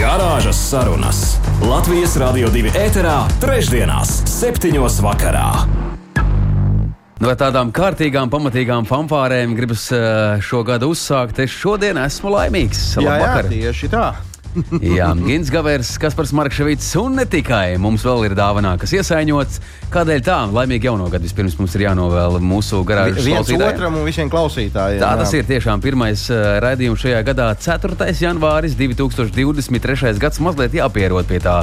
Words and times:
Garāžas 0.00 0.56
sarunas 0.56 1.18
Latvijas 1.60 2.14
Rādio 2.16 2.48
2 2.48 2.70
ēterā, 2.72 3.18
trešdienās, 3.42 4.14
septiņos 4.32 4.96
vakarā. 5.04 5.50
No 7.20 7.28
nu, 7.28 7.34
tādām 7.36 7.68
kārtīgām, 7.68 8.32
pamatīgām 8.32 8.88
fanfārēm 8.88 9.52
gribas 9.58 9.90
uh, 9.92 10.40
šo 10.40 10.62
gadu 10.64 10.94
uzsākt. 10.94 11.42
Es 11.44 11.52
šodien 11.52 12.00
esmu 12.00 12.32
laimīgs. 12.32 12.80
Jā, 12.96 13.18
jā, 13.20 13.44
tieši 13.50 13.92
tā. 13.92 14.06
Jā, 14.98 15.10
Gins 15.14 15.50
Gavers, 15.52 15.92
Kaspars 16.00 16.32
Markevits 16.36 16.88
un 17.00 17.18
ne 17.20 17.26
tikai. 17.28 17.76
Mums 17.82 18.04
vēl 18.06 18.26
ir 18.30 18.34
dāvanā, 18.38 18.74
kas 18.80 18.94
iesaiņots. 18.98 19.60
Kādēļ 19.94 20.24
tā? 20.26 20.38
Laimīgi 20.54 20.90
jauno 20.90 21.06
gadu 21.12 21.26
vispirms 21.26 21.56
mums 21.60 21.74
ir 21.78 21.86
jānovēl 21.88 22.40
mūsu 22.42 22.82
garāžas 22.86 23.26
viens 23.26 23.52
otram 23.54 24.00
un 24.00 24.06
visiem 24.06 24.30
klausītājiem. 24.32 25.02
Tā 25.02 25.12
tas 25.20 25.34
jā. 25.34 25.42
ir 25.42 25.48
tiešām 25.50 25.82
pirmais 25.84 26.26
uh, 26.32 26.58
raidījums 26.64 27.02
šajā 27.04 27.22
gadā, 27.30 27.50
4. 27.58 28.10
janvāris 28.24 28.76
2023. 28.78 30.18
gads. 30.22 30.42
Mazliet 30.42 30.74
jāpierod 30.78 31.30
pie 31.30 31.42
tā 31.44 31.62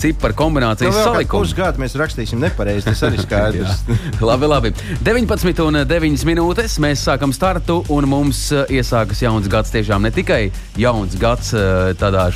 ciparu 0.00 0.36
kombinācijas 0.36 0.94
nu, 0.94 1.02
salikumu. 1.10 1.44
Pusgadu 1.44 1.82
mēs 1.82 1.96
rakstīsim 1.98 2.40
nepareizi. 2.42 2.86
Tas 2.88 3.02
arī 3.08 3.20
skaidrs. 3.26 3.84
labi, 4.20 4.50
labi. 4.50 4.72
19 5.06 5.62
un 5.66 5.82
9 5.88 6.26
minūtes 6.28 6.78
mēs 6.82 7.04
sākam 7.08 7.34
startu, 7.36 7.82
un 7.92 8.08
mums 8.10 8.46
uh, 8.54 8.64
iesākas 8.72 9.22
jauns 9.24 9.50
gads. 9.52 9.74
Tiešām 9.74 10.06
ne 10.06 10.12
tikai 10.14 10.42
jauns 10.80 11.16
gads 11.20 11.52
uh, 11.56 11.92
tādā 11.98 12.28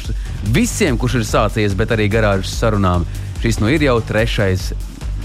visiem, 0.55 0.98
kurš 1.00 1.20
ir 1.20 1.27
sācies, 1.28 1.77
bet 1.77 1.92
arī 1.97 2.11
garāžas 2.12 2.55
sarunām. 2.61 3.06
Šis 3.41 3.61
nu 3.62 3.70
ir 3.72 3.86
jau 3.86 3.97
trešais 4.05 4.70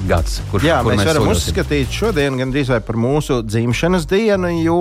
gads, 0.09 0.39
kurš 0.51 0.65
Jā, 0.67 0.79
kur 0.83 0.93
mēs, 0.93 1.01
mēs 1.01 1.09
varam 1.09 1.27
soļosim. 1.27 1.49
uzskatīt 1.49 1.93
šodien 1.95 2.39
gandrīz 2.39 2.71
vai 2.73 2.81
par 2.85 2.97
mūsu 2.99 3.39
dzimšanas 3.45 4.05
dienu, 4.09 4.51
jo 4.61 4.79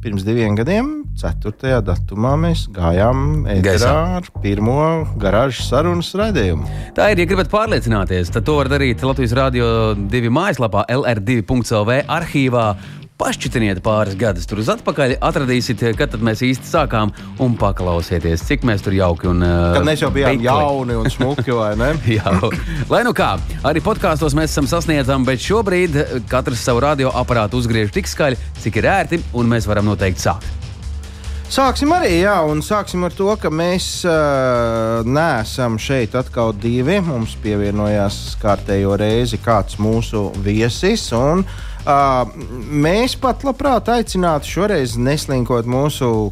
pirms 0.00 0.24
diviem 0.24 0.54
gadiem, 0.56 0.92
4. 1.20 1.80
datumā, 1.84 2.32
mēs 2.40 2.62
gājām 2.72 3.44
ēterā 3.52 3.96
ar 4.20 4.28
pirmo 4.40 4.78
garāžas 5.20 5.68
sarunas 5.68 6.08
raidījumu. 6.16 6.64
Tā 6.96 7.10
ir, 7.12 7.20
ja 7.20 7.28
gribat 7.28 7.50
pārliecināties, 7.52 8.32
tad 8.32 8.46
to 8.48 8.56
var 8.56 8.70
darīt 8.72 9.04
Latvijas 9.04 9.36
Rādio 9.36 9.68
2 9.98 10.32
mājaslapā 10.32 10.86
LR2.CLV 10.88 12.00
arhīvā 12.08 12.64
pašķitiniet 13.20 13.82
pāris 13.84 14.16
gadus 14.18 14.48
tur 14.48 14.62
uz 14.62 14.70
atpakaļ, 14.72 15.18
atradīsiet, 15.24 15.82
kad 15.98 16.14
mēs 16.24 16.42
īsti 16.46 16.70
sākām 16.70 17.12
un 17.42 17.56
paklausieties, 17.60 18.44
cik 18.48 18.64
mēs 18.68 18.84
tur 18.86 18.96
jauki 18.96 19.28
un 19.30 19.44
uh, 19.44 19.74
Kad 19.76 19.88
mēs 19.88 20.04
jau 20.04 20.12
bijām 20.14 20.38
beikli. 20.38 20.48
jauni 20.48 20.96
un 21.00 21.10
smuki? 21.12 21.50
Jā, 22.16 22.32
lai 22.90 23.02
nu 23.06 23.12
kā, 23.16 23.34
arī 23.66 23.82
podkāstos 23.84 24.36
mēs 24.38 24.54
esam 24.54 24.68
sasniedzami, 24.70 25.28
bet 25.28 25.44
šobrīd 25.44 26.00
katrs 26.30 26.64
savu 26.64 26.82
radioaparātu 26.86 27.60
uzgriež 27.60 27.92
tik 27.94 28.08
skaļi, 28.08 28.40
cik 28.62 28.80
ir 28.80 28.88
ērti, 28.90 29.20
un 29.36 29.52
mēs 29.52 29.68
varam 29.68 29.90
noteikti 29.90 30.24
sākt. 30.24 30.56
Sāksim 31.50 31.90
arī, 31.90 32.20
jā, 32.22 32.36
un 32.46 32.60
sāksim 32.62 33.02
ar 33.08 33.14
to, 33.18 33.32
ka 33.42 33.50
mēs 33.50 34.04
uh, 34.06 35.00
neesam 35.02 35.80
šeit 35.82 36.14
atkal 36.14 36.54
divi. 36.54 37.00
Mums 37.02 37.34
pievienojās 37.42 38.20
kārtējo 38.38 38.94
reizi 39.00 39.40
kāds 39.42 39.80
mūsu 39.82 40.28
viesis. 40.46 41.08
Un, 41.18 41.42
Uh, 41.42 41.69
mēs 41.86 43.16
pat 43.20 43.44
labprāt 43.46 43.88
aicinātu 43.88 44.48
šoreiz 44.50 44.98
neslinkot 45.00 45.68
mūsu 45.70 46.30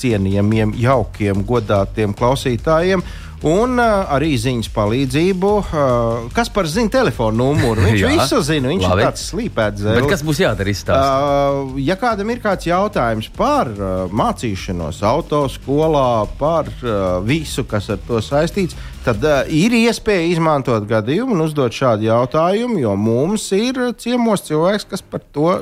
cienījamiem, 0.00 0.74
jaukiem, 0.78 1.44
godātiem 1.46 2.14
klausītājiem. 2.16 3.04
Un 3.44 3.76
uh, 3.76 4.06
arī 4.14 4.30
ziņas 4.40 4.70
palīdzību. 4.72 5.48
Uh, 5.60 6.28
kas 6.32 6.48
par 6.52 6.64
ziņu 6.70 6.88
telefonu 6.94 7.50
numuru? 7.50 7.82
Viņš 7.84 8.04
visu 8.14 8.38
zina. 8.46 8.70
Viņš 8.72 8.86
Labi. 8.86 9.02
ir 9.02 9.08
tāds 9.10 9.24
slīpēts. 9.28 9.84
Kas 10.08 10.24
būs 10.24 10.40
jādara? 10.40 10.72
Uh, 10.72 11.74
ja 11.84 11.98
kādam 12.00 12.32
ir 12.32 12.40
kāds 12.40 12.64
jautājums 12.70 13.28
par 13.36 13.68
uh, 13.74 14.06
mācīšanos 14.08 15.02
autoskolā, 15.04 16.24
par 16.40 16.72
uh, 16.80 17.20
visu, 17.26 17.66
kas 17.68 17.90
ar 17.92 18.00
to 18.08 18.22
saistīts, 18.24 18.78
tad 19.04 19.24
uh, 19.24 19.42
ir 19.52 19.74
iespēja 19.76 20.30
izmantot 20.32 20.86
gadījumu 20.88 21.36
un 21.36 21.44
uzdot 21.44 21.74
šādu 21.74 22.08
jautājumu, 22.08 22.78
jo 22.82 22.96
mums 22.96 23.46
ir 23.56 23.80
ciemos 24.00 24.46
cilvēks, 24.48 24.88
kas 24.90 25.04
par 25.04 25.22
to 25.34 25.52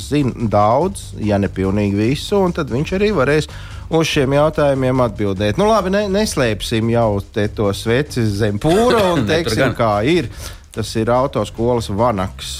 zina 0.00 0.48
daudz, 0.52 1.12
ja 1.20 1.40
ne 1.42 1.50
pilnīgi 1.52 1.98
visu, 1.98 2.38
un 2.40 2.54
tad 2.56 2.72
viņš 2.72 2.96
arī 2.98 3.12
varēs 3.16 3.50
uz 3.92 4.08
šiem 4.08 4.36
jautājumiem 4.38 5.04
atbildēt. 5.04 5.60
Nu, 5.60 5.68
labi, 5.68 5.92
ne, 5.92 6.06
neslēpsim 6.12 6.90
jau 6.94 7.20
to 7.56 7.70
sveci 7.76 8.24
zem 8.26 8.60
pūra 8.62 9.12
un 9.12 9.26
teiksim, 9.30 9.74
kā 9.78 9.94
ir. 10.08 10.30
Tas 10.72 10.88
ir 10.96 11.10
autoskolas 11.12 11.90
vanaks, 11.92 12.54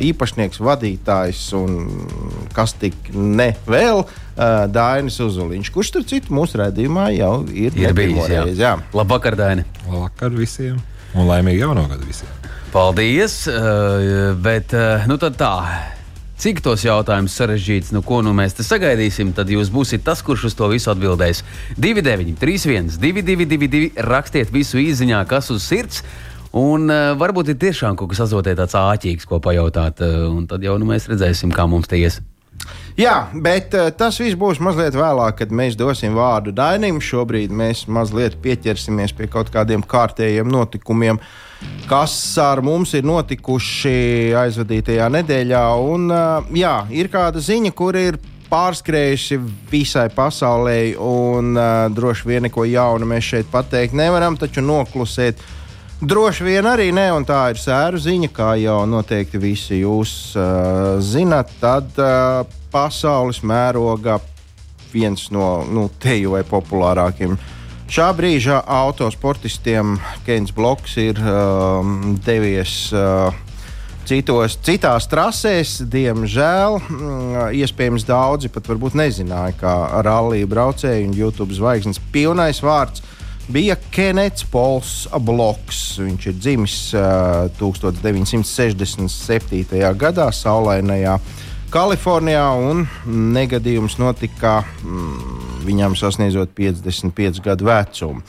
īpašnieks, 0.00 0.56
vadītājs 0.64 1.42
un 1.58 1.74
kas 2.56 2.72
tik 2.80 3.10
ne 3.12 3.50
vēl. 3.68 4.00
Dainis 4.72 5.20
Uzuliņš, 5.20 5.68
kurš 5.74 5.90
tur 5.92 6.06
citu 6.08 6.32
mūsu 6.32 6.56
redzējumā 6.62 7.10
jau 7.12 7.34
ir, 7.52 7.76
ir 7.76 7.92
bijis. 7.92 8.24
Jā. 8.32 8.46
Reiz, 8.46 8.56
jā. 8.56 8.72
Labvakar, 8.96 9.36
Daini! 9.36 9.66
Labvakar 9.84 10.32
visiem! 10.32 10.80
Un 11.12 11.28
laimīgi 11.28 11.60
jauno 11.60 11.84
gadu 11.92 12.08
visiem! 12.08 12.32
Paldies! 12.72 13.42
Bet, 14.40 14.72
nu 15.12 15.20
tad 15.20 15.36
tā. 15.36 15.52
Cik 16.42 16.64
tos 16.64 16.82
jautājumus 16.88 17.36
sarežģīts, 17.36 17.92
nu 17.92 18.00
ko 18.02 18.24
nu 18.24 18.32
mēs 18.34 18.56
te 18.56 18.64
sagaidīsim, 18.66 19.36
tad 19.36 19.52
jūs 19.52 19.68
būsiet 19.70 20.02
tas, 20.08 20.24
kurš 20.24 20.48
uz 20.48 20.56
to 20.58 20.72
visu 20.72 20.88
atbildēs. 20.90 21.44
29, 21.76 22.32
31, 22.40 22.96
222, 22.98 23.92
rakstiet 24.08 24.50
visu 24.50 24.80
īsiņā, 24.80 25.20
kas 25.30 25.52
uz 25.54 25.68
sirds. 25.68 26.00
Un 26.58 26.90
uh, 26.92 27.14
varbūt 27.16 27.54
ir 27.54 27.56
tiešām 27.60 27.96
kaut 27.96 28.10
kas 28.12 28.26
azotē 28.26 28.52
tāds 28.58 28.76
āķīgs, 28.76 29.24
ko 29.28 29.40
pajautāt. 29.40 30.02
Uh, 30.04 30.28
un 30.28 30.44
tad 30.50 30.64
jau 30.64 30.76
nu, 30.80 30.90
mēs 30.90 31.08
redzēsim, 31.08 31.54
kā 31.56 31.64
mums 31.70 31.88
te 31.88 31.96
ies. 32.00 32.20
Jā, 33.00 33.30
bet 33.32 33.72
uh, 33.72 33.88
tas 33.96 34.18
viss 34.20 34.36
būs 34.36 34.60
mazliet 34.60 34.92
vēlāk, 34.92 35.38
kad 35.40 35.54
mēs 35.54 35.78
dosim 35.80 36.12
vārdu 36.18 36.52
Dainim. 36.52 37.00
Šobrīd 37.00 37.54
mēs 37.56 37.86
mazliet 37.88 38.36
pieķersimies 38.44 39.14
pie 39.16 39.30
kaut 39.32 39.48
kādiem 39.54 39.80
kārtējiem 39.80 40.50
notikumiem, 40.52 41.20
kas 41.88 42.12
ar 42.42 42.60
mums 42.60 42.92
ir 42.98 43.08
notikuši 43.08 44.36
aizvadītajā 44.42 45.08
nedēļā. 45.16 45.64
Un, 45.88 46.06
uh, 46.12 46.52
jā, 46.52 46.76
ir 46.92 47.08
kāda 47.12 47.40
ziņa, 47.40 47.72
kur 47.72 47.96
ir 47.96 48.20
pārskrējusi 48.52 49.40
visai 49.72 50.10
pasaulē, 50.12 50.76
un 51.00 51.56
uh, 51.56 51.88
droši 51.96 52.28
vien 52.28 52.44
neko 52.44 52.68
jaunu 52.68 53.08
mēs 53.08 53.32
šeit 53.32 53.48
pateikt 53.48 53.96
nevaram, 53.96 54.36
taču 54.36 54.60
noklusēt. 54.60 55.40
Droši 56.02 56.42
vien 56.42 56.66
arī 56.66 56.88
ne, 56.90 57.04
un 57.14 57.22
tā 57.22 57.52
ir 57.52 57.60
sēru 57.62 58.00
ziņa, 58.02 58.28
kā 58.34 58.56
jau 58.58 58.80
noteikti 58.90 59.38
visi 59.38 59.76
jūs 59.84 60.32
uh, 60.34 60.96
zinat. 60.98 61.52
Tad 61.60 61.94
uh, 62.02 62.42
pasaules 62.74 63.38
mērogā 63.46 64.16
viens 64.90 65.28
no 65.30 65.62
nu, 65.70 65.86
teju 66.02 66.34
vai 66.34 66.42
populārākiem. 66.42 67.36
Šā 67.86 68.08
brīža 68.18 68.58
autosportistiem 68.66 69.94
Keins 70.26 70.50
Bloks 70.56 70.98
ir 70.98 71.22
um, 71.22 72.16
devies 72.26 72.74
uh, 72.90 73.30
citos, 74.02 74.58
citās 74.58 75.06
trasēs. 75.06 75.78
Diemžēl, 75.86 76.80
iespējams, 77.62 78.10
daudzi 78.10 78.50
pat 78.50 78.66
nezināja, 78.98 79.54
kā 79.62 79.78
rallija 80.02 80.50
braucēji 80.50 81.06
un 81.12 81.14
YouTube 81.14 81.54
zvaigznes 81.54 82.02
pilnais 82.10 82.58
vārds 82.58 83.06
bija 83.48 83.76
Kenets 83.90 84.44
Pols 84.44 85.08
Bloks. 85.20 85.98
Viņš 86.02 86.26
ir 86.30 86.34
dzimis 86.38 86.94
uh, 86.96 87.48
1967. 87.58 89.06
gadā 89.98 90.32
saulainajā 90.34 91.18
Kalifornijā, 91.72 92.52
un 92.52 92.86
negadījums 93.32 93.96
notika 93.96 94.60
mm, 94.84 95.62
viņam 95.64 95.96
sasniedzot 95.96 96.52
55 96.58 97.40
gadu 97.44 97.64
vecumu. 97.70 98.20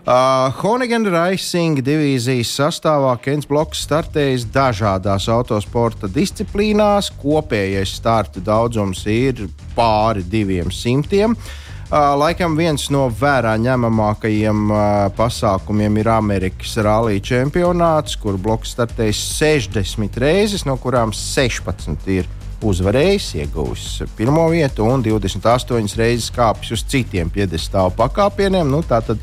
Uh, 0.00 0.48
Honegana 0.62 1.10
Racing 1.12 1.78
divīzijas 1.86 2.50
sastāvā 2.56 3.12
Kens 3.22 3.46
Bloks 3.46 3.84
startējis 3.84 4.48
dažādās 4.50 5.28
autosporta 5.30 6.08
disciplīnās. 6.10 7.12
Kopējais 7.20 7.94
starta 8.00 8.40
daudzums 8.42 9.06
ir 9.06 9.46
pāri 9.76 10.24
diviem 10.26 10.70
simtiem. 10.74 11.36
Uh, 11.36 11.69
laikam 11.90 12.54
viens 12.54 12.84
no 12.94 13.08
vērā 13.10 13.56
ņemamākajiem 13.58 14.70
uh, 14.70 14.82
pasākumiem 15.16 15.96
ir 15.98 16.10
Amerikas 16.12 16.76
Rallija 16.78 17.24
čempionāts, 17.32 18.14
kur 18.20 18.38
bloks 18.38 18.76
startējis 18.76 19.22
60 19.40 20.20
reizes, 20.22 20.62
no 20.68 20.76
kurām 20.78 21.10
16 21.10 22.06
ir 22.14 22.30
uzvarējis, 22.62 23.26
ieguvis 23.40 23.88
pirmo 24.14 24.46
vietu 24.52 24.86
un 24.86 25.02
28 25.02 25.98
reizes 25.98 26.30
kāpis 26.30 26.76
uz 26.76 26.86
citiem 26.86 27.30
piedestālu 27.32 27.90
pakāpieniem. 27.98 28.70
Nu, 28.70 28.84
tātad 28.86 29.18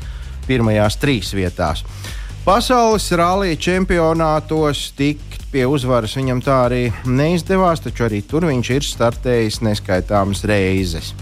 pirmajās 0.48 1.00
trīs 1.00 1.32
vietās. 1.32 1.84
Pasaules 2.44 3.08
rallija 3.16 3.56
čempionātos 3.60 4.90
tikt 4.96 5.48
pie 5.52 5.64
uzvaras 5.68 6.16
viņam 6.16 6.40
tā 6.44 6.62
arī 6.66 6.86
neizdevās, 7.08 7.80
taču 7.84 8.04
arī 8.08 8.20
tur 8.28 8.44
viņš 8.48 8.70
ir 8.76 8.84
startējis 8.84 9.62
neskaitāmas 9.64 10.44
reizes. 10.48 11.14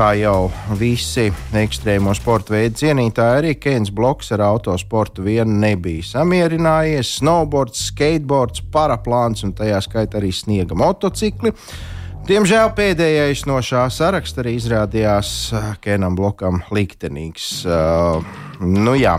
Kā 0.00 0.14
jau 0.16 0.46
visi 0.80 1.26
ekstrēmo 1.60 2.14
sporta 2.16 2.54
veidu 2.54 2.78
cienītāji, 2.80 3.36
arī 3.36 3.50
Keins 3.60 3.90
Bloks 3.92 4.30
ar 4.32 4.40
autosportu 4.46 5.20
vien 5.26 5.58
nebija 5.60 6.06
samierinājies. 6.14 7.10
Snowboards, 7.18 7.82
skateboards, 7.90 8.62
paraplāns 8.72 9.44
un 9.44 9.52
tajā 9.58 9.82
skaitā 9.84 10.16
arī 10.22 10.30
sniega 10.32 10.78
motocikli. 10.80 11.52
Diemžēl 12.30 12.72
pēdējais 12.78 13.44
no 13.50 13.58
šā 13.60 13.82
saraksta 13.92 14.40
arī 14.40 14.54
izrādījās 14.56 15.34
uh, 15.52 15.68
Kenam 15.84 16.16
Blokam 16.16 16.62
liktenīgs. 16.72 17.50
Uh, 17.68 18.24
nu, 18.64 18.96
jā. 18.96 19.18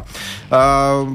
uh, 0.49 1.05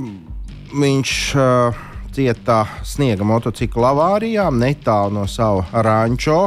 viņš 0.78 1.16
uh, 1.42 1.82
cieta 2.14 2.62
sniega 2.86 3.26
motocikla 3.26 3.90
avārijā 3.96 4.46
netālu 4.54 5.18
no 5.18 5.26
sava 5.26 5.82
rančo. 5.82 6.44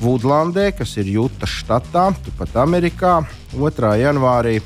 Vudlandē, 0.00 0.70
kas 0.74 0.96
ir 0.98 1.10
Jutas 1.14 1.52
štatā, 1.62 2.08
turpat 2.24 2.56
Amerikā, 2.64 3.20
2. 3.54 3.92
janvārī. 4.02 4.58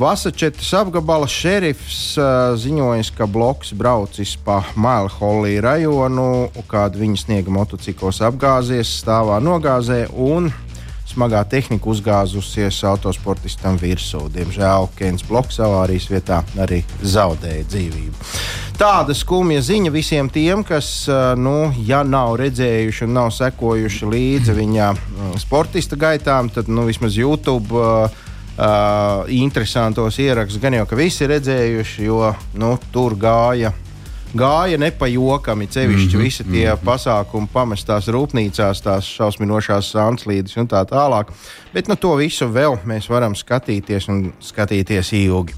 Vasačetas 0.00 0.70
apgabala 0.78 1.26
šerifs 1.28 2.16
uh, 2.16 2.54
ziņoja, 2.56 3.04
ka 3.18 3.26
bloks 3.28 3.74
braucis 3.76 4.32
pa 4.40 4.62
Mailholī 4.72 5.58
rajonu, 5.60 6.48
kad 6.70 6.96
viņa 6.96 7.20
sniega 7.20 7.52
motociklos 7.52 8.22
apgāzies, 8.24 8.94
stāvā 9.02 9.36
nogāzē 9.44 10.06
un 10.16 10.48
smagā 11.10 11.42
tehnika 11.50 11.90
uzgāzusies 11.90 12.78
autosportistam 12.88 13.78
virsū. 13.80 14.24
Diemžēl 14.32 14.88
Keins 14.98 15.26
Bloks 15.26 15.60
avārijas 15.62 16.08
vietā 16.10 16.40
arī 16.60 16.82
zaudēja 17.02 17.66
dzīvību. 17.68 18.32
Tāda 18.80 19.12
skumja 19.12 19.60
ziņa 19.60 19.92
visiem 19.92 20.30
tiem, 20.32 20.64
kas, 20.64 20.88
uh, 21.10 21.34
nu, 21.36 21.68
ja 21.84 22.00
nav 22.06 22.38
redzējuši 22.40 23.04
un 23.04 23.14
nav 23.18 23.34
sekojuši 23.36 24.08
līdzi 24.14 24.56
viņa 24.56 24.88
sportista 25.42 25.98
gaitām, 26.00 26.48
tad 26.54 26.72
nu, 26.72 26.88
vismaz 26.88 27.18
YouTube. 27.20 27.76
Uh, 27.76 28.26
Uh, 28.60 29.24
interesantos 29.32 30.18
ierakstus 30.20 30.60
gan 30.60 30.74
jau 30.76 30.82
ka 30.84 30.96
visi 30.98 31.24
redzējuši, 31.24 32.02
jo 32.04 32.26
nu, 32.60 32.74
tur 32.92 33.14
gāja 33.16 33.70
gāja 34.34 34.78
nepajokami. 34.78 35.66
Cevišķi 35.66 36.16
mm 36.16 36.20
-hmm. 36.20 36.24
visi 36.24 36.44
tie 36.44 36.66
mm 36.70 36.76
-hmm. 36.76 36.84
pasākumi, 36.84 37.48
pamestās 37.52 38.08
rūpnīcās, 38.08 38.82
tās 38.82 39.04
šausminošās 39.04 39.94
sānslīdes 39.94 40.58
un 40.60 40.68
tā 40.68 40.84
tālāk. 40.84 41.26
Bet 41.74 41.88
nu, 41.88 41.96
to 41.96 42.14
visu 42.14 42.46
vēl 42.46 42.78
mēs 42.86 43.08
varam 43.08 43.34
skatīties 43.34 44.08
un 44.08 44.32
skatīties 44.40 45.12
ilgi. 45.12 45.54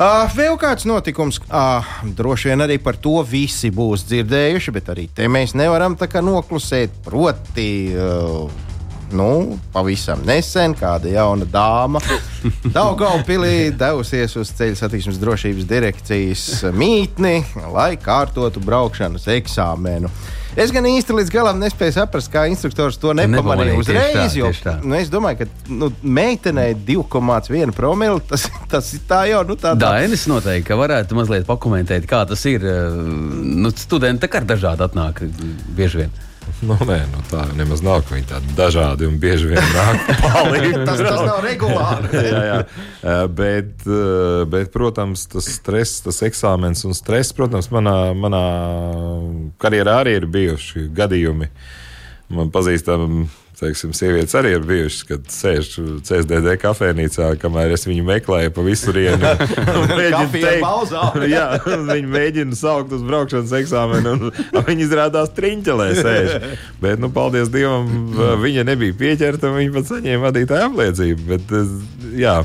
Uh, 0.00 0.24
vēl 0.36 0.56
kāds 0.56 0.86
notikums, 0.88 1.36
uh, 1.52 1.84
droši 2.02 2.48
vien 2.48 2.60
arī 2.60 2.78
par 2.78 2.96
to 2.96 3.20
visi 3.22 3.70
būs 3.70 4.06
dzirdējuši, 4.08 4.72
bet 4.72 4.88
arī 4.88 5.08
te 5.14 5.28
mēs 5.28 5.52
nevaram 5.54 5.96
noklusēt. 6.22 6.90
Proti, 7.04 7.92
uh, 7.96 8.69
nu, 9.16 9.58
pavisam 9.74 10.22
nesen 10.26 10.74
kāda 10.78 11.10
jauna 11.12 11.46
dāma 11.48 12.02
Daugaupilī 12.76 13.70
devusies 13.76 14.36
uz 14.40 14.52
ceļu 14.56 14.78
satiksmes 14.78 15.20
drošības 15.20 15.66
direkcijas 15.68 16.44
mītni, 16.76 17.40
lai 17.72 17.94
kārtotu 18.00 18.62
braukšanas 18.64 19.26
eksāmenu. 19.36 20.10
Es 20.58 20.72
gan 20.74 20.86
īsti 20.88 21.14
līdz 21.14 21.30
galam 21.30 21.60
nespēju 21.62 21.94
saprast, 21.94 22.30
kā 22.32 22.46
instruktors 22.50 22.98
to 22.98 23.12
nepamanīja 23.14 23.76
uzreiz. 23.78 24.34
Jo, 24.34 24.50
nu, 24.82 24.96
es 24.98 25.10
domāju, 25.12 25.44
ka 25.44 25.74
nu, 25.76 25.92
meitenei 26.02 26.72
2,1 26.74 27.74
promili 27.76 28.24
tas, 28.30 28.48
tas 28.72 28.90
ir 28.96 29.04
tā 29.10 29.22
jau. 29.30 29.44
Nu, 29.46 29.54
tā, 29.54 29.76
tā. 29.76 30.00
Dainis 30.00 30.26
noteikti, 30.30 30.66
ka 30.72 30.80
varētu 30.80 31.18
mazliet 31.18 31.46
pakomentēt, 31.48 32.08
kā 32.10 32.24
tas 32.28 32.42
ir. 32.50 32.66
Nu, 32.66 33.70
studenti 33.78 34.26
tā 34.26 34.32
kā 34.32 34.42
dažādi 34.46 34.88
atnāk 34.88 35.22
bieži 35.76 36.04
vien. 36.04 36.18
Nu, 36.60 36.76
nē, 36.84 36.98
nu, 37.08 37.20
tā 37.30 37.46
nemaz 37.56 37.80
nav. 37.84 38.02
Viņi 38.10 38.26
tādi 38.28 38.54
dažādi 38.56 39.06
un 39.08 39.16
bieži 39.20 39.48
vien 39.52 39.70
nāk 39.74 40.02
tas, 40.88 41.00
tas 41.00 41.22
nav 41.24 41.40
regulāri. 41.48 42.10
jā, 42.16 42.42
jā. 42.48 43.18
Bet, 43.32 43.86
bet, 44.52 44.72
protams, 44.74 45.24
tas 45.30 45.48
stress, 45.48 46.02
tas 46.04 46.20
eksāmens 46.26 46.84
un 46.88 46.96
stress, 46.96 47.32
protams, 47.36 47.70
manā, 47.72 47.96
manā 48.16 48.44
karjerā 49.62 50.00
arī 50.04 50.18
ir 50.20 50.28
bijuši 50.30 50.88
gadījumi. 50.96 51.48
Man 52.36 52.52
pazīstami 52.54 53.24
teiksim, 53.60 53.92
sievietes 53.96 54.34
arī 54.38 54.54
ir 54.56 54.64
bijušas, 54.66 55.04
kad 55.08 55.26
sēž 55.32 55.70
CSDD 56.06 56.56
kafejnīcā, 56.62 57.30
kamēr 57.40 57.74
es 57.76 57.86
viņu 57.88 58.06
meklēju 58.08 58.54
pa 58.56 58.64
visurienu. 58.66 59.32
jā, 61.34 61.46
viņi 61.90 62.12
mēģina 62.16 62.58
saukt 62.58 62.94
uz 62.96 63.04
braukšanas 63.06 63.54
eksāmenu, 63.60 64.16
un 64.20 64.66
viņi 64.68 64.86
izrādās 64.86 65.32
triņķelē 65.36 65.90
sēž. 66.00 66.34
Bet, 66.82 67.00
nu, 67.02 67.12
paldies 67.14 67.52
Dievam, 67.52 67.90
viņa 68.42 68.66
nebija 68.70 68.96
pieķerta, 69.04 69.50
un 69.50 69.60
viņa 69.60 69.76
pat 69.76 69.92
saņēma 69.94 70.26
vadītāju 70.28 70.70
apliecību. 70.70 71.28
Bet, 71.34 71.54
jā, 72.18 72.40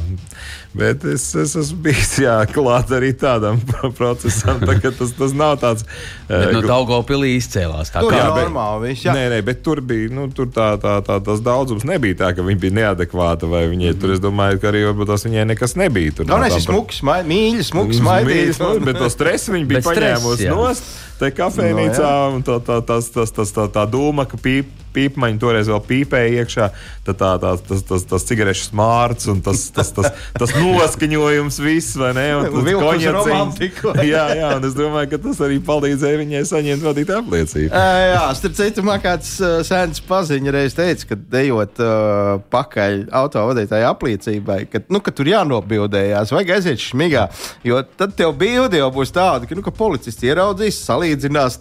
Bet 0.75 1.05
es, 1.07 1.29
es 1.39 1.53
esmu 1.55 1.77
bijis 1.85 2.17
jā, 2.19 2.35
klāt 2.51 2.89
arī 2.95 3.13
tādam 3.15 3.61
procesam, 3.99 4.59
tā, 4.59 4.75
tas, 4.83 5.13
tas 5.15 5.35
nav 5.37 5.55
tāds. 5.61 5.85
Bet, 6.27 6.51
nu, 6.51 6.63
Daugopilī 6.67 7.35
izcēlās. 7.39 7.93
Tā 7.93 8.03
kā 8.03 8.25
normāli 8.27 8.91
viss. 8.91 9.07
Nē, 9.07 9.29
nē, 9.31 9.39
bet 9.47 9.63
tur 9.65 9.79
bija, 9.85 10.11
nu, 10.15 10.27
tur 10.35 10.49
tā, 10.51 10.73
tā, 10.81 10.97
tā, 11.05 11.21
tas 11.23 11.43
daudzums 11.45 11.87
nebija 11.87 12.19
tā, 12.25 12.33
ka 12.35 12.43
viņi 12.45 12.61
bija 12.65 12.79
neadekvāti 12.81 13.49
vai 13.51 13.65
viņai 13.71 13.93
mm 13.93 14.03
tur, 14.05 14.11
es 14.11 14.19
domāju, 14.19 14.59
ka 14.59 14.67
arī 14.71 14.81
varbūt 14.89 15.07
tas 15.13 15.23
viņai 15.23 15.45
nekas 15.53 15.75
nebija. 15.79 16.17
Tur 16.17 16.27
no, 16.27 16.39
smuks, 16.51 16.99
mīļi, 17.05 17.63
smuks, 17.69 18.01
maidīts. 18.03 18.59
Bet 18.83 18.99
to 18.99 19.09
stresu 19.13 19.55
viņi 19.55 19.69
bija 19.69 19.83
paņēmusi 19.85 20.49
nost. 20.51 20.89
Te 21.19 21.29
kafejnīcā, 21.31 22.07
no, 22.09 22.39
un 22.39 22.43
tā, 22.43 22.57
tā, 22.65 22.81
tas, 22.83 23.07
tas, 23.13 23.31
tas, 23.31 23.53
tā, 23.55 23.69
tā 23.71 23.85
dūma, 23.87 24.25
ka 24.27 24.39
pīp, 24.41 24.71
pīpmaņi 24.95 25.39
toreiz 25.41 25.69
vēl 25.69 25.81
pīpēja 25.85 26.41
iekšā, 26.41 26.67
tad 27.07 27.19
tā, 27.19 27.31
tā, 27.41 27.53
tas, 27.67 27.83
tas, 27.87 28.05
tas 28.09 28.25
cigarešu 28.27 28.69
smārts 28.69 29.29
un 29.31 29.41
tas, 29.45 29.67
tas, 29.75 29.91
tas, 29.95 30.11
tas 30.35 30.53
noskaņojums 30.55 31.59
viss, 31.63 31.95
vai 31.99 32.11
ne? 32.17 32.25
Un 32.39 32.47
tas 32.51 32.69
konjacīns. 32.79 33.81
jā, 34.07 34.25
jā, 34.39 34.51
un 34.57 34.67
es 34.69 34.77
domāju, 34.77 35.11
ka 35.13 35.21
tas 35.27 35.41
arī 35.47 35.59
palīdzēja 35.65 36.21
viņai 36.21 36.43
saņemt 36.51 36.87
vadīt 36.89 37.13
apliecību. 37.15 37.71
Jā, 38.15 38.23
starp 38.39 38.57
citu, 38.59 38.85
man 38.87 39.03
kāds 39.03 39.33
uh, 39.43 39.57
sēns 39.67 40.03
paziņa 40.07 40.55
reiz 40.55 40.77
teica, 40.77 41.11
ka 41.11 41.19
dejot 41.35 41.83
uh, 41.83 42.35
pakaļ 42.53 43.05
autovadītāju 43.23 43.89
apliecībai, 43.91 44.59
ka, 44.71 44.83
nu, 44.91 45.03
ka 45.03 45.15
tur 45.15 45.31
jānobildējās, 45.31 46.33
vajag 46.35 46.55
aiziet 46.57 46.83
šmigā, 46.83 47.27
jo 47.67 47.81
tad 47.99 48.15
tev 48.17 48.35
bildi 48.39 48.79
jau 48.79 48.91
būs 48.95 49.13
tāda, 49.15 49.47
ka, 49.47 49.57
nu, 49.57 49.63
ka 49.65 49.75
policists 49.75 50.23
ieraudzīs, 50.25 50.79
salīdzinās 50.85 51.04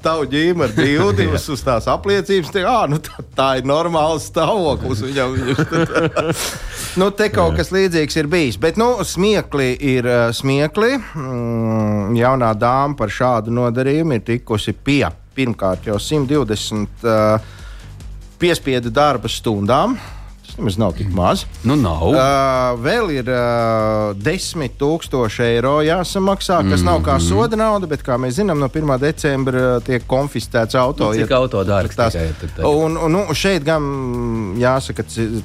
tavu 0.03 0.27
ģīmu 0.31 0.65
ar 0.67 0.73
bildi 0.77 1.27
uz, 1.35 1.63
tās 1.65 1.89
apliecības, 1.91 2.53
te, 2.55 2.63
ā, 2.69 2.85
nu, 2.91 3.01
tā, 3.03 3.25
tā 3.37 3.49
ir 3.61 3.69
normāls 3.69 4.29
stāvoklis 4.31 5.03
viņam. 5.05 5.37
nu, 7.01 7.11
te 7.17 7.29
kaut 7.35 7.59
kas 7.59 7.73
līdzīgs 7.75 8.21
ir 8.21 8.31
bijis. 8.33 8.61
Bet 8.61 8.81
nu, 8.81 8.91
smiekli 9.05 9.73
ir 9.95 10.09
uh, 10.09 10.29
smiekli. 10.35 10.95
Mm, 10.99 12.15
jaunā 12.19 12.55
dāma 12.59 12.97
par 12.99 13.13
šādu 13.13 13.55
nodarījumu 13.55 14.19
ir 14.19 14.27
tikusi 14.33 14.75
pie 14.75 15.05
pirmkārt 15.35 15.89
jau 15.89 15.99
120 15.99 17.07
uh, 17.09 17.55
piespiedu 18.39 18.93
darba 18.95 19.31
stundām. 19.31 19.99
Tas 20.55 20.61
nemaz 20.61 20.77
nav 20.79 20.93
tik 20.93 21.09
maz. 21.11 21.41
Nu, 21.67 21.75
nav. 21.75 22.03
Uh, 22.15 22.77
vēl 22.79 23.09
ir 23.11 23.27
uh, 23.27 24.13
10,000 24.23 25.41
eiro 25.43 25.73
jāsamaksā, 25.83 26.61
kas 26.61 26.63
mm 26.63 26.71
-hmm. 26.71 26.85
nav 26.85 27.01
kā 27.03 27.17
mhm. 27.17 27.25
soda 27.27 27.57
nauda, 27.57 27.87
bet, 27.91 28.05
kā 28.07 28.15
mēs 28.15 28.39
zinām, 28.39 28.61
no 28.63 28.69
1. 28.69 28.99
decembra 29.01 29.81
tiek 29.81 30.07
konfiscēts 30.07 30.79
auto. 30.79 31.11
Nu, 31.11 31.15
cik 31.15 31.31
ja, 31.31 31.37
auto 31.37 31.65
dārgs 31.65 31.97
tās, 31.97 32.15
un, 32.63 32.97
un, 32.97 33.13
nu, 33.13 33.35
šeit 33.35 33.65
gan 33.65 33.83
jāsaka 34.59 35.03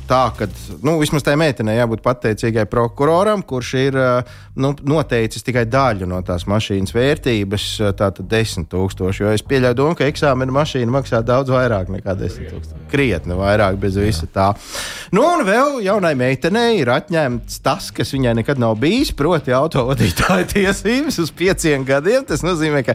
tā, 0.08 0.32
ka 0.38 0.48
nu, 0.82 1.00
vismaz 1.00 1.24
tai 1.24 1.36
meitenei 1.36 1.80
jābūt 1.80 2.02
pateicīgai 2.06 2.66
prokuroram, 2.66 3.42
kurš 3.42 3.74
ir 3.74 3.98
uh, 3.98 4.22
nu, 4.56 4.76
noteicis 4.84 5.44
tikai 5.44 5.66
daļu 5.66 6.06
no 6.06 6.22
tās 6.22 6.46
mašīnas 6.46 6.94
vērtības, 6.94 7.66
tātad 7.98 8.28
10,000. 8.30 9.20
Jo 9.20 9.34
es 9.34 9.42
pieļauju 9.42 9.74
domu, 9.74 9.96
ka 9.96 10.06
eksāmena 10.06 10.52
mašīna 10.52 10.92
maksā 10.92 11.24
daudz 11.26 11.50
vairāk 11.50 11.90
nekā 11.90 12.16
10,000. 12.20 12.88
Krietni 12.92 13.34
vairāk 13.34 13.76
bez 13.82 13.98
visa 13.98 14.28
tā. 14.28 14.54
Nu, 15.16 15.22
un 15.24 15.46
vēl 15.48 15.80
jaunai 15.86 16.16
meitenei 16.20 16.80
ir 16.82 16.90
atņemts 16.94 17.62
tas, 17.66 17.86
kas 17.96 18.14
viņai 18.16 18.34
nekad 18.42 18.58
nav 18.62 18.74
bijis, 18.82 19.12
proti, 19.16 19.52
autovadītāja 19.56 20.46
tiesības 20.54 21.16
uz 21.24 21.30
pieciem 21.36 21.86
gadiem. 21.88 22.22
Tas 22.28 22.42
nozīmē, 22.46 22.80
ka 22.88 22.94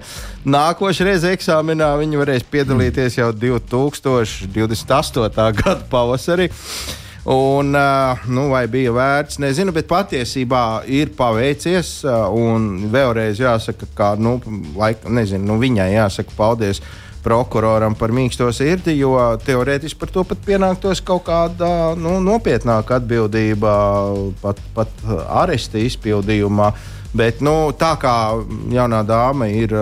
nākošais 0.48 1.22
eksāmenā 1.34 1.90
viņi 2.02 2.16
varēs 2.20 2.44
piedalīties 2.50 3.12
jau 3.20 3.30
2028. 3.32 5.48
gada 5.62 5.82
pavasarī. 5.90 6.46
Un, 7.24 7.72
uh, 7.72 8.20
nu, 8.28 8.50
vai 8.52 8.66
bija 8.68 8.92
vērts, 8.92 9.38
nezinu, 9.40 9.72
bet 9.72 9.86
patiesībā 9.88 10.84
ir 10.92 11.14
paveicies. 11.16 12.02
Uh, 12.04 12.26
un 12.36 12.90
vēlreiz 12.92 13.40
jāsaka, 13.40 13.88
ka 13.96 14.10
nu, 14.20 14.36
laika, 14.76 15.08
nezinu, 15.08 15.48
nu, 15.48 15.56
viņai 15.62 15.88
jāsaka 15.94 16.36
paldies 16.36 16.82
prokuroram 17.24 17.96
par 17.98 18.12
mīksto 18.14 18.50
sirdi, 18.54 18.98
jo 18.98 19.16
teorētiski 19.44 20.00
par 20.00 20.12
to 20.12 20.24
pat 20.28 20.42
pienāktos 20.44 21.00
kaut 21.04 21.24
kāda 21.28 21.68
nu, 21.96 22.18
nopietnāka 22.24 22.98
atbildība, 23.00 23.72
pat, 24.42 24.60
pat 24.76 25.06
aresta 25.42 25.80
izpildījumā. 25.80 26.70
Bet 27.14 27.40
nu, 27.44 27.72
tā 27.78 27.94
kā 28.00 28.18
jaunā 28.74 29.04
dāma 29.06 29.50
ir. 29.52 29.74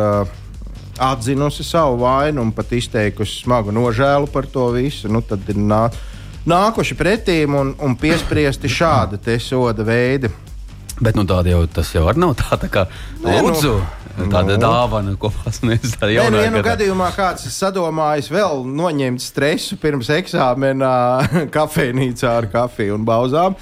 atzinusi 1.03 1.65
savu 1.65 1.97
vainu 2.03 2.43
un 2.45 2.51
pat 2.53 2.73
izteikusi 2.77 3.41
smagu 3.43 3.73
nožēlu 3.73 4.29
par 4.31 4.47
to 4.47 4.67
visu, 4.75 5.09
nu, 5.09 5.23
tad 5.25 5.49
ir 5.49 5.57
nā, 5.57 5.87
nākuši 6.47 6.95
pretīm 6.99 7.57
un, 7.59 7.73
un 7.81 7.97
piespriesti 7.97 8.69
šādi 8.69 9.39
soda 9.41 9.83
veidi. 9.83 10.31
Bet 11.03 11.17
nu, 11.17 11.25
tāda 11.27 11.51
jau 11.51 11.65
tas 11.67 11.89
jau 11.95 12.05
nav 12.15 12.35
tā, 12.39 12.59
tā 12.61 12.69
kā 12.71 12.85
nu, 13.23 13.33
lūdzu. 13.33 13.75
Tāda 14.13 14.57
nu. 14.57 14.61
dāvana, 14.61 15.15
ko 15.21 15.31
pasniedz 15.33 15.95
tā 15.97 16.09
Nē, 16.09 16.13
nu, 16.13 16.17
jaunā 16.19 16.43
ja 16.45 16.51
nu 16.53 16.61
gadījumā 16.65 17.09
kāds 17.17 17.47
sadomājis 17.55 18.29
vēl 18.33 18.65
noņemt 18.69 19.23
stresu 19.25 19.79
pirms 19.81 20.11
eksāmena 20.13 20.91
kafejnīcā 21.57 22.35
ar 22.43 22.51
kafiju 22.53 22.99
un 22.99 23.07
bauzām. 23.09 23.57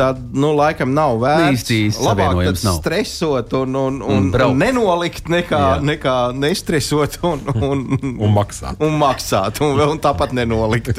Tad, 0.00 0.20
nu, 0.32 0.54
laikam, 0.56 0.94
nav 0.96 1.18
vērts. 1.20 1.50
Īsti 1.60 1.76
īsti 1.90 2.04
Labāk 2.06 2.56
stresot 2.56 3.52
un, 3.58 3.74
un, 3.76 3.98
un, 4.00 4.14
Un 4.16 4.28
braukt. 4.32 4.54
un 4.54 4.62
nenolikt, 4.62 5.26
nekā, 5.28 5.58
Jā. 5.60 5.82
nekā 5.84 6.14
nestresot 6.40 7.18
un, 7.28 7.42
un, 7.52 7.82
Un 8.24 8.32
maksāt. 8.32 8.80
un 8.80 8.94
maksāt. 9.00 9.60
Un, 9.66 9.76
un 9.84 10.00
tāpat 10.00 10.32
nenolikt. 10.36 10.94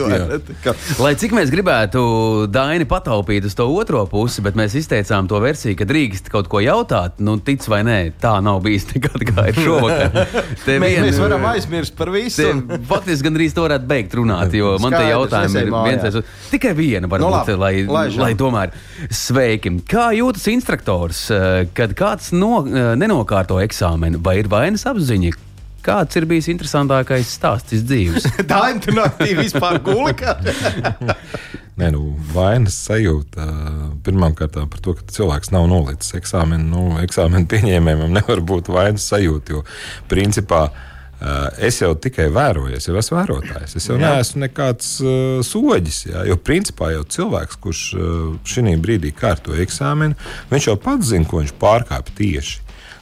kā- 0.62 0.76
Lai 1.02 1.16
cik 1.18 1.34
mēs 1.34 1.50
gribētu 1.54 2.04
Daini 2.54 2.86
pataupīt 2.90 3.48
uz 3.50 3.56
to 3.58 3.66
otro 3.74 4.04
pusi, 4.12 4.44
bet 4.46 4.54
mēs 4.60 4.76
izteicām 4.78 5.26
to 5.32 5.40
versiju, 5.42 5.74
ka 5.80 5.88
drīkst 5.90 6.30
kaut 6.30 6.46
ko 6.52 6.62
jautāt, 6.62 7.18
nu, 7.26 7.40
tic 7.42 7.66
vai 7.72 7.82
nē, 7.88 7.98
tā 8.22 8.36
nav 8.44 8.62
bijis 8.66 8.86
nekad, 8.94 9.26
kā 9.32 9.48
ir 9.50 9.58
šovakar. 9.66 10.14
Te 10.66 10.78
Mēs, 10.78 10.94
vien- 10.94 11.08
mēs 11.10 11.20
varam 11.22 11.50
aizmirst 11.56 11.98
par 11.98 12.14
visu. 12.14 12.46
Te, 12.46 12.80
faktiski 12.90 13.28
gandrīz 13.32 13.58
to 13.58 13.66
varētu 13.66 13.90
beigt 13.90 14.14
runāt, 14.22 14.54
jo 14.58 14.76
man 14.78 14.94
te 14.94 15.02
Skaidrs, 15.02 15.12
jautājumi 15.16 15.58
es 15.58 15.66
ir 15.66 15.74
viens. 16.22 16.32
Tikai 16.54 16.76
viena, 16.78 17.08
Nu, 17.08 17.16
varbūt, 17.16 17.34
labi, 17.34 17.58
lai, 17.62 17.74
laižam. 17.90 18.22
lai 18.28 18.32
tomēr 18.38 18.74
sveiki. 19.12 19.74
Kā 19.90 20.10
jūtas 20.16 20.48
instruktors, 20.52 21.24
eh, 21.34 21.68
kad 21.74 21.96
kāds 21.98 22.32
no, 22.36 22.66
eh, 22.66 22.94
nenokārto 23.00 23.62
eksāmenu, 23.64 24.22
vai 24.24 24.40
ir 24.40 24.52
vainas 24.52 24.86
apziņa? 24.86 25.34
Kāds 25.82 26.16
ir 26.20 26.28
bijis 26.30 26.48
interesantākais 26.52 27.32
stāsts 27.40 27.82
dzīves? 27.82 28.28
Tā 28.52 28.62
ir 28.70 28.82
tā 28.84 28.94
naktī 28.94 29.34
vispār 29.40 29.80
gulika. 29.82 30.38
Nē, 31.82 31.88
nu, 31.96 32.12
vainas 32.36 32.76
sajūta 32.86 33.48
pirmkārt 34.06 34.60
par 34.60 34.82
to, 34.84 34.94
ka 34.94 35.08
cilvēks 35.16 35.50
nav 35.56 35.66
nolicis 35.72 36.14
eksāmenu. 36.20 36.68
Nu, 36.70 36.84
eksāmenu 37.02 37.50
pieņēmējiem 37.50 38.14
nevar 38.14 38.44
būt 38.46 38.70
vainas 38.70 39.08
sajūta, 39.10 39.56
jo 39.56 39.64
principā 40.12 40.68
eh, 40.70 40.91
es 41.62 41.82
jau 41.82 41.92
tikai 42.02 42.30
vēroju, 42.34 42.76
es 42.78 42.88
jau 42.90 42.96
esmu 42.98 43.20
vērotājs. 43.20 43.76
Es 43.78 43.88
jau 43.90 43.98
jā. 44.00 44.16
neesmu 44.16 44.46
nekāds 44.46 44.96
uh, 45.04 45.44
soģis. 45.46 46.02
Jā, 46.10 46.26
jo 46.30 46.40
principā 46.42 46.94
jau 46.96 47.06
cilvēks, 47.18 47.62
kurš 47.62 47.84
uh, 47.94 48.26
šī 48.48 48.76
brīdī 48.82 49.14
kārto 49.16 49.54
eksāmenu, 49.54 50.18
viņš 50.52 50.72
jau 50.72 50.78
pats 50.82 51.14
zina, 51.14 51.30
ko 51.30 51.44
viņš 51.44 51.56
pārkāpj 51.62 52.18
tieši. 52.18 52.60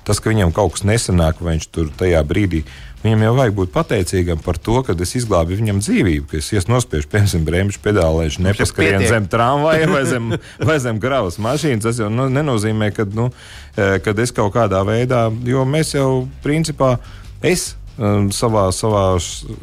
Tas, 0.07 0.17
ka 0.17 0.31
viņam 0.31 0.51
kaut 0.55 0.73
kas 0.73 0.85
nesanāk, 0.87 1.41
vai 1.43 1.57
viņš 1.57 1.71
tur 1.75 1.91
tajā 1.99 2.21
brīdī 2.25 2.63
Viņam 2.99 3.21
jau 3.23 3.35
vajag 3.37 3.53
būt 3.55 3.69
pateicīgam 3.71 4.41
par 4.43 4.57
to, 4.59 4.81
ka 4.83 4.91
es 5.05 5.13
izglābu 5.15 5.55
viņam 5.55 5.77
dzīvību, 5.79 6.25
ka 6.33 6.39
es 6.41 6.67
nospiežu, 6.67 7.07
piemēram, 7.13 7.45
bremžu 7.47 7.79
pedāli, 7.83 8.17
lai 8.17 8.25
viņš 8.27 8.39
pietiek. 8.75 9.05
zem 9.07 9.27
tramvaja 9.31 9.87
vai 9.87 10.01
zem, 10.07 10.33
vai 10.67 10.75
zem 10.83 10.99
gravas 10.99 11.39
mašīnas. 11.39 11.85
Tas 11.85 12.01
jau 12.03 12.09
nu, 12.11 12.27
nenozīmē, 12.33 12.91
ka, 12.95 13.07
nu, 13.15 13.29
eh, 13.77 13.95
kad 14.03 14.19
es 14.19 14.35
kaut 14.35 14.51
kādā 14.57 14.83
veidā, 14.87 15.29
jo 15.47 15.63
mēs 15.63 15.95
jau 15.95 16.09
principā, 16.43 16.97
es 17.39 17.77
um, 17.99 18.29
savā, 18.33 18.67
savā 18.75 19.03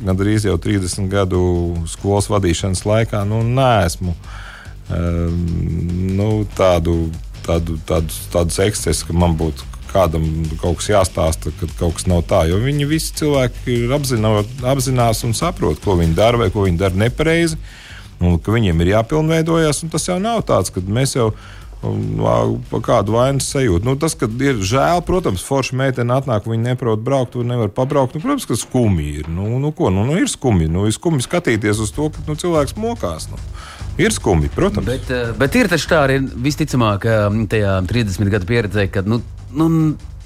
gandrīz 0.04 0.46
jau 0.46 0.56
30 0.60 1.08
gadu 1.12 1.40
skolas 1.90 2.28
vadīšanas 2.30 2.84
laikā, 2.86 3.24
nu, 3.28 3.42
neesmu 3.56 4.12
um, 4.12 5.40
nu, 6.18 6.28
tādu, 6.58 7.08
tādu, 7.46 7.80
tādu, 7.88 8.20
tādus 8.34 8.60
ekscesus, 8.66 9.06
ka 9.08 9.16
man 9.16 9.36
būtu 9.38 9.74
kādam 9.96 10.26
kaut 10.60 10.80
kas 10.80 10.90
jāstāsta, 10.92 11.52
ka 11.56 11.68
kaut 11.78 11.96
kas 11.98 12.08
nav 12.10 12.24
tā. 12.28 12.44
Jo 12.50 12.60
viņi 12.62 12.88
visi 12.90 13.14
cilvēki 13.20 13.82
ir 13.86 13.96
apzinā, 13.96 14.32
apzinās 14.72 15.24
un 15.26 15.34
saprot, 15.36 15.80
ko 15.82 15.96
viņi 16.00 16.16
dara 16.18 16.40
vai 16.40 16.50
ko 16.52 16.66
viņi 16.66 16.80
dara 16.80 17.06
nepareizi. 17.06 17.58
Un 18.16 18.38
viņiem 18.40 18.80
ir 18.80 18.94
jāpilnveidojas, 18.94 19.82
un 19.84 19.92
tas 19.92 20.06
jau 20.08 20.16
nav 20.20 20.40
tāds, 20.48 20.72
ka 20.72 20.80
mēs 20.80 21.18
jau 21.18 21.30
pa 21.34 21.55
kādu 21.82 23.16
vainas 23.16 23.48
sajūtu. 23.52 23.84
Nu, 23.86 23.96
tas, 24.00 24.16
ka 24.18 24.28
ir 24.42 24.58
žēl, 24.64 25.02
protams, 25.06 25.44
forša 25.46 25.76
meitene 25.78 26.16
atnāk, 26.16 26.48
viņa 26.48 26.72
neprot 26.72 27.02
braukt, 27.04 27.36
un 27.36 27.52
nevar 27.52 27.70
pabraukt. 27.74 28.16
Nu, 28.16 28.24
protams, 28.24 28.46
ka 28.48 28.58
skumji 28.58 29.20
ir. 29.20 29.30
Nu, 29.32 29.58
nu, 29.62 29.72
ko, 29.76 29.90
nu, 29.94 30.06
nu, 30.08 30.16
ir 30.18 30.30
skumji. 30.32 30.70
Nu, 30.72 30.86
ir 30.88 30.96
skumji 30.96 31.26
skatīties 31.26 31.82
uz 31.82 31.92
to, 31.94 32.08
ka 32.14 32.24
nu, 32.26 32.38
cilvēks 32.38 32.76
mokās. 32.80 33.28
Nu. 33.32 33.40
Ir 34.02 34.12
skumji, 34.12 34.50
protams. 34.52 34.86
Bet, 34.88 35.10
eh, 35.10 35.32
bet 35.38 35.56
ir 35.56 35.70
taču 35.72 35.88
tā 35.92 36.02
arī 36.04 36.18
visticamāk, 36.20 37.06
mm, 37.06 37.46
tajā 37.52 37.78
30 37.88 38.32
gadu 38.32 38.48
pieredzē, 38.48 38.90
ka 38.92 39.04
nu, 39.06 39.22
nu, 39.52 39.68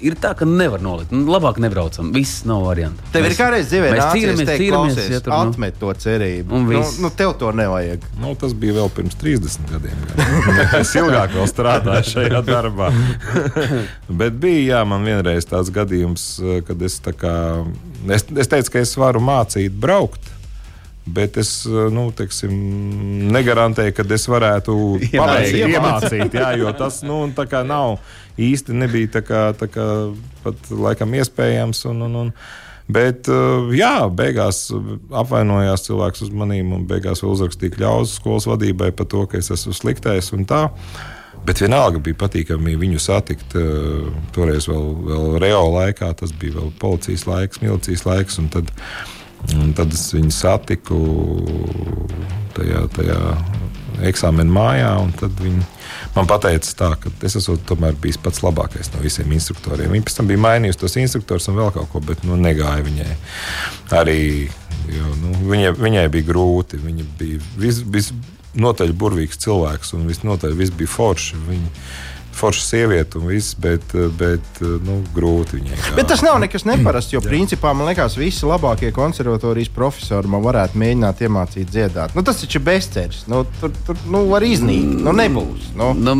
ir 0.05 0.15
tā, 0.21 0.33
ka 0.37 0.47
nevar 0.47 0.81
nolikt. 0.83 1.13
Nu, 1.13 1.23
labāk 1.31 1.59
nebraucam. 1.61 2.11
Viss 2.15 2.43
nav 2.49 2.65
variants. 2.65 3.01
Tev 3.13 3.27
ir 3.27 3.35
kādreiz 3.37 3.69
dzīvē 3.69 3.91
mēs 3.93 4.03
cīnāmies, 4.15 4.51
cīnāmies, 4.61 4.99
ja 5.13 5.21
tur, 5.23 5.33
nu. 5.33 5.53
atmet 5.53 5.77
to 5.81 5.93
cerību. 6.03 6.57
Un 6.57 6.67
nu, 6.67 6.73
viss. 6.73 6.99
nu, 7.03 7.11
tev 7.21 7.35
to 7.41 7.51
nevajag. 7.55 8.05
Nu, 8.21 8.33
tas 8.39 8.55
bija 8.57 8.79
vēl 8.79 8.91
pirms 8.97 9.17
30 9.21 9.71
gadiem. 9.71 10.03
es 10.81 10.93
ilgāk 10.99 11.35
vēl 11.37 11.49
strādāju 11.51 12.09
šajā 12.11 12.43
darbā. 12.47 12.91
Bet 14.21 14.37
bija 14.41 14.77
jā, 14.77 14.83
man 14.87 15.07
vienreiz 15.07 15.47
tāds 15.49 15.71
gadījums, 15.73 16.27
kad 16.67 16.85
es, 16.85 16.99
tā 17.03 17.15
kā, 17.15 17.33
es, 18.09 18.27
es 18.27 18.51
teicu, 18.51 18.75
ka 18.75 18.85
es 18.85 18.95
varu 18.99 19.23
mācīt 19.23 19.75
braukt. 19.77 20.40
Bet 21.05 21.37
es 21.41 21.65
eh, 21.65 21.87
nu, 21.93 22.09
teiksim, 22.13 22.51
negarantēju, 23.33 23.93
ka 23.97 24.05
es 24.13 24.27
varētu 24.29 24.75
pabeigt, 25.09 25.55
Iemācīt. 25.73 26.35
Jā, 26.37 26.51
jo 26.61 26.73
tas 26.77 27.01
nu, 27.01 27.23
nav 27.65 27.95
īsti 28.41 28.75
nebija 28.77 29.15
tā 29.17 29.23
kā, 29.25 29.45
tā 29.57 29.69
kā 29.71 29.85
pat 30.43 30.69
laikam 30.69 31.15
iespējams. 31.17 31.85
Un, 31.89 32.03
un, 32.07 32.19
un, 32.25 32.35
Bet, 32.91 33.29
eh, 33.31 33.71
jā, 33.77 33.95
beigās 34.11 34.65
apvainojās 35.15 35.85
cilvēks 35.87 36.25
uz 36.25 36.31
maniem, 36.35 36.73
un 36.75 36.85
beigās 36.89 37.23
vēl 37.23 37.33
uzrakstīja 37.37 37.77
kļauzu 37.77 38.17
skolas 38.17 38.47
vadībai 38.49 38.91
par 38.97 39.07
to, 39.11 39.23
ka 39.31 39.39
es 39.39 39.51
esmu 39.53 39.73
sliktais 39.77 40.31
un 40.35 40.45
tā. 40.49 40.65
Bet 41.45 41.61
vienalga 41.63 42.01
bija 42.03 42.19
patīkami 42.21 42.75
viņu 42.77 42.99
satikt. 43.01 43.55
eh, 43.55 44.11
Toreiz 44.35 44.67
vēl, 44.69 44.85
vēl 45.07 45.39
reāla 45.41 45.71
laikā, 45.79 46.11
tas 46.19 46.33
bija 46.33 46.59
vēl 46.59 46.71
policijas 46.81 47.25
laiks, 47.29 47.61
milicijas 47.63 48.05
laiks. 48.05 48.37
un 48.37 48.49
Tad, 48.53 48.69
un 49.57 49.73
tad 49.77 49.93
es 49.95 50.09
viņu 50.15 50.31
satiku 50.35 50.99
tajā, 52.55 52.85
tajā 52.95 53.19
eksāmena 54.07 54.53
mājā. 54.53 54.91
tad 55.19 55.35
Viņi 55.41 55.63
man 56.15 56.29
teica, 56.31 56.73
tā, 56.77 56.89
ka 57.01 57.11
es 57.27 57.37
esmu 57.39 57.57
tomēr 57.69 57.97
bijis 58.01 58.19
pats 58.21 58.43
labākais 58.45 58.91
no 58.93 59.03
visiem 59.03 59.31
instruktoriem. 59.35 59.91
Viņa 59.93 60.07
pēc 60.07 60.17
tam 60.17 60.29
bija 60.31 60.41
mainījusi 60.45 60.81
tos 60.81 60.97
instruktorus 61.01 61.49
un 61.51 61.59
vēl 61.59 61.73
kaut 61.75 61.91
ko, 61.91 62.03
bet 62.05 62.25
nu, 62.27 62.39
negāja 62.39 62.85
viņai. 62.87 63.17
Arī 63.97 64.21
jo, 64.91 65.11
nu, 65.21 65.35
viņai, 65.51 65.73
viņai 65.79 66.07
bija 66.13 66.29
grūti. 66.31 66.79
Viņa 66.81 67.07
bija 67.19 67.41
vis, 67.61 67.81
visnotaļ 67.97 68.95
burvīgs 68.97 69.41
cilvēks 69.43 69.95
un 69.97 70.07
visnotaļ 70.09 70.55
viss 70.57 70.75
bija 70.75 70.91
forši. 70.91 71.43
Viņa, 71.49 71.75
Forša 72.37 72.63
sieviete 72.63 73.19
un 73.19 73.27
viss, 73.29 73.53
bet, 73.59 73.93
bet 74.17 74.61
nu, 74.61 75.01
grūti 75.15 75.59
viņai. 75.59 75.75
gāja. 75.77 75.95
Bet 75.97 76.09
tas 76.09 76.23
nav 76.25 76.39
nekas 76.41 76.65
neparasts, 76.65 77.13
jo 77.13 77.21
principā 77.23 77.73
man 77.77 77.89
liekas, 77.91 78.15
visi 78.19 78.47
labākie 78.47 78.91
konservatorijas 78.95 79.69
profesori 79.75 80.31
man 80.31 80.43
varētu 80.45 80.79
mēģināt 80.81 81.21
iemācīt 81.27 81.69
dziedāt. 81.69 82.15
Nu, 82.17 82.23
tas 82.25 82.41
taču 82.41 82.59
ir 82.59 82.65
bezceļš. 82.69 83.23
Nu, 83.31 83.43
tur 83.59 83.73
tur 83.87 83.99
nu, 84.09 84.25
var 84.31 84.45
iznīkt. 84.47 85.01
Nu, 85.05 85.13
nebūs. 85.17 85.71
Nu. 85.77 85.91
Nu, 85.97 86.15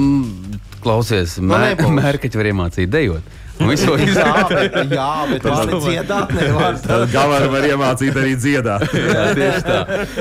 klausies, 0.83 1.39
nebūs. 1.41 1.95
mērķi 2.01 2.35
var 2.37 2.51
iemācīt 2.51 2.91
dejot. 2.91 3.37
Visu 3.69 3.95
Jā, 3.95 4.05
izdarīt. 4.05 4.51
bet, 4.73 4.93
jā, 4.95 5.07
bet 5.31 5.47
var 5.51 5.71
dziedāt 5.85 6.33
nevar. 6.37 6.77
Galvenā 7.15 7.49
var 7.53 7.67
iemācīt 7.69 8.19
arī 8.21 8.35
dziedāt. 8.39 8.85
Jā, 9.11 9.25
tieši 9.37 9.63
tā. 9.65 9.79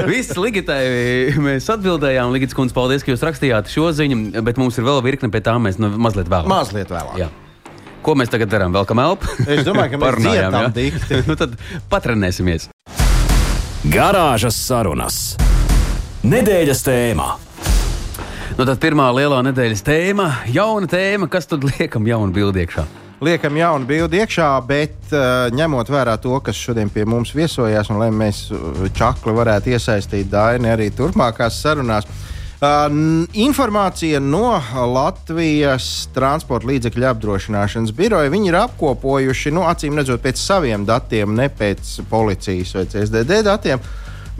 Viss 0.08 0.36
Ligitai 0.40 0.80
mēs 1.40 1.68
atbildējām. 1.72 2.32
Ligits 2.34 2.56
kundze, 2.56 2.76
paldies, 2.76 3.04
ka 3.06 3.14
jūs 3.14 3.24
rakstījāt 3.26 3.70
šo 3.72 3.90
ziņu, 3.96 4.42
bet 4.46 4.60
mums 4.60 4.78
ir 4.80 4.86
vēl 4.88 5.02
virkne 5.06 5.30
pie 5.32 5.42
tā, 5.44 5.56
mēs 5.62 5.80
nu, 5.82 5.92
mazliet 6.00 6.30
vēlāk. 6.30 6.50
Mazliet 6.50 6.92
vēlāk. 6.92 7.18
Jā. 7.20 7.30
Ko 8.04 8.14
mēs 8.16 8.32
tagad 8.32 8.48
darām? 8.52 8.72
Vēl 8.72 8.86
kam 8.88 9.02
elpu? 9.02 9.28
Es 9.44 9.60
domāju, 9.66 9.92
ka 9.92 10.00
mēs 10.00 10.24
jā? 10.40 10.64
dikti. 10.72 11.20
nu, 11.28 11.36
tad 11.36 11.56
patrenēsimies. 11.92 12.70
Garāžas 13.92 14.56
sarunas. 14.56 15.20
Nedēļas 16.24 16.82
tēmā. 16.84 17.28
Nu, 18.58 18.66
tad 18.66 18.80
pirmā 18.82 19.06
lielā 19.16 19.38
nedēļas 19.46 19.84
tēma, 19.86 20.26
jauna 20.52 20.88
tēma, 20.90 21.30
kas 21.32 21.48
tad 21.48 21.64
liekam 21.64 22.04
jaunu 22.08 22.34
bildi 22.34 22.64
iekšā. 22.64 22.84
Liekam 23.20 23.56
jaunu 23.56 23.84
bildi 23.84 24.16
iekšā, 24.22 24.46
bet 24.64 25.10
uh, 25.12 25.50
ņemot 25.52 25.90
vērā 25.92 26.14
to, 26.24 26.38
kas 26.40 26.56
šodien 26.56 26.88
pie 26.88 27.04
mums 27.04 27.34
viesojās, 27.36 27.90
un 27.92 27.98
lai 28.00 28.08
mēs 28.16 28.46
uh, 28.56 28.86
čakli 28.96 29.34
varētu 29.36 29.74
iesaistīt 29.74 30.30
Daini 30.32 30.70
arī 30.72 30.86
turpmākās 30.96 31.58
sarunās. 31.60 32.08
Uh, 32.60 32.86
n- 32.88 33.26
informācija 33.44 34.22
no 34.24 34.54
Latvijas 34.94 36.08
transporta 36.16 36.68
līdzekļu 36.72 37.10
apdrošināšanas 37.10 37.92
biroja. 37.96 38.32
Viņi 38.32 38.48
ir 38.54 38.58
apkopojuši, 38.62 39.52
nu, 39.52 39.66
acīm 39.68 40.00
redzot, 40.00 40.24
pēc 40.24 40.40
saviem 40.40 40.88
datiem, 40.88 41.36
ne 41.36 41.50
pēc 41.52 41.98
policijas 42.08 42.72
vai 42.78 42.86
CSDD 42.88 43.42
datiem, 43.44 43.84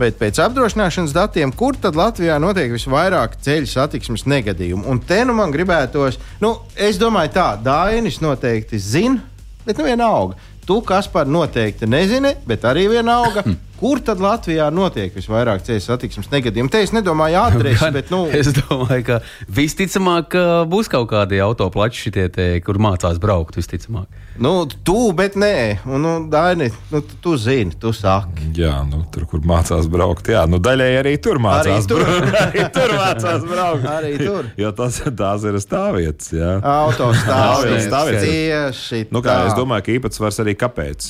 bet 0.01 0.17
pēc 0.19 0.39
apdrošināšanas 0.41 1.13
datiem, 1.15 1.53
kur 1.53 1.77
tad 1.79 1.97
Latvijā 1.99 2.39
notiek 2.41 2.73
visvairāk 2.73 3.37
ceļu 3.45 3.69
satiksmes 3.69 4.25
negadījumu. 4.29 4.87
Un 4.89 5.01
te 5.05 5.21
nu 5.27 5.35
man 5.37 5.53
gribētos, 5.53 6.19
nu, 6.41 6.55
es 6.75 6.99
domāju, 7.01 7.35
tā, 7.37 7.49
Dainis 7.61 8.21
noteikti 8.23 8.81
zina, 8.81 9.21
bet 9.65 9.77
nu 9.77 9.85
vienalga. 9.89 10.39
tu, 10.65 10.79
Kaspar, 10.85 11.27
noteikti 11.27 11.89
nezini, 11.89 12.35
bet 12.47 12.65
arī 12.65 12.87
vienalga. 12.91 13.43
Kur 13.81 13.97
tad 14.05 14.21
Latvijā 14.21 14.67
notiek 14.73 15.13
visvairāk 15.17 15.63
ceļu 15.65 15.81
satiksmes 15.81 16.29
negadījumu? 16.29 16.69
Te 16.69 16.83
es 16.85 16.91
nedomāju 16.93 17.39
adresi, 17.41 17.81
Gan 17.81 17.95
bet, 17.97 18.11
nu, 18.13 18.27
Es 18.41 18.51
domāju, 18.53 19.03
ka 19.07 19.19
visticamāk 19.49 20.27
ka 20.31 20.43
būs 20.69 20.89
kaut 20.91 21.09
kādi 21.09 21.39
autoplači 21.41 22.05
šitie, 22.05 22.27
te, 22.33 22.45
kur 22.61 22.77
mācās 22.81 23.17
braukt. 23.21 23.57
Visticamāk. 23.57 24.05
nu, 24.41 24.67
tu, 24.85 25.11
bet 25.17 25.33
nē, 25.39 25.81
un, 25.89 26.01
nu, 26.05 26.13
Daini, 26.31 26.69
nu, 26.93 27.01
tu, 27.01 27.17
tu 27.25 27.33
zini, 27.41 27.73
tu 27.81 27.89
saki. 27.95 28.51
Jā, 28.57 28.83
nu, 28.87 29.01
tur, 29.13 29.25
kur 29.29 29.41
mācās 29.49 29.89
braukt. 29.91 30.29
Jā, 30.31 30.45
nu, 30.49 30.61
daļai 30.61 30.91
arī 31.01 31.15
tur 31.21 31.41
mācās 31.41 31.81
Arī 31.81 31.89
tur. 31.89 32.05
braukt. 32.05 32.37
arī 32.45 32.67
tur 32.77 32.93
mācās 32.99 33.47
braukt. 33.49 33.89
Arī 33.97 34.13
tur. 34.21 34.51
Jo 34.61 34.71
tas, 34.77 35.01
tās 35.17 35.47
ir 35.49 35.57
stāvvietas. 35.63 36.31
Jā. 36.37 36.53
Autostāvs 36.61 37.87
Stāvvietas. 37.87 38.29
tieši 38.29 39.01
Nu, 39.11 39.23
kā, 39.25 39.33
tā. 39.41 39.49
es 39.49 39.57
domāju, 39.57 39.87
ka 39.87 39.95
īpatsvars 39.97 40.39
arī 40.45 40.55
kāpēc 40.59 41.09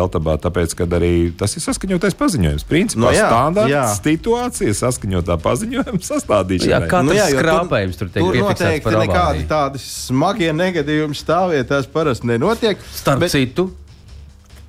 Eltabā, 0.00 0.36
tāpēc, 0.42 0.74
ka 0.80 0.88
arī 0.98 1.12
tas 1.38 1.52
ir 1.56 1.64
saskaņotais 2.06 2.18
paziņojums. 2.20 2.64
Principā 2.68 3.00
Nu, 3.00 3.10
jā, 3.14 3.26
standarts 3.28 3.72
jā. 3.72 3.84
situācija, 3.98 4.74
saskaņotā 4.78 5.36
paziņojuma 5.42 6.02
sastādīšana. 6.02 6.70
Jā, 6.70 6.80
kā- 6.90 7.02
Nu, 7.04 7.12
jā, 7.12 7.26
skrāpējums 7.32 7.96
tur 7.98 8.08
tur 8.08 8.32
piefiksēts 8.32 8.84
noteikti 8.84 9.08
nekādi 9.08 9.46
tādi 9.46 9.78
smagie 9.82 10.52
negadījumi 10.52 11.14
stāvvietās 11.16 11.86
parasti 11.92 12.26
nenotiek. 12.26 12.76
Starp 12.94 13.20
Bet- 13.20 13.30
citu. 13.30 13.70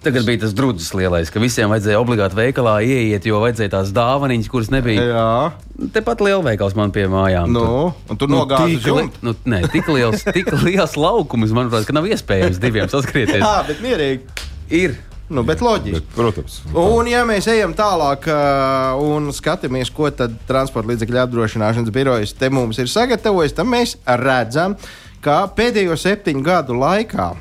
Tagad 0.03 0.25
bija 0.25 0.39
tas 0.39 0.53
drudzis 0.53 0.93
lielais, 0.93 1.29
ka 1.33 1.39
visiem 1.39 1.67
vajadzēja 1.69 1.97
obligāti 1.99 2.35
veikalā 2.37 2.79
ieiet, 2.85 3.25
jo 3.25 3.39
vajadzēja 3.41 3.69
tās 3.73 3.89
dāvanas, 3.91 4.47
kuras 4.47 4.69
nebija. 4.69 5.01
Jā, 5.01 5.51
Tepat 5.91 6.21
lielveikals 6.21 6.75
man 6.75 6.91
pie 6.91 7.07
mājām. 7.07 7.49
nu, 7.51 7.93
un 8.09 8.15
tu 8.17 8.27
nogāzi 8.27 8.77
tik, 8.77 8.85
uz 8.87 9.01
li, 9.01 9.11
nu, 9.21 9.33
nē, 9.45 9.71
tik 9.71 9.87
liels, 9.87 10.23
tik 10.23 10.45
liels 10.63 10.93
laukums, 10.95 11.49
manuprāt, 11.51 11.85
ka 11.85 11.93
nav 11.93 12.05
iespējams 12.05 12.59
diviem 12.59 12.87
saskrieties. 12.93 13.41
Jā, 13.41 13.65
bet 13.67 13.81
mierīgi. 13.81 14.21
Ir. 14.69 14.97
Nu, 15.27 15.43
bet 15.43 15.61
loģiski. 15.63 15.99
Bet, 15.99 16.11
protams. 16.15 16.59
Un, 16.71 17.07
ja 17.11 17.25
mēs 17.27 17.49
ejam 17.51 17.73
tālāk 17.75 18.29
uh, 18.31 18.99
un 19.03 19.27
skatāmies, 19.35 19.91
ko 19.91 20.07
tad 20.15 20.37
transporta 20.47 20.93
līdzekļu 20.93 21.19
apdrošināšanas 21.25 21.91
birojas 21.95 22.35
te 22.37 22.47
mums 22.53 22.79
ir 22.79 22.87
sagatavojis, 22.91 23.55
tad 23.57 23.67
mēs 23.67 23.97
redzam, 24.23 24.77
ka 25.23 25.41
pēdējo 25.57 25.97
septiņu 25.99 26.43
gadu 26.45 26.77
laikā 26.79 27.33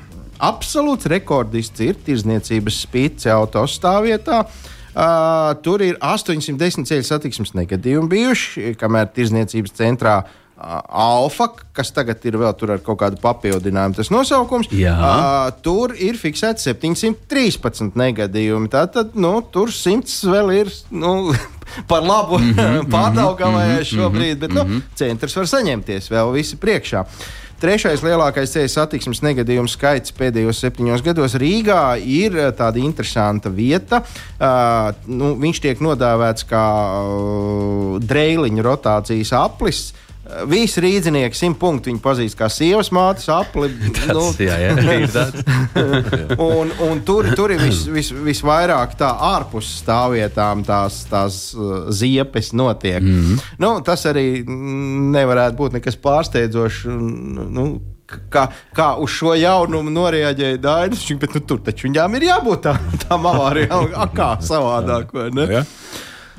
absolūts 0.42 1.06
rekordists 1.08 1.84
ir 1.86 2.00
tirzniecības 2.06 2.80
spīdce 2.88 3.30
autostāvvietā. 3.36 4.42
Uh, 4.96 5.52
tur 5.62 5.84
ir 5.84 5.98
810 6.00 6.88
ceļu 6.88 7.04
satiksmes 7.04 7.52
negadījumi 7.54 8.10
bijuši, 8.10 8.74
kamēr 8.80 9.10
tirzniecības 9.12 9.74
centrā 9.76 10.22
uh, 10.24 10.45
Alfa, 10.56 11.50
kas 11.76 11.90
tagad 11.92 12.22
ir 12.24 12.38
vēl 12.40 12.54
tur 12.56 12.70
ar 12.72 12.80
kaut 12.84 12.96
kādu 13.02 13.18
papildinājumu, 13.20 13.98
tas 13.98 14.08
nosaukums. 14.08 14.70
Jā. 14.72 14.94
Uh, 14.96 15.50
tur 15.60 15.92
ir 15.92 16.16
fiksēts 16.16 16.64
713 16.70 17.92
negadījumi. 18.00 18.70
Tātad 18.72 19.12
nu, 19.20 19.34
tur 19.52 19.68
100 19.68 20.32
vēl 20.32 20.54
ir 20.62 20.70
nu, 20.96 21.34
par 21.90 22.06
labu 22.06 22.38
mm 22.40 22.54
-hmm, 22.54 22.86
pārdaugavai 22.92 23.84
šobrīd, 23.84 24.38
bet 24.46 24.54
nu, 24.56 24.80
centrs 24.96 25.36
var 25.36 25.50
saņemties 25.52 26.08
vēl 26.10 26.32
visi 26.32 26.56
priekšā. 26.56 27.04
Trešais 27.60 28.02
lielākais 28.04 28.52
ceļu 28.52 28.68
satiksmes 28.68 29.22
negadījumu 29.24 29.68
skaits 29.68 30.12
pēdējos 30.12 30.58
septiņos 30.60 31.04
gados 31.04 31.36
Rīgā 31.40 31.96
ir 32.04 32.36
eh, 32.36 32.50
tāda 32.52 32.80
interesanta 32.80 33.48
vieta. 33.48 34.02
Uh, 34.36 34.92
nu, 35.08 35.34
viņš 35.40 35.60
tiek 35.64 35.80
nodēvēts 35.80 36.44
kā 36.48 36.64
uh, 37.00 37.96
dreiliņu 38.04 38.64
rotācijas 38.64 39.32
aplis. 39.32 39.86
Uh, 39.88 40.05
Visi 40.50 40.82
rīznieki 40.82 41.38
simt 41.38 41.58
punktu 41.60 41.90
viņu 41.90 42.00
pazīst 42.02 42.36
kā 42.38 42.48
sievas 42.50 42.90
mātes 42.94 43.28
apli. 43.32 43.70
Nu, 44.06 44.22
Tas, 44.26 44.38
jā, 44.40 44.54
jā, 44.60 44.74
ir 45.02 45.10
tāds. 45.12 45.42
un, 46.42 46.70
un 46.86 47.00
tur, 47.06 47.28
tur 47.38 47.52
ir 47.54 47.60
vis, 47.62 47.84
vis, 47.90 48.10
visvairāk 48.10 48.94
tā 48.98 49.08
ārpus 49.32 49.68
stāvvietām 49.82 50.62
tās, 50.66 51.02
tās 51.10 51.40
uh, 51.56 51.88
ziepes 51.94 52.52
notiek. 52.56 53.02
Mm 53.02 53.18
-hmm. 53.22 53.44
nu, 53.62 53.72
tas 53.86 54.06
arī 54.06 54.44
nevarētu 54.46 55.56
būt 55.56 55.78
nekas 55.78 55.96
pārsteidzošs. 55.96 56.86
Nu, 56.86 57.68
Kā, 58.06 58.44
kā 58.70 58.92
uz 59.02 59.10
šo 59.10 59.32
jaunumu 59.34 59.90
noreaģēja 59.90 60.60
Dainis, 60.62 61.02
bet 61.18 61.32
nu, 61.34 61.40
tur 61.40 61.58
taču 61.58 61.88
viņām 61.88 62.14
ir 62.14 62.22
jābūt 62.28 62.60
tā, 62.62 62.76
tām 63.02 63.26
avārijām, 63.26 63.88
A, 63.98 64.06
kā 64.06 64.28
savādāk. 64.38 65.10
Ja? 65.50 65.64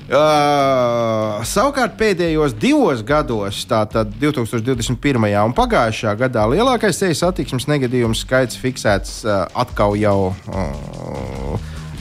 Uh, 0.08 1.42
savukārt 1.44 1.98
pēdējos 2.00 2.54
divos 2.56 3.02
gados, 3.04 3.58
tātad 3.68 4.14
2021. 4.22 5.26
un 5.44 5.56
pagājušā 5.58 6.14
gadā, 6.16 6.46
lielākais 6.48 7.02
ceļu 7.02 7.18
satiksmes 7.20 7.68
negadījumu 7.68 8.16
skaits 8.16 8.56
fiksēts 8.62 9.18
uh, 9.26 9.44
atkal 9.52 9.98
jau 10.00 10.30
uh, 10.32 10.64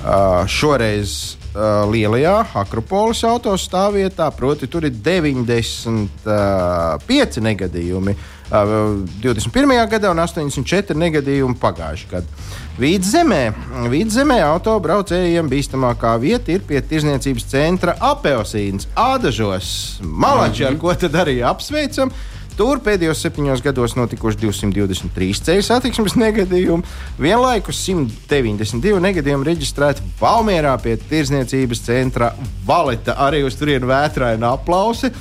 uh, 0.07 0.47
šoreiz 0.47 1.35
uh, 1.57 1.89
lielajā 1.91 2.47
Akropolis 2.61 3.25
autostāvvietā, 3.27 4.29
proti 4.37 4.69
tur 4.71 4.85
ir 4.87 4.93
95 4.93 7.41
negadījumi. 7.49 8.13
Uh, 8.47 8.47
21. 8.47 9.91
gadā 9.91 10.07
un 10.13 10.21
84 10.23 10.95
negadījumi 10.95 11.59
pagājušajā 11.59 12.11
gadā. 12.13 12.29
Vidzemē, 12.79 13.51
vidzemē 13.91 14.39
autobraucējiem 14.53 15.51
bīstamākā 15.51 16.13
vieta 16.23 16.55
ir 16.55 16.63
pie 16.69 16.79
tirzniecības 16.85 17.45
centra 17.51 17.97
Apeosīnas, 18.13 18.87
Ādažos, 18.95 19.99
Malači, 20.05 20.63
ar 20.69 20.77
ko 20.79 20.95
tad 20.95 21.15
arī 21.25 21.37
apsveicam. 21.43 22.11
Tur 22.57 22.79
pēdējos 22.81 23.21
septiņos 23.21 23.61
gados 23.61 23.93
notikuši 23.99 24.39
223 24.41 25.43
ceļu 25.45 25.65
satiksmes 25.67 26.15
negadījumi, 26.17 26.89
vienlaikus 27.21 27.83
192 27.85 29.03
negadījumi 29.05 29.45
reģistrēti 29.51 30.07
Valmjerā 30.17 30.73
pie 30.81 30.95
tirzniecības 30.97 31.85
centra 31.85 32.31
Valeta. 32.65 33.19
Arī 33.27 33.43
uz 33.45 33.59
turienu 33.61 33.91
vētraina 33.91 34.55
aplausi. 34.57 35.13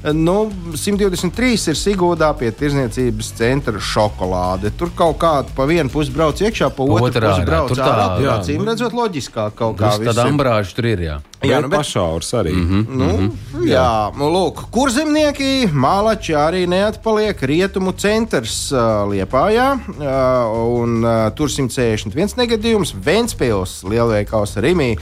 Nu, 0.00 0.48
123 0.72 1.68
ir 1.68 1.76
Sigūdā 1.76 2.30
pie 2.38 2.48
tirzniecības 2.56 3.34
centra 3.36 3.80
šokolāde. 3.84 4.70
Tur 4.72 4.88
kaut 4.96 5.18
kāda 5.20 5.52
pa 5.56 5.66
vienu 5.68 5.92
pusi 5.92 6.14
brauc 6.14 6.40
iekšā, 6.40 6.70
pa 6.72 6.86
otru 6.86 7.10
Otrā, 7.10 7.34
pusi 7.34 7.42
jā, 7.42 7.48
brauc 7.50 7.68
tur 7.68 7.76
tā, 7.82 7.88
ārā. 7.92 8.06
jā. 8.24 8.36
Acīm 8.40 8.64
redzot, 8.64 8.96
loģiskāk 8.96 9.58
kaut 9.58 9.76
kā. 9.76 9.92
Tāda 10.00 10.24
ambrāža 10.24 10.72
tur 10.78 10.88
ir. 10.88 11.04
Jā. 11.04 11.18
Jā, 11.40 11.50
Jā, 11.50 11.60
nu, 11.60 11.68
nu, 11.68 11.72
bet- 11.72 11.78
pašaurs 11.80 12.32
arī. 12.36 12.52
Mm 12.52 12.66
-hmm. 12.68 12.86
Nu, 12.96 13.04
mm 13.04 13.30
-hmm. 13.54 13.68
Jā, 13.68 14.12
nu, 14.18 14.24
lūk, 14.32 14.64
kur 14.70 14.90
zemnieki 14.90 15.68
mālači 15.72 16.34
arī 16.34 16.66
neatpaliek. 16.68 17.42
Rietumu 17.42 17.92
centrs 17.92 18.72
uh, 18.72 18.78
Liepājā, 19.08 19.78
uh, 19.88 20.80
un 20.80 21.04
uh, 21.04 21.30
tur 21.34 21.48
161 21.48 22.36
negadījums, 22.36 22.94
Ventspils, 23.04 23.82
lielveikals 23.84 24.56
Rimī. 24.56 24.98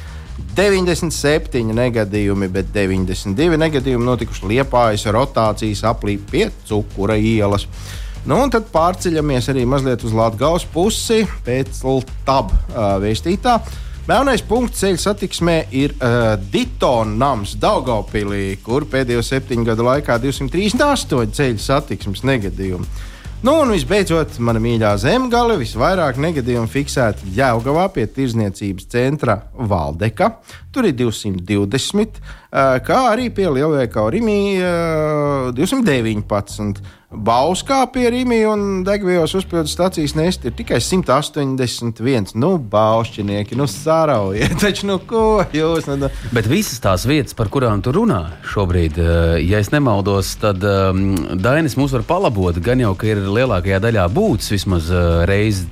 97 0.59 1.72
negadījumi, 1.74 2.48
bet 2.51 2.72
92 2.74 3.59
negadījumi 3.61 4.07
notikuši 4.09 4.51
Liepājas 4.53 5.07
rotācijas 5.14 5.85
aplī 5.87 6.16
pie 6.18 6.48
Cukura 6.66 7.14
ielas. 7.14 7.68
Nu, 8.27 8.40
un 8.42 8.51
tad 8.53 8.66
pārceļamies 8.72 9.46
arī 9.53 9.62
mazliet 9.68 10.03
uz 10.05 10.14
Latvijas 10.16 10.66
pusi 10.68 11.22
pēc 11.46 11.79
LTAB 11.87 12.51
uh, 12.51 12.96
vēstītā. 13.03 13.59
Melnais 14.09 14.40
punkts 14.40 14.81
ceļu 14.81 14.98
satiksmē 15.03 15.59
ir 15.77 15.94
uh, 15.94 16.35
Ditona 16.53 17.14
nams 17.20 17.55
Daugaupīlī, 17.61 18.57
kur 18.64 18.88
pēdējo 18.88 19.22
septiņu 19.24 19.68
gadu 19.68 19.87
laikā 19.87 20.16
238 20.22 21.37
ceļu 21.38 21.62
satiksmes 21.62 22.24
negadījumi. 22.24 22.88
Nu, 23.38 23.53
un 23.62 23.68
visbeidzot, 23.70 24.40
mana 24.42 24.59
mīļā 24.59 24.96
zemgale 24.98 25.55
visvairāk 25.61 26.16
negadījumu 26.18 26.66
fiksēta 26.72 27.29
Jēlgavā 27.37 27.85
pie 27.94 28.09
tirzniecības 28.11 28.88
centra 28.90 29.37
Valdeka. 29.55 30.33
Tur 30.74 30.88
ir 30.88 30.96
220, 30.98 32.18
uh, 32.18 32.33
kā 32.51 33.01
arī 33.13 33.29
pie 33.35 33.49
lielveikala 33.53 34.15
Rimī 34.15 34.39
uh, 34.63 35.51
219. 35.57 36.81
Bauskā 37.09 37.87
pie 37.89 38.11
Rīgas 38.13 38.51
un 38.51 38.83
degvielas 38.85 39.33
uzpildes 39.37 39.73
stācijas 39.73 40.13
nest 40.13 40.43
ir 40.45 40.53
tikai 40.53 40.77
181. 40.85 42.35
Nu, 42.37 42.51
baušķinieki, 42.61 43.57
nu, 43.57 43.65
sāraujiet, 43.65 44.59
taču, 44.63 44.91
nu, 44.91 44.99
ko 45.01 45.41
jūs. 45.57 45.89
Nu, 45.89 46.11
Bet 46.37 46.49
visas 46.51 46.81
tās 46.85 47.07
vietas, 47.09 47.37
par 47.37 47.49
kurām 47.53 47.81
tu 47.85 47.97
runā 47.97 48.21
šobrīd, 48.53 49.01
eh, 49.01 49.35
ja 49.49 49.61
es 49.61 49.73
nemaldos, 49.73 50.35
tad 50.43 50.65
um, 50.69 51.15
Dainis 51.41 51.79
mūs 51.81 51.97
var 51.97 52.05
palabot. 52.09 52.61
Gan 52.61 52.85
jau, 52.85 52.93
ka 52.93 53.09
ir 53.09 53.25
lielākajā 53.25 53.81
daļā 53.89 54.05
būtis 54.13 54.53
vismaz 54.53 54.93
uh, 54.93 55.25
reizi 55.29 55.65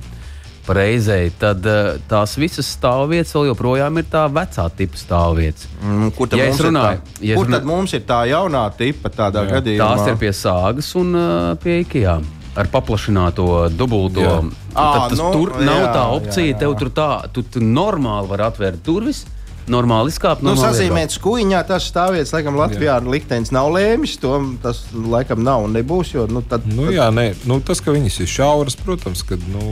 reizei, 0.75 1.29
tad 1.39 1.65
uh, 1.65 1.95
tās 2.09 2.35
visas 2.37 2.67
stāvvietas 2.77 3.31
vēl 3.35 3.47
joprojām 3.53 3.97
ir 4.01 4.03
tā 4.11 4.25
vecā 4.31 4.65
tipa 4.75 4.97
stāvvietas. 4.97 5.67
Mm, 5.83 6.11
kur 6.17 6.27
tad, 6.27 6.39
Ja 6.39 6.45
mums 6.49 6.55
es 6.59 6.59
ir 6.65 6.69
runāju- 6.71 6.97
tā, 7.01 7.21
ja 7.29 7.35
kur 7.35 7.45
runāju- 7.45 7.51
tad 7.59 7.65
mums 7.65 7.93
ir 7.93 8.01
tā 8.01 8.19
jaunā 8.27 8.63
tipa 8.77 9.09
tādā 9.09 9.45
Jā. 9.47 9.51
gadījumā? 9.61 9.87
Tās 9.95 10.07
ir 10.07 10.15
pie 10.17 10.29
sāgas 10.31 10.95
un 10.95 11.15
uh, 11.15 11.55
pie 11.55 11.79
IKEA. 11.85 12.17
Ar 12.57 12.65
paplašināto 12.73 13.69
dubulto. 13.77 14.19
Jā. 14.21 14.41
Tad 14.73 15.09
tas 15.11 15.19
nu, 15.19 15.31
tur 15.31 15.49
nav 15.61 15.77
jā, 15.83 15.93
tā 15.93 16.01
jā, 16.01 16.15
opcija. 16.17 16.45
jā. 16.53 16.57
Tev 16.59 16.75
tur 16.79 16.89
tā, 16.89 17.09
tu, 17.31 17.43
tu 17.43 17.59
normāli 17.61 18.27
vari 18.31 18.43
atvērt 18.47 18.81
durvis. 18.83 19.25
Normāli 19.71 20.11
izkāpt. 20.13 20.43
Nu, 20.45 20.55
sazīmēt 20.59 21.13
skuiņā, 21.15 21.61
tas 21.69 21.87
stāvvietas, 21.91 22.33
laikam, 22.35 22.57
Latvijā 22.59 22.97
liktenis 23.05 23.53
nav 23.55 23.71
lēmis. 23.75 24.17
To 24.23 24.39
tas 24.63 24.83
laikam 24.93 25.43
nav 25.45 25.67
un 25.67 25.75
nebūs. 25.77 26.13
Jo, 26.15 26.27
nu, 26.31 26.43
tad, 26.45 26.67
Nu, 26.67 26.89
jā, 26.93 27.07
nē, 27.13 27.29
nu, 27.49 27.59
tas, 27.65 27.81
ka 27.83 27.95
viņas 27.95 28.21
ir 28.23 28.31
šauras, 28.31 28.77
protams, 28.79 29.23
ka 29.27 29.39
nu, 29.51 29.63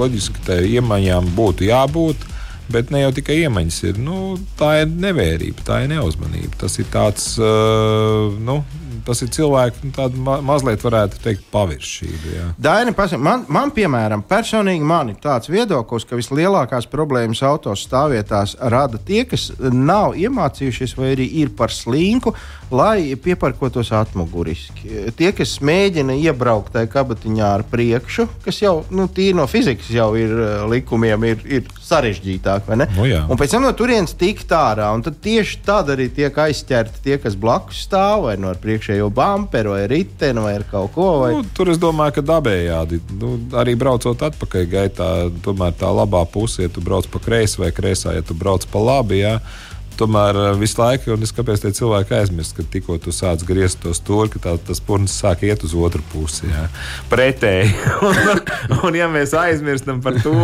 loģiski 0.00 0.46
tai 0.46 0.62
iemaņām 0.76 1.34
būtu 1.36 1.68
jābūt. 1.70 2.32
Bet 2.72 2.90
ne 2.90 3.04
jau 3.04 3.12
tikai 3.14 3.36
iemaņas 3.44 3.76
ir. 3.86 3.98
Nu, 4.02 4.34
tā 4.58 4.80
ir 4.82 4.90
nevērība, 4.90 5.62
tā 5.68 5.84
ir 5.84 5.92
neuzmanība. 5.92 6.56
Tas 6.64 6.74
ir 6.82 6.88
tāds, 6.90 7.36
uh, 7.38 8.34
nu, 8.42 8.58
tas 9.06 9.22
ir 9.22 9.30
cilvēks, 9.34 9.84
nu, 9.86 10.08
ma 10.26 10.38
mazliet, 10.44 10.82
varētu 10.84 11.20
teikt, 11.22 11.46
paviršība. 11.52 12.50
Daini, 12.60 12.94
man, 13.22 13.46
man, 13.52 13.72
piemēram, 13.74 14.24
personīgi 14.26 14.86
man 14.86 15.12
ir 15.12 15.20
tāds 15.22 15.50
viedoklis, 15.52 16.06
ka 16.08 16.18
vislielākās 16.18 16.88
problēmas 16.90 17.42
autostāvvietās 17.46 18.56
rada 18.72 19.00
tie, 19.02 19.24
kas 19.28 19.48
nav 19.72 20.16
iemācījušies 20.18 20.96
vai 20.98 21.12
arī 21.14 21.28
ir 21.42 21.52
par 21.56 21.74
slinku, 21.74 22.34
lai 22.70 23.14
pieparkotos 23.22 23.92
atmuguriski. 23.94 25.12
Tie, 25.16 25.30
kas 25.36 25.56
mēģina 25.64 26.16
iebraukt 26.18 26.74
tajā 26.74 26.90
kabatiņā 26.90 27.50
ar 27.60 27.64
priekšu, 27.70 28.26
kas 28.44 28.60
jau 28.62 28.80
nu, 28.90 29.06
tīri 29.12 29.36
no 29.38 29.46
fizikas 29.50 29.90
jau 29.94 30.10
ir 30.18 30.34
likumiem, 30.70 31.28
ir, 31.30 31.44
ir 31.46 31.70
sarežģītāk. 31.86 32.72
Nu 32.96 33.06
jā. 33.06 33.22
un 33.30 33.38
pēc 33.38 33.54
tam 33.54 33.66
no 33.66 33.72
turienes 33.76 34.16
tikt 34.18 34.52
ārā. 34.54 34.90
un 34.94 35.04
Tad 35.06 35.20
tieši 35.22 35.60
tad 35.66 35.92
arī 35.94 36.08
tiek 36.10 36.34
aizķerti 36.34 37.04
tie, 37.04 37.18
kas 37.22 37.36
blakus 37.38 37.84
stāv 37.86 38.26
vai 38.26 38.34
no 38.40 38.50
priekšējo 38.96 39.10
bumperu 39.12 39.74
vai 39.74 39.86
riteni 39.86 40.40
vai 40.40 40.56
kaut 40.70 40.92
ko. 40.94 41.20
Vai... 41.20 41.32
Nu, 41.36 41.44
tur 41.54 41.70
es 41.70 41.78
domāju, 41.78 42.16
ka 42.16 42.22
dabējādi. 42.22 43.00
Nu, 43.20 43.36
arī 43.56 43.76
braucot 43.76 44.22
atpakaļ 44.22 44.66
gaitā, 44.66 45.30
tomēr 45.44 45.72
tā 45.76 45.92
labā 45.92 46.24
pusē, 46.26 46.66
ja 46.66 46.68
tu 46.68 46.80
brauc 46.80 47.06
pa 47.06 47.18
kreisi 47.18 47.60
vai 47.60 47.72
kreisā, 47.72 48.14
ja 48.14 48.22
tu 48.22 48.34
brauc 48.34 48.66
pa 48.66 48.78
labi. 48.78 49.22
Jā. 49.22 49.40
Tomēr 49.96 50.36
uh, 50.36 50.58
visu 50.60 50.76
laiku, 50.76 51.14
un 51.14 51.24
es 51.24 51.32
kāpēc 51.32 51.62
tie 51.62 51.70
cilvēki 51.72 52.12
aizmirst, 52.18 52.52
ka 52.52 52.64
tikko 52.68 52.98
tu 53.00 53.14
sāc 53.16 53.40
griezt 53.48 53.80
to 53.80 53.94
stūri, 53.96 54.28
ka 54.34 54.42
tā, 54.44 54.52
tas 54.60 54.80
purns 54.84 55.14
sāk 55.22 55.46
iet 55.48 55.64
uz 55.64 55.72
otru 55.72 56.04
pusi. 56.12 56.44
Jā. 56.50 56.66
Pretēji. 57.08 57.72
un, 58.08 58.42
un, 58.82 58.98
ja 58.98 59.08
mēs 59.08 59.32
aizmirstam 59.32 60.02
par 60.04 60.20
to, 60.20 60.36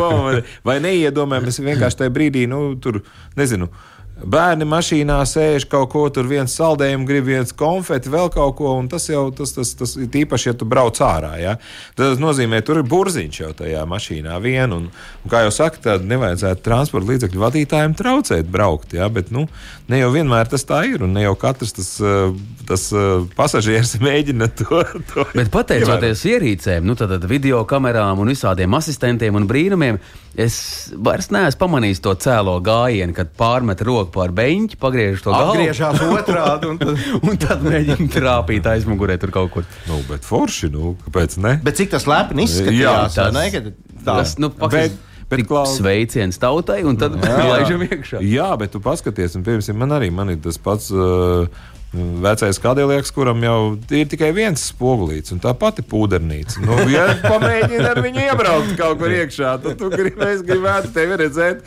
vai 0.64 0.78
neiedomājamies 0.80 1.60
vienkārši 1.68 2.00
tajā 2.00 2.14
brīdī, 2.16 2.46
nu, 2.48 2.70
tur 2.80 3.02
nezinu. 3.36 3.68
Bērni 4.12 4.66
mašīnā 4.68 5.16
sēž 5.27 5.64
kaut 5.72 5.88
ko, 5.90 6.03
tur 6.14 6.29
viens 6.31 6.53
saldējums, 6.55 7.07
grib 7.09 7.27
viens 7.27 7.55
konfeti, 7.59 8.11
vēl 8.12 8.29
kaut 8.31 8.55
ko, 8.61 8.75
un 8.79 8.87
tas 8.92 9.09
jau 9.09 9.25
tas, 9.35 9.55
tas, 9.57 9.72
tas 9.79 9.94
ir 9.98 10.18
īpaši, 10.22 10.51
ja 10.51 10.55
tu 10.59 10.68
brauc 10.68 11.01
ārā. 11.03 11.33
Ja? 11.40 11.57
Tas 11.98 12.20
nozīmē, 12.22 12.61
tur 12.62 12.83
ir 12.83 12.87
burziņš 12.87 13.40
jau 13.40 13.51
tajā 13.59 13.83
mašīnā 13.88 14.37
vien, 14.44 14.75
un, 14.77 14.87
un 14.92 15.33
kā 15.33 15.42
jau 15.46 15.55
saka, 15.55 15.81
tad 15.88 16.07
nevajadzētu 16.07 16.62
transporta 16.62 17.11
līdzekļu 17.11 17.42
vadītājiem 17.42 17.96
traucēt 17.98 18.53
braukt. 18.53 18.94
Ja? 18.94 19.09
Bet 19.12 19.33
nu, 19.35 19.48
ne 19.90 20.03
jau 20.03 20.12
vienmēr 20.14 20.51
tas 20.53 20.68
tā 20.68 20.85
ir, 20.92 21.03
un 21.03 21.16
ne 21.16 21.27
jau 21.27 21.35
katrs 21.42 21.75
tas, 21.81 21.90
eh, 22.05 22.37
tas 22.68 22.87
eh, 22.94 23.27
pasažieris 23.37 23.96
mēģina 24.07 24.51
to. 24.61 24.85
to 25.12 25.27
Bet 25.35 25.51
pateicoties 25.55 26.27
ierīcēm, 26.31 26.87
nu, 26.87 26.94
tad 27.01 27.16
video 27.31 27.64
kamerām 27.68 28.22
un 28.22 28.31
visādiem 28.31 28.79
asistentiem 28.79 29.40
un 29.40 29.48
brīnumiem, 29.51 29.98
es 30.38 30.57
vairs 30.94 31.33
neesmu 31.35 31.61
pamanījis 31.61 32.05
to 32.05 32.14
cēlo 32.22 32.55
gājienu, 32.64 33.16
kad 33.16 33.35
pārmet 33.37 33.83
roku 33.85 34.12
pār 34.14 34.33
beigti, 34.37 34.77
pagriež 34.81 35.22
to 35.25 35.33
galvu. 35.35 35.55
Atgriežas 35.57 36.03
otrādi. 36.07 36.68
un 36.70 36.79
tad- 36.79 37.07
Un 37.29 37.38
tad 37.40 37.64
mēģina 37.66 38.09
trāpīt 38.12 38.68
aizmugurē 38.72 39.16
tur 39.22 39.33
kaut 39.35 39.51
kur. 39.55 39.64
Nu, 39.88 40.01
bet 40.09 40.27
forši, 40.29 40.70
nu, 40.75 40.94
kāpēc 41.07 41.38
ne? 41.42 41.57
Bet 41.64 41.81
cik 41.81 41.90
tas 41.96 42.07
lepni 42.11 42.44
izskatījās? 42.48 43.16
Jā, 43.16 43.25
tas- 43.25 43.35
ne, 43.37 43.46
kad 43.55 43.72
tā. 43.72 44.18
Tas 44.22 44.37
nu, 44.42 44.53
bet, 44.55 44.70
bet 44.92 45.01
bet 45.33 45.46
klaus- 45.48 45.79
sveiciens 45.79 46.37
tautai, 46.38 46.83
un 46.85 46.98
tad 47.01 47.14
laižam 47.53 47.81
iekšā. 47.88 48.20
Jā, 48.20 48.51
bet 48.61 48.75
tu 48.77 48.81
paskaties, 48.85 49.38
un 49.38 49.46
piemēram, 49.46 49.79
man 49.81 49.94
arī 49.96 50.11
man 50.12 50.29
ir 50.35 50.40
tas 50.44 50.59
pats. 50.61 50.90
Uh, 50.92 51.48
Vecais 51.92 52.57
kādēļieks, 52.62 53.11
kuram 53.12 53.42
jau 53.44 53.57
ir 53.92 54.07
tikai 54.09 54.31
viens 54.33 54.62
spogulīts, 54.70 55.35
un 55.35 55.42
tā 55.44 55.52
pati 55.59 55.83
pūdernīca. 55.85 56.62
Nu, 56.64 56.78
ja 56.88 57.05
pamēģini 57.20 57.85
ar 57.85 57.98
viņu 58.00 58.22
iebraukt 58.22 58.72
kaut 58.78 58.96
kur 59.02 59.12
iekšā, 59.12 59.50
tad 59.61 59.76
tu 59.81 59.90
grib, 59.92 60.16
es 60.24 60.40
gribētu 60.46 60.88
tevi 60.94 61.18
redzēt, 61.20 61.61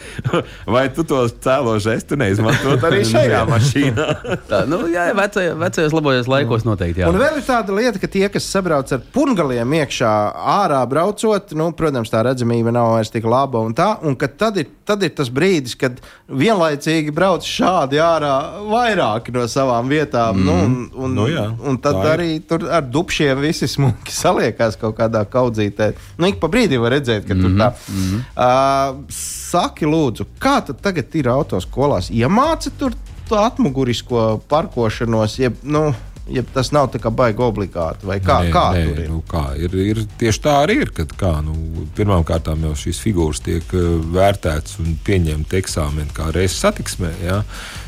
vai 0.66 0.88
tu 0.96 1.06
to 1.06 1.20
cēlo 1.46 1.76
žestu 1.84 2.18
neizmantot 2.18 2.88
arī 2.90 3.04
šajā 3.12 3.44
mašīnā. 3.52 4.08
Tā, 4.50 4.64
nu, 4.72 4.82
jā, 4.90 5.12
vecajos, 5.14 5.60
vecajos 5.62 5.94
labajos 5.94 6.32
laikos 6.34 6.66
noteikti. 6.66 7.04
Jā. 7.04 7.12
Un 7.14 7.22
vēl 7.22 7.38
ir 7.38 7.46
tāda 7.46 7.78
lieta, 7.78 8.02
ka 8.02 8.10
tie, 8.10 8.26
kas 8.34 8.50
sabrauc 8.50 8.96
ar 8.98 9.06
pungaliem 9.14 9.78
iekšā, 9.82 10.16
ārā 10.56 10.82
braucot, 10.90 11.54
nu, 11.54 11.70
protams, 11.78 12.10
tā 12.10 12.26
redzamība 12.26 12.74
nav 12.74 12.96
vairs 12.96 13.14
tik 13.14 13.30
laba. 13.30 13.62
Un 13.62 13.78
tā, 13.78 13.92
un 14.02 14.18
ka 14.18 14.32
tad, 14.34 14.58
ir, 14.64 14.74
tad 14.90 15.06
ir 15.06 15.14
tas 15.14 15.30
brīdis, 15.30 15.78
kad 15.78 16.02
vienlaicīgi 16.34 17.14
brauc 17.14 17.46
šādi 17.46 18.02
ārā 18.02 18.36
vairāki 18.74 19.38
no 19.38 19.46
savām 19.52 19.94
vietām. 19.94 20.15
Mm. 20.34 20.46
Nu, 20.46 20.54
un, 20.54 20.76
un, 20.94 21.16
Nu 21.16 21.28
jā, 21.32 21.46
un 21.64 21.78
tad 21.82 22.00
ir. 22.02 22.10
arī 22.14 22.30
tur 22.48 22.68
ar 22.72 22.84
dubšiem 22.84 23.40
visi 23.44 23.68
smuki 23.72 24.16
saliekās 24.24 24.80
kaut 24.82 24.98
kādā 25.00 25.26
kaudzītē. 25.30 25.92
Nu, 26.18 26.30
ik 26.32 26.40
pa 26.42 26.50
brīdim 26.52 26.84
var 26.84 26.96
redzēt, 26.98 27.28
ka 27.28 27.34
mm 27.34 27.42
-hmm. 27.42 27.44
tur 27.44 27.52
tā. 27.62 27.70
Mm 27.90 28.04
-hmm. 28.04 28.20
uh, 28.36 29.04
saki, 29.52 29.86
lūdzu, 29.86 30.26
kā 30.40 30.62
tad 30.66 30.82
tagad 30.82 31.16
ir 31.16 31.30
autoskolās? 31.30 32.10
Iemāca 32.10 32.70
tur 32.78 32.94
to 33.30 33.36
atmugurisko 33.36 34.42
parkošanos, 34.48 35.40
jeb, 35.40 35.54
nu, 35.64 35.94
jeb 36.30 36.48
tas 36.54 36.72
nav 36.74 36.90
tā 36.94 37.00
kā 37.02 37.12
baigi 37.14 37.42
obligāti, 37.46 38.06
vai 38.08 38.18
kā, 38.24 38.40
Nē, 38.46 38.52
kā 38.54 38.66
nē, 38.74 38.84
tur 38.88 39.00
ir? 39.04 39.10
Nu, 39.10 39.22
kā 39.30 39.44
ir, 39.62 39.76
ir? 39.76 40.02
Tieši 40.20 40.42
tā 40.42 40.58
arī 40.64 40.80
ir. 40.86 40.92
Kad, 40.96 41.14
kā, 41.20 41.32
nu, 41.46 41.86
Pirmkārt, 41.96 42.50
jau 42.64 42.74
šīs 42.76 43.00
figūras 43.04 43.42
tiek 43.46 43.76
vērtētas 44.16 44.80
un 44.84 44.98
pieņemtas 45.06 45.60
eksāmenā, 45.62 46.14
kā 46.16 46.32
reizes 46.36 46.60
satiksmē. 46.66 47.14
Ja? 47.24 47.44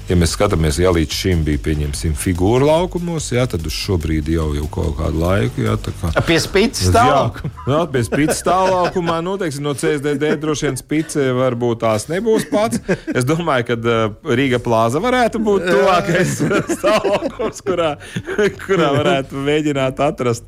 Ja 0.08 0.15
mēs 0.15 0.38
skatāmies, 0.38 0.78
ja 0.80 0.88
līdz 0.96 1.12
šim 1.12 1.41
bija 1.43 1.60
pieņemsim 1.65 2.13
figūru 2.15 2.70
laukumos, 2.70 3.26
ja, 3.34 3.43
tad 3.50 3.65
uz 3.67 3.76
šo 3.76 3.98
brīdi 4.00 4.38
jau, 4.38 4.46
jau 4.56 4.67
kaut 4.72 4.93
kādu 5.02 5.20
laiku. 5.20 5.65
Ja, 5.65 5.74
tā 5.76 5.91
kā, 6.00 6.13
Pie 6.24 6.38
spīdzes 6.39 6.93
stāv. 6.93 7.41
Jā, 7.67 7.82
pie 7.91 8.04
spīdzes 8.08 8.39
stāvlaukumā, 8.39 9.17
nu, 9.26 9.34
teiksim, 9.41 9.65
no 9.67 9.74
CSDD 9.76 10.32
droši 10.39 10.70
vien 10.70 10.80
spīdze 10.80 11.26
varbūt 11.36 11.82
tās 11.84 12.08
nebūs 12.08 12.48
pats. 12.48 12.80
Es 13.12 13.28
domāju, 13.28 13.67
ka 13.67 13.78
uh, 13.82 14.32
Rīga 14.39 14.62
plāza 14.63 15.04
varētu 15.04 15.43
būt 15.43 15.67
tuvākais 15.67 16.38
stāvlaukums, 16.78 17.60
kurā, 17.67 17.91
kurā 18.63 18.93
varētu 18.96 19.43
mēģināt 19.43 20.00
atrast 20.08 20.48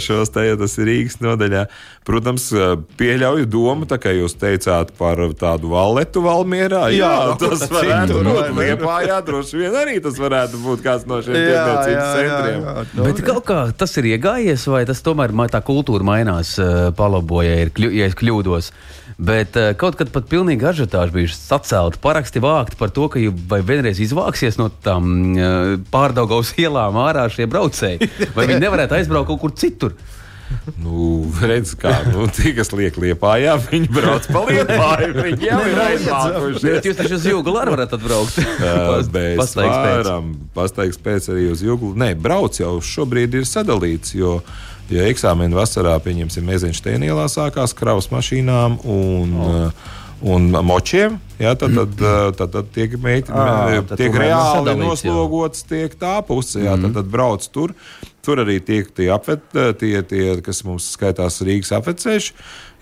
šos 0.00 0.30
te, 0.32 0.44
ja 0.48 0.56
tas 0.56 0.74
ir 0.80 0.86
Rīgas 0.88 1.18
nodaļā. 1.20 1.66
Protams, 2.08 2.46
uh, 2.56 2.78
pieļauju 2.96 3.44
domu, 3.52 3.84
tā 3.84 3.98
kā 4.00 4.14
jūs 4.16 4.32
teicāt 4.40 4.94
par 4.96 5.20
tādu 5.36 5.68
valletu 5.74 6.22
Valmierā. 6.24 6.86
Jā, 6.94 7.10
Jā, 7.12 7.34
tas 7.40 7.60
citur, 7.66 7.74
varētu 7.76 8.16
vai 8.16 8.24
būt 8.32 8.54
ne? 8.56 8.62
Liepā, 8.62 8.94
jā, 9.10 9.18
droši 9.26 9.60
vien 9.60 9.76
arī 9.76 9.98
tas 10.04 10.16
varētu 10.16 10.62
būt 10.64 10.84
kāds 10.86 11.04
no 11.10 11.20
šiem 11.20 11.36
Jā, 11.36 11.42
tirdzniecības 11.44 11.92
jā, 11.92 11.98
jā, 12.00 12.14
centriem. 12.16 12.62
jā. 12.64 13.08
Bet 13.10 13.24
kaut 13.28 13.44
kā 13.50 13.58
tas 13.76 13.96
ir 14.00 14.08
iegājies, 14.14 14.64
vai 14.72 14.84
tas 14.88 15.04
tomēr 15.04 15.36
ma- 15.36 15.50
tā 15.52 15.60
kultūra 15.64 16.06
mainās, 16.08 16.54
uh, 16.62 16.88
palaboja, 16.96 17.58
ja, 17.60 17.90
ja 18.00 18.08
es 18.08 18.16
kļūdos. 18.16 18.72
Bet 19.18 19.56
uh, 19.58 19.72
kaut 19.74 19.96
kad 19.98 20.12
pat 20.14 20.28
pilnīgi 20.30 20.62
ažiotāži 20.70 21.14
bija 21.16 21.32
sacelti, 21.34 21.98
paraksti 22.02 22.42
vākti 22.42 22.78
par 22.78 22.92
to, 22.94 23.08
ka 23.10 23.22
vai 23.50 23.58
vienreiz 23.66 23.98
izvāksies 24.04 24.60
no 24.60 24.68
tām 24.84 25.10
uh, 25.34 25.74
pārdaugaus 25.90 26.54
ielām 26.62 27.00
ārā 27.02 27.26
šie 27.32 27.48
braucēji, 27.50 28.12
vai 28.36 28.46
viņi 28.46 28.62
nevarētu 28.62 29.00
aizbraukt 29.00 29.32
kaut 29.32 29.42
kur 29.42 29.56
citur. 29.58 29.98
Nu, 30.80 31.26
redz, 31.44 31.74
kā 31.76 31.90
nu, 32.08 32.24
tie, 32.32 32.54
kas 32.56 32.70
liek 32.72 32.96
liepā, 33.00 33.34
jā, 33.42 33.56
viņi 33.60 33.90
brauc 33.92 34.28
pa 34.32 34.42
liepā. 34.48 34.86
Viņi 35.18 35.48
jau 35.48 35.58
ir 35.60 35.74
Bet 35.74 35.82
aizmākušies. 35.84 36.88
jūs 36.88 36.98
taču 37.02 37.18
uz 37.18 37.26
jūgu 37.28 37.52
arī 37.60 37.74
varat 37.74 37.92
atbraukt. 37.98 38.38
Pēc. 38.62 39.98
varam 40.06 40.30
pastaigs 40.56 41.00
pēc 41.04 41.28
arī 41.34 41.50
uz 41.52 41.64
jūgu. 41.64 41.92
Nē, 42.00 42.14
brauc 42.22 42.56
jau 42.60 42.78
šobrīd 42.80 43.36
ir 43.40 43.48
sadalīts, 43.48 44.14
jo, 44.16 44.38
ja 44.94 45.06
eksāmena 45.10 45.58
vasarā, 45.58 45.94
pieņemsim, 46.04 46.46
Meziņšteina 46.48 47.08
ielā 47.08 47.28
sākās 47.32 47.74
kravas 47.76 48.10
mašīnām 48.12 48.78
un, 48.88 49.34
oh. 49.38 49.88
un 50.34 50.50
močiem, 50.66 51.18
jā, 51.38 51.54
tad, 51.58 51.74
tad, 51.78 51.96
tad, 52.38 52.52
tad 52.56 52.70
tiek, 52.74 52.98
meit, 53.02 53.30
Ā, 53.30 53.80
tad 53.88 53.98
tiek 54.00 54.14
reāli 54.18 54.76
noslogots 54.80 55.66
tiek 55.68 55.94
tā 56.00 56.18
puse, 56.26 56.62
jā, 56.66 56.76
tad, 56.80 56.94
tad 57.00 57.10
brauc 57.12 57.48
tur. 57.54 57.74
Tur 58.28 58.42
arī 58.42 58.58
tiek 58.60 58.88
tie, 58.92 59.06
apvet, 59.14 59.44
tie, 59.80 60.02
tie 60.04 60.32
kas 60.44 60.60
mums 60.66 60.90
skaitās 60.98 61.38
Rīgas 61.46 61.70
apveceļš, 61.78 62.26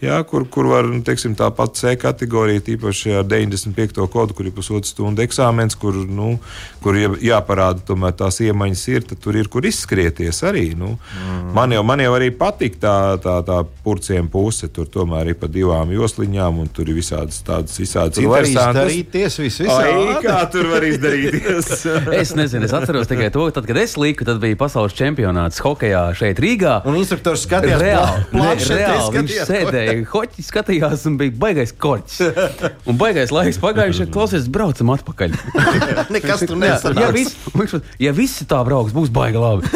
jā, 0.03 0.17
kur, 0.29 0.45
kur 0.51 0.67
var 0.73 0.89
nu, 0.89 0.99
teiksim, 1.07 1.37
tā 1.39 1.47
pati 1.55 1.81
C 1.81 1.93
kategorija, 2.01 2.65
tīpaši 2.67 3.15
ar 3.21 3.29
95. 3.29 4.01
kodu, 4.13 4.35
kur 4.37 4.49
ir 4.49 4.55
pusotru 4.57 4.89
stundu 4.89 5.23
eksāmens, 5.25 5.77
kur, 5.79 5.95
nu, 6.09 6.35
kur 6.85 6.99
jā- 6.99 7.15
jāparāda 7.31 7.85
tomēr 7.87 8.17
tās 8.19 8.41
iemaņas 8.45 8.83
ir, 8.93 9.07
tad 9.13 9.23
tur 9.23 9.39
ir 9.39 9.49
kur 9.53 9.69
izskrieties 9.69 10.43
arī. 10.49 10.67
Nu. 10.77 10.97
Mm. 10.97 11.53
Man, 11.57 11.77
jau, 11.77 11.85
man 11.87 12.03
jau 12.03 12.13
arī 12.19 12.33
patīk 12.37 12.81
tā, 12.83 12.97
tā, 13.23 13.39
tā 13.47 13.61
purciem 13.87 14.29
puse, 14.33 14.69
tur 14.73 14.91
tomēr 14.93 15.33
ir 15.33 15.39
pa 15.41 15.47
divām 15.53 15.95
josliņām, 15.95 16.61
un 16.65 16.73
tur 16.75 16.91
ir 16.91 16.99
visādas 16.99 17.39
tādas 17.47 17.79
visādas 17.81 18.19
Tur 18.19 18.29
var 18.55 18.77
izdarīties 18.77 19.39
viss 19.41 19.61
Ai, 19.65 19.67
visādi. 19.67 20.21
kā 20.27 20.37
tur 20.53 20.69
var 20.71 20.87
izdarīties? 20.87 21.71
Es 22.21 22.33
nezinu, 22.39 22.67
es 22.69 22.75
atceros 22.77 23.09
tikai 23.11 23.29
to, 23.35 23.49
tad, 23.55 23.67
kad 23.69 23.79
es 23.81 23.97
liku, 24.01 24.25
tad 24.29 24.39
bija 24.43 24.57
pasaules 24.61 24.95
čempionāts 24.97 25.61
hokeja 25.65 26.05
šeit 26.17 26.39
Rīgā. 26.43 26.79
Un 26.89 26.97
instruktors 27.01 27.45
skatījās, 27.47 27.83
Reāli, 27.83 28.25
ne, 28.37 28.53
reāli 28.71 29.17
viņš 29.19 29.35
sēdēja, 29.51 29.97
hoķi 30.13 30.47
skatījās 30.47 31.07
un 31.11 31.19
bija 31.21 31.35
baigais 31.47 31.75
korķis. 31.77 32.21
Un 32.89 33.01
baigais 33.01 33.33
laiks 33.35 33.61
pagājuši, 33.63 34.09
klausies, 34.15 34.49
braucam 34.53 34.95
atpakaļ. 34.97 35.37
Nekas 36.15 36.47
tur 36.47 36.57
Jā, 36.57 36.77
ja, 36.77 36.79
nesanāks. 36.79 37.15
vis, 37.17 37.77
ja 38.03 38.15
visi 38.17 38.47
tā 38.49 38.63
brauks, 38.67 38.95
būs 38.97 39.13
baigi 39.15 39.43
labi. 39.43 39.71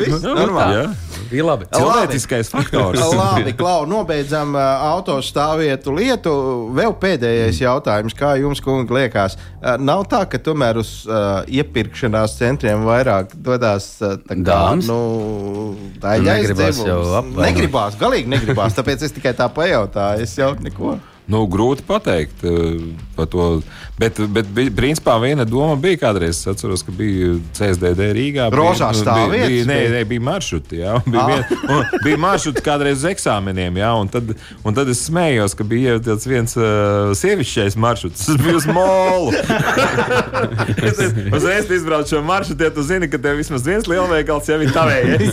Viss 0.00 0.22
normāli. 0.24 0.86
Ir 1.32 1.46
labi. 1.46 1.66
Cilvēciskais 1.72 2.50
faktors. 2.52 3.00
Labi, 3.22 3.54
Klau, 3.56 3.86
nobeidzam 3.88 4.56
uh, 4.56 4.62
autostāvvietu 4.92 5.94
lietu. 5.96 6.32
Vēl 6.76 6.94
pēdējais 7.02 7.62
jautājums, 7.62 8.16
kā 8.18 8.34
jums, 8.40 8.62
kungi, 8.64 8.92
liekas, 8.96 9.36
uh, 9.36 9.76
nav 9.80 10.04
tā, 10.12 10.24
ka 10.30 10.40
tomēr 10.42 10.80
uz 10.82 10.94
uh, 11.08 11.42
iepirkšanās 11.48 12.36
centriem 12.40 12.84
vairāk 12.88 13.36
dodas 13.36 13.94
uh, 14.02 14.18
tā 14.26 14.38
Dāmas? 14.42 14.88
nu, 14.90 15.76
daļais 16.02 16.48
Negribas 16.48 16.76
dzimums? 16.76 16.90
jau 16.90 17.00
apvainot. 17.20 17.46
Negribās, 17.46 17.96
galīgi 18.00 18.34
negribās, 18.36 18.76
tāpēc 18.78 19.08
es 19.08 19.16
tikai 19.16 19.34
tā 19.38 19.48
pajautāju. 19.52 20.26
Es 20.26 20.36
jau 20.38 20.52
neko. 20.60 20.98
Nu, 21.30 21.44
grūti 21.50 21.84
pateikt 21.86 22.42
eh, 22.48 22.82
par 23.16 23.28
to. 23.30 23.46
Bet, 24.02 24.18
bet 24.34 24.46
principā 24.76 25.14
viena 25.22 25.44
doma 25.48 25.76
bija 25.80 26.00
kādreiz. 26.02 26.40
Es 26.42 26.46
atceros, 26.50 26.82
ka 26.82 26.90
bija 26.96 27.36
CSDD 27.54 28.08
Rīgā. 28.16 28.48
bija- 28.50 28.58
Rozā 28.58 28.88
nu, 28.92 28.98
stāvvietas 28.98 29.30
Bija, 29.32 29.48
bija, 29.48 29.64
nē, 29.68 29.78
bija? 29.78 29.90
nē, 29.94 30.02
bija 30.10 30.20
maršruti. 30.26 30.76
Jā, 30.82 30.94
un 30.98 31.12
bija, 31.12 31.26
vien, 31.28 31.44
un 31.76 31.84
bija 32.04 32.18
maršruti 32.24 32.64
kādreiz 32.66 32.98
uz 33.02 33.06
eksāmeniem. 33.12 33.78
Jā, 33.78 33.92
un, 34.00 34.08
tad, 34.10 34.34
un 34.64 34.74
tad 34.74 34.88
es 34.92 35.04
smējos, 35.08 35.54
ka 35.58 35.64
bija 35.64 35.98
tāds 36.02 36.26
viens 36.26 36.56
uh, 36.58 37.12
sievišķais 37.14 37.76
maršruts. 37.78 38.26
Tas 38.26 38.36
bija 38.42 38.56
uz 38.58 38.66
molu. 38.66 39.32
Es 40.82 40.98
Uzreiz 41.32 41.70
izbraucu 41.70 42.16
šo 42.16 42.22
maršrutu, 42.22 42.64
ja 42.64 42.70
tu 42.74 42.82
zini, 42.82 43.08
ka 43.10 43.18
tev 43.22 43.36
vismaz 43.38 43.62
viens 43.66 43.86
lielveikals 43.88 44.48
jau 44.50 44.58
ir 44.64 44.72
tavējais. 44.74 45.32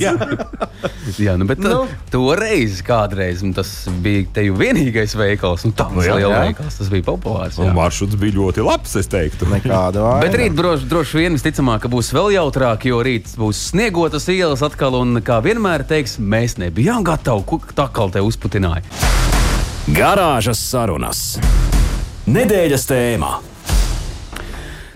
Jā, 1.20 1.34
nu, 1.40 1.46
bet 1.50 1.60
nu. 1.64 1.86
toreiz 2.14 2.80
kādreiz 2.86 3.42
un 3.44 3.54
tas 3.58 3.72
bija 4.04 4.28
te 4.34 4.44
jau 4.46 4.56
vienīgais 4.60 5.16
veikals, 5.20 5.66
un 5.68 5.74
tāds 5.76 5.96
Nu 6.00 6.06
jā, 6.06 6.16
liels 6.20 6.32
jā. 6.36 6.42
veikals. 6.48 6.78
Tas 6.80 6.92
bija 6.94 7.06
populārs. 7.10 7.58
Un 7.60 7.70
jā. 7.72 7.74
maršruts 7.76 8.16
bija 8.22 8.38
ļoti 8.38 8.59
labs, 8.66 8.96
es 9.00 9.10
teiktu. 9.12 9.48
Nekāda 9.52 10.02
vaina. 10.06 10.24
Bet 10.24 10.38
rīt 10.40 10.56
droši, 10.58 10.88
droši 10.90 11.22
vien 11.22 11.38
visticamāk, 11.38 11.84
ka 11.86 11.92
būs 11.92 12.14
vēl 12.16 12.34
jautrāk, 12.38 12.88
jo 12.90 13.02
rīt 13.06 13.34
būs 13.40 13.70
sniegotas 13.72 14.30
ielas 14.34 14.64
atkal, 14.66 15.00
un 15.02 15.22
kā 15.26 15.42
vienmēr 15.46 15.86
teiks, 15.90 16.18
mēs 16.20 16.58
nebijām 16.62 17.06
gatavi, 17.08 17.46
ko 17.50 17.62
tā 17.76 17.90
kā 17.94 18.10
te 18.14 18.24
uzputināja. 18.26 18.86
Garāžas 19.90 20.62
sarunas. 20.62 21.24
Nedēļas 22.30 22.86
tēmā. 22.90 23.49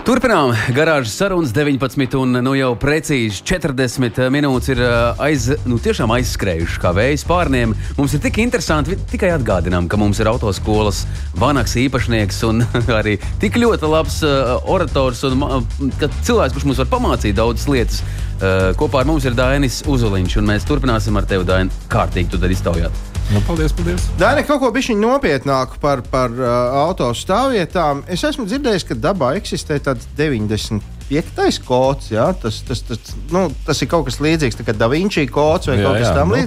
Turpinām 0.04 0.50
garāžas 0.76 1.14
sarunas 1.16 1.54
19, 1.56 2.18
un 2.20 2.36
nu 2.44 2.54
jau 2.58 2.74
precīzi 2.76 3.38
40 3.48 4.18
minūtes 4.36 4.74
ir 4.74 4.82
ā, 4.84 4.98
aiz, 5.30 5.46
nu, 5.64 5.78
aizskrējušas 5.80 6.82
kā 6.84 6.92
vējas 6.98 7.24
pārniem. 7.30 7.72
Mums 7.96 8.18
ir 8.18 8.20
tik 8.26 8.42
interesanti, 8.44 8.98
tikai 9.14 9.30
atgādinām, 9.38 9.88
ka 9.88 9.96
mums 10.02 10.20
ir 10.20 10.28
autoskolas 10.28 11.06
vanaks 11.40 11.78
īpašnieks 11.86 12.42
un 12.50 12.66
arī 13.00 13.16
tik 13.40 13.56
ļoti 13.64 13.94
labs 13.94 14.20
uh, 14.28 14.58
orators, 14.76 15.24
un 15.24 15.96
ka 15.96 16.12
cilvēks, 16.20 16.58
kurš 16.58 16.68
mums 16.68 16.84
var 16.84 16.92
pamācīt 16.98 17.40
daudzas 17.40 17.72
lietas. 17.72 18.04
Uh, 18.44 18.74
kopā 18.76 19.06
ar 19.06 19.08
mums 19.08 19.24
ir 19.24 19.40
Dainis 19.40 19.86
Uzuliņš, 19.88 20.40
un 20.44 20.52
mēs 20.52 20.68
turpināsim 20.68 21.16
ar 21.16 21.32
tevi, 21.32 21.48
Daini, 21.48 21.84
kārtīgi 21.88 22.36
tu 22.36 22.44
tad 22.44 22.52
iztaujāt. 22.52 23.13
Nu, 23.32 23.40
paldies, 23.48 23.72
paldies. 23.74 24.04
Daina, 24.20 24.44
kaut 24.46 24.60
ko 24.62 24.70
bišķiņ 24.76 25.00
nopietnāku 25.02 25.80
par, 25.82 26.02
par 26.12 26.34
uh, 26.36 26.50
autostāvvietām. 26.90 28.04
Es 28.12 28.22
esmu 28.28 28.46
dzirdējis, 28.50 28.86
ka 28.90 28.98
dabā 29.00 29.32
eksistē 29.40 29.80
tāds 29.82 30.06
95. 30.18 31.62
kods. 31.66 32.12
Jā? 32.14 32.28
Tas, 32.42 32.60
tas, 32.68 32.84
tas, 32.86 33.16
nu, 33.34 33.48
tas 33.66 33.82
ir 33.82 33.90
kaut 33.92 34.06
kas 34.10 34.20
līdzīgs 34.22 34.60
kā 34.68 34.76
Da 34.78 34.90
Vinci 34.92 35.26
kods 35.32 35.72
vai 35.72 35.80
Jā, 35.80 35.88
kaut 35.88 35.98
kas 36.02 36.08
jā, 36.10 36.14
tam 36.20 36.30
nu, 36.30 36.38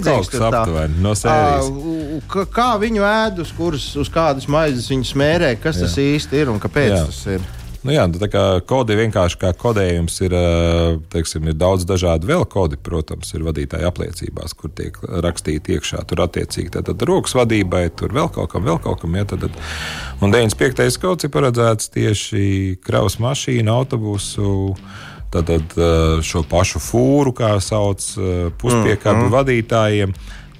aptuveni, 0.51 1.01
no 1.03 1.13
sērijas. 1.17 1.67
Ā, 1.67 1.93
u- 2.17 2.21
ka- 2.31 2.47
Kā 2.57 2.69
viņu 2.81 3.03
ēd, 3.09 3.41
uz, 3.43 3.51
kuras, 3.57 3.89
uz 3.99 4.09
kādas 4.13 4.47
maizes 4.47 4.87
viņi 4.93 5.11
smērē, 5.11 5.51
kas 5.63 5.81
jā. 5.81 5.87
tas 5.89 5.97
īsti 6.05 6.43
ir 6.43 6.53
un 6.53 6.59
kāpēc 6.63 6.93
Jā. 6.93 7.03
tas 7.09 7.21
ir? 7.35 7.41
Nu 7.85 7.93
jā, 7.93 8.05
tā 8.17 8.29
kā 8.31 8.43
kodi 8.67 8.95
vienkārši 8.97 9.39
kā 9.41 9.51
kodējums 9.57 10.15
ir, 10.25 10.33
ā, 10.37 10.45
teiksim, 11.13 11.49
ir 11.51 11.57
daudz 11.59 11.85
dažādu 11.87 12.29
vēl 12.29 12.45
kodi, 12.49 12.79
protams, 12.81 13.29
ir 13.37 13.45
vadītāja 13.45 13.91
apliecībās, 13.91 14.55
kur 14.57 14.73
tiek 14.77 14.97
rakstīti 15.25 15.75
iekšā. 15.77 16.01
Tur 16.09 16.23
attiecīgi 16.25 16.73
tātad 16.77 17.05
rokas 17.07 17.35
vadībai, 17.37 17.87
tur 17.97 18.15
vēl 18.17 18.31
kaut 18.33 18.51
kam, 18.53 18.65
vēl 18.67 18.79
kaut 18.83 19.03
kam. 19.03 19.17
Ja, 19.19 19.27
tad, 19.29 19.45
un 20.21 20.33
95. 20.33 20.97
kods 21.03 21.27
ir 21.27 21.33
paredzēts 21.33 21.93
tieši 21.93 22.47
kravas 22.85 23.19
mašīnu, 23.23 23.71
autobusu. 23.73 24.73
Tātad 25.27 25.73
ā, 25.75 25.93
šo 26.23 26.45
pašu 26.47 26.79
fūru, 26.79 27.33
kā 27.35 27.57
sauc 27.63 28.03
ā, 28.15 28.49
puspiekabu 28.61 29.25
mm. 29.25 29.33
vadītājiem. 29.33 30.13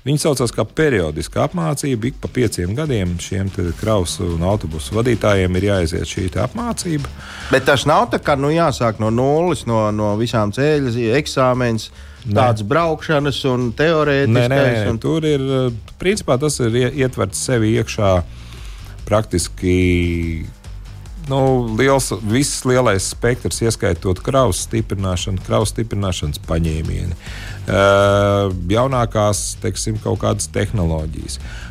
Viņi 0.08 0.22
saucās 0.24 0.54
par 0.56 0.70
periodisku 0.72 1.42
apmācību. 1.44 2.08
Ik 2.14 2.20
pa 2.24 2.30
pieciem 2.32 2.72
gadiem 2.78 3.18
šiem 3.20 3.50
kravas 3.76 4.14
un 4.24 4.46
autobusu 4.48 4.96
vadītājiem 4.96 5.58
ir 5.60 5.66
jāaiziet 5.68 6.08
šī 6.08 6.28
apmācība. 6.46 7.12
Bet 7.52 7.66
tas 7.68 7.84
nav 7.90 8.06
tā, 8.14 8.22
ka 8.24 8.38
nu, 8.40 8.48
jāsāk 8.56 9.02
no 9.04 9.10
nulles, 9.12 9.66
no, 9.68 9.90
no 9.92 10.14
visām 10.20 10.54
ceļu 10.56 10.94
eksāmenes, 11.20 11.90
tādas 12.24 12.64
braukšanas 12.68 13.42
un 13.52 13.68
Nē, 13.70 13.78
teorētiskais. 13.82 14.48
nē, 14.54 14.62
nē, 14.80 14.86
un... 14.94 15.00
tur 15.04 15.28
ir 15.28 15.44
eh, 15.44 15.68
principā 16.00 16.40
tas 16.40 16.60
ir 16.64 16.76
ie- 16.86 16.94
ietverts 17.04 17.44
sevi 17.50 17.76
iekšā 17.76 18.14
praktiski. 19.08 20.46
Nu, 21.28 21.42
liels, 21.76 22.14
viss 22.24 22.62
lielais 22.64 23.04
spektrs, 23.12 23.60
ieskaitot 23.66 24.22
kravas 24.24 24.62
stiprināšanu, 24.64 25.42
kravas 25.44 25.74
stiprināšanas 25.74 26.40
paņēmieni, 26.48 27.12
uh, 27.12 27.57
jaunākās, 27.68 29.58
teiksim, 29.62 29.98
kaut 30.04 30.22
kādas 30.24 30.48
tehnoloģijas. 30.56 31.40
Uh, 31.40 31.68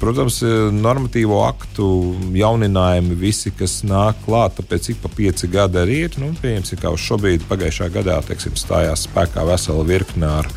protams, 0.00 0.38
eh, 0.42 0.48
normatīvo 0.72 1.42
aktu 1.44 1.86
jauninājumi, 2.32 3.16
visi, 3.20 3.50
kas 3.52 3.82
nāk 3.84 4.22
klāt, 4.24 4.56
tāpēc 4.56 4.88
ik 4.88 5.02
pa 5.02 5.10
pieci 5.12 5.50
gadi 5.52 5.76
arī 5.82 5.98
ir. 6.06 6.16
Nu, 6.16 6.30
pieņemsim, 6.40 6.80
uz 6.88 7.04
šobrīd, 7.04 7.44
pagājušā 7.50 7.90
gadā, 7.92 8.16
teiksim, 8.24 8.56
stājās 8.56 9.04
spēkā 9.04 9.44
vesela 9.44 9.84
virkne 9.84 10.26
ar, 10.26 10.48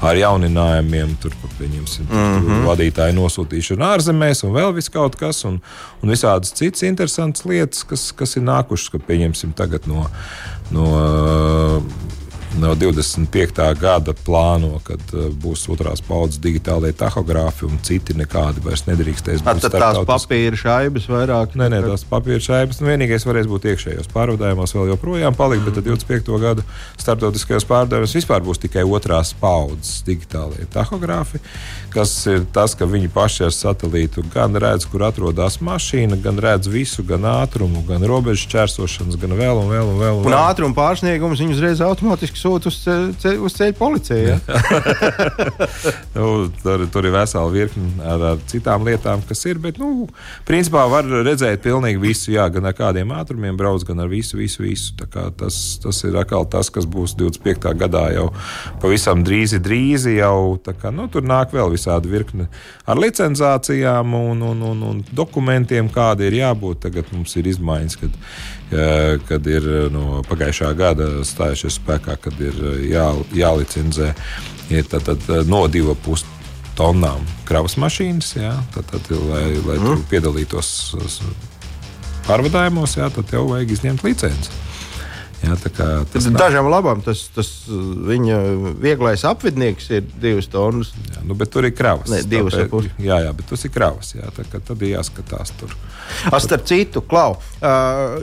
ar 0.00 0.14
jauninājumiem. 0.14 1.16
Tur, 1.20 1.34
pieņemsim, 1.58 2.06
mm 2.06 2.46
-hmm. 2.46 2.64
vadītāju 2.70 3.18
nosūtīšanu 3.18 3.88
ārzemēs 3.90 4.44
un 4.46 4.54
vēl 4.54 4.72
vis 4.74 4.88
kaut 4.88 5.16
kas, 5.16 5.44
un, 5.44 5.60
un 6.02 6.08
visādas 6.08 6.54
citas 6.54 6.82
interesantas 6.82 7.44
lietas, 7.44 7.82
kas, 7.82 8.12
kas 8.12 8.36
ir 8.36 8.42
nākušas, 8.42 8.92
ka 8.92 8.98
pieņemsim 8.98 9.52
tagad 9.52 9.86
no. 9.86 10.06
no 10.70 11.82
No 12.60 12.74
25. 12.76 13.56
gada 13.80 14.12
plāno, 14.26 14.76
kad 14.84 15.00
uh, 15.16 15.30
būs 15.42 15.62
otrās 15.72 16.02
paudzes 16.04 16.36
digitālajie 16.44 16.92
tahogrāfi 17.00 17.64
un 17.64 17.78
citi 17.86 18.12
nekādi 18.18 18.60
vairs 18.64 18.84
nedrīkstēs 18.88 19.40
būt 19.46 19.62
tad 19.64 19.76
tās 19.80 20.00
papīra 20.08 20.58
šaibas 20.60 21.06
vairāk. 21.08 21.56
Nē, 21.56 21.70
nē, 21.72 21.80
tās 21.86 22.04
papīra 22.08 22.42
šaibas. 22.44 22.82
Nu, 22.82 22.90
vienīgais 22.92 23.24
varēs 23.24 23.48
būt 23.48 23.70
iekšējos 23.72 24.10
pārvadājumos, 24.12 24.74
vēl 24.76 24.90
joprojām 24.92 25.36
palikt, 25.38 25.64
bet 25.64 25.78
tad 25.78 25.88
25. 25.88 26.28
gada 26.42 26.66
starptautiskajos 27.00 27.66
pārvadājumos 27.70 28.16
vispār 28.20 28.44
būs 28.44 28.60
tikai 28.66 28.84
otrās 28.84 29.32
paudzes 29.40 30.02
digitālie 30.06 30.66
tahogrāfi, 30.74 31.40
kas 31.94 32.12
ir 32.28 32.44
tas, 32.52 32.76
ka 32.76 32.84
viņi 32.90 33.08
paši 33.16 33.46
ar 33.48 33.56
satelītu 33.56 34.26
gan 34.34 34.60
redz, 34.60 34.84
kur 34.92 35.06
atrodas 35.08 35.56
mašīna, 35.64 36.20
gan 36.22 36.36
redz 36.42 36.68
visu, 36.72 37.00
gan 37.08 37.24
ātrumu, 37.32 37.80
gan 37.88 38.04
robežu 38.08 38.50
čērsošanas, 38.52 39.16
gan 39.22 39.36
vēl 39.40 39.64
un 39.64 39.72
vēl 39.72 39.88
un 39.94 39.98
vēl. 40.04 40.20
Un 40.20 40.28
Un 40.28 40.30
vēl. 40.36 40.38
ātruma 40.52 40.76
pārsniegums 40.76 41.40
viņu 41.42 41.56
uzreiz 41.56 41.80
automātiski 41.84 42.41
sūta 42.42 42.70
uz, 42.70 42.78
ce- 43.22 43.36
uz 43.38 43.56
ceļa 43.58 43.76
policiju. 43.78 44.34
Ja? 44.34 44.38
Nu, 46.12 46.48
tur, 46.62 46.84
tur 46.92 47.06
ir 47.08 47.14
vesela 47.14 47.48
virkne 47.52 47.88
ar, 48.04 48.22
ar 48.32 48.40
citām 48.50 48.84
lietām, 48.86 49.22
kas 49.26 49.40
ir. 49.48 49.58
Bet, 49.62 49.78
nu, 49.80 50.06
principā 50.48 50.84
var 50.90 51.06
redzēt 51.24 51.62
pilnīgi 51.64 52.00
visu. 52.02 52.32
Jā, 52.34 52.44
gan 52.52 52.68
ar 52.68 52.76
kādiem 52.76 53.12
ātrumiem 53.16 53.56
brauc, 53.58 53.84
gan 53.88 54.02
ar 54.04 54.10
visu, 54.12 54.36
visu. 54.40 54.62
visu. 54.64 54.92
Tas, 55.38 55.58
tas 55.82 56.02
ir 56.08 56.16
atkal 56.20 56.46
tas, 56.52 56.70
kas 56.72 56.86
būs 56.88 57.16
25. 57.18 57.72
gadā 57.80 58.04
jau 58.14 58.28
pavisam 58.82 59.24
drīzi, 59.26 59.60
drīzi 59.64 60.18
jau. 60.18 60.58
Kā, 60.82 60.92
nu, 60.94 61.08
tur 61.12 61.24
nāk 61.26 61.54
vēl 61.56 61.72
visādi 61.72 62.12
virkne 62.12 62.48
ar 62.88 63.00
licencācijām 63.00 64.14
un, 64.18 64.42
un, 64.52 64.62
un, 64.72 64.82
un 64.92 65.02
dokumentiem, 65.16 65.90
kādi 65.92 66.28
ir 66.30 66.40
jābūt. 66.42 66.84
Tagad 66.86 67.12
mums 67.14 67.34
ir 67.40 67.48
izmaiņas, 67.52 67.98
kad, 68.02 68.20
kad 69.28 69.46
ir 69.46 69.66
no 69.92 70.22
pagājušā 70.28 70.70
gada 70.78 71.08
stājušies 71.26 71.76
spēkā, 71.80 72.16
kad 72.24 72.40
ir 72.40 72.56
eh, 72.56 72.84
jā, 72.92 73.08
jālicenzē 73.36 74.12
ir 74.72 74.88
tad, 74.88 75.04
tad, 75.08 75.26
eh, 75.28 75.44
no 75.48 75.64
2,5 75.68 76.24
tonnām 76.78 77.24
kravas 77.48 77.76
mašīnas. 77.80 78.34
Jā, 78.38 78.54
tad, 78.74 78.88
tad, 78.92 79.10
lai 79.28 79.44
lai 79.66 79.78
mm. 79.78 80.06
piedalītos 80.10 80.72
pārvadājumos, 82.26 82.96
jā, 82.96 83.10
tad 83.12 83.32
jau 83.34 83.46
vajag 83.50 83.76
izņemt 83.76 84.06
licenci. 84.06 84.60
Jā, 85.42 85.56
kā 85.74 85.86
tas 86.06 86.26
Tas 86.28 86.36
dažām 86.38 86.68
labām 86.70 87.00
tas, 87.02 87.24
tas 87.34 87.48
viņa 87.66 88.36
vieglais 88.82 89.24
apvidnieks 89.26 89.88
ir 89.90 90.04
divas 90.22 90.46
tonnas. 90.52 90.92
Jā, 91.10 91.22
nu, 91.26 91.34
bet 91.38 91.50
tur 91.54 91.66
ir 91.66 91.74
kravas. 91.74 92.10
Ne, 92.12 92.20
divas 92.28 92.54
ar 92.60 92.68
pus. 92.70 92.86
Jā, 93.02 93.18
jā, 93.24 93.32
bet 93.34 93.48
tas 93.50 93.66
ir 93.66 93.72
kravas. 93.74 94.12
Jā, 94.14 94.30
tā, 94.36 94.46
tad 94.54 94.84
ir 94.84 94.94
jāskatās 94.94 95.50
tur. 95.58 95.74
A, 96.30 96.38
Starp 96.42 96.66
citu, 96.68 97.02
Klau, 97.08 97.34
ā, 97.58 97.72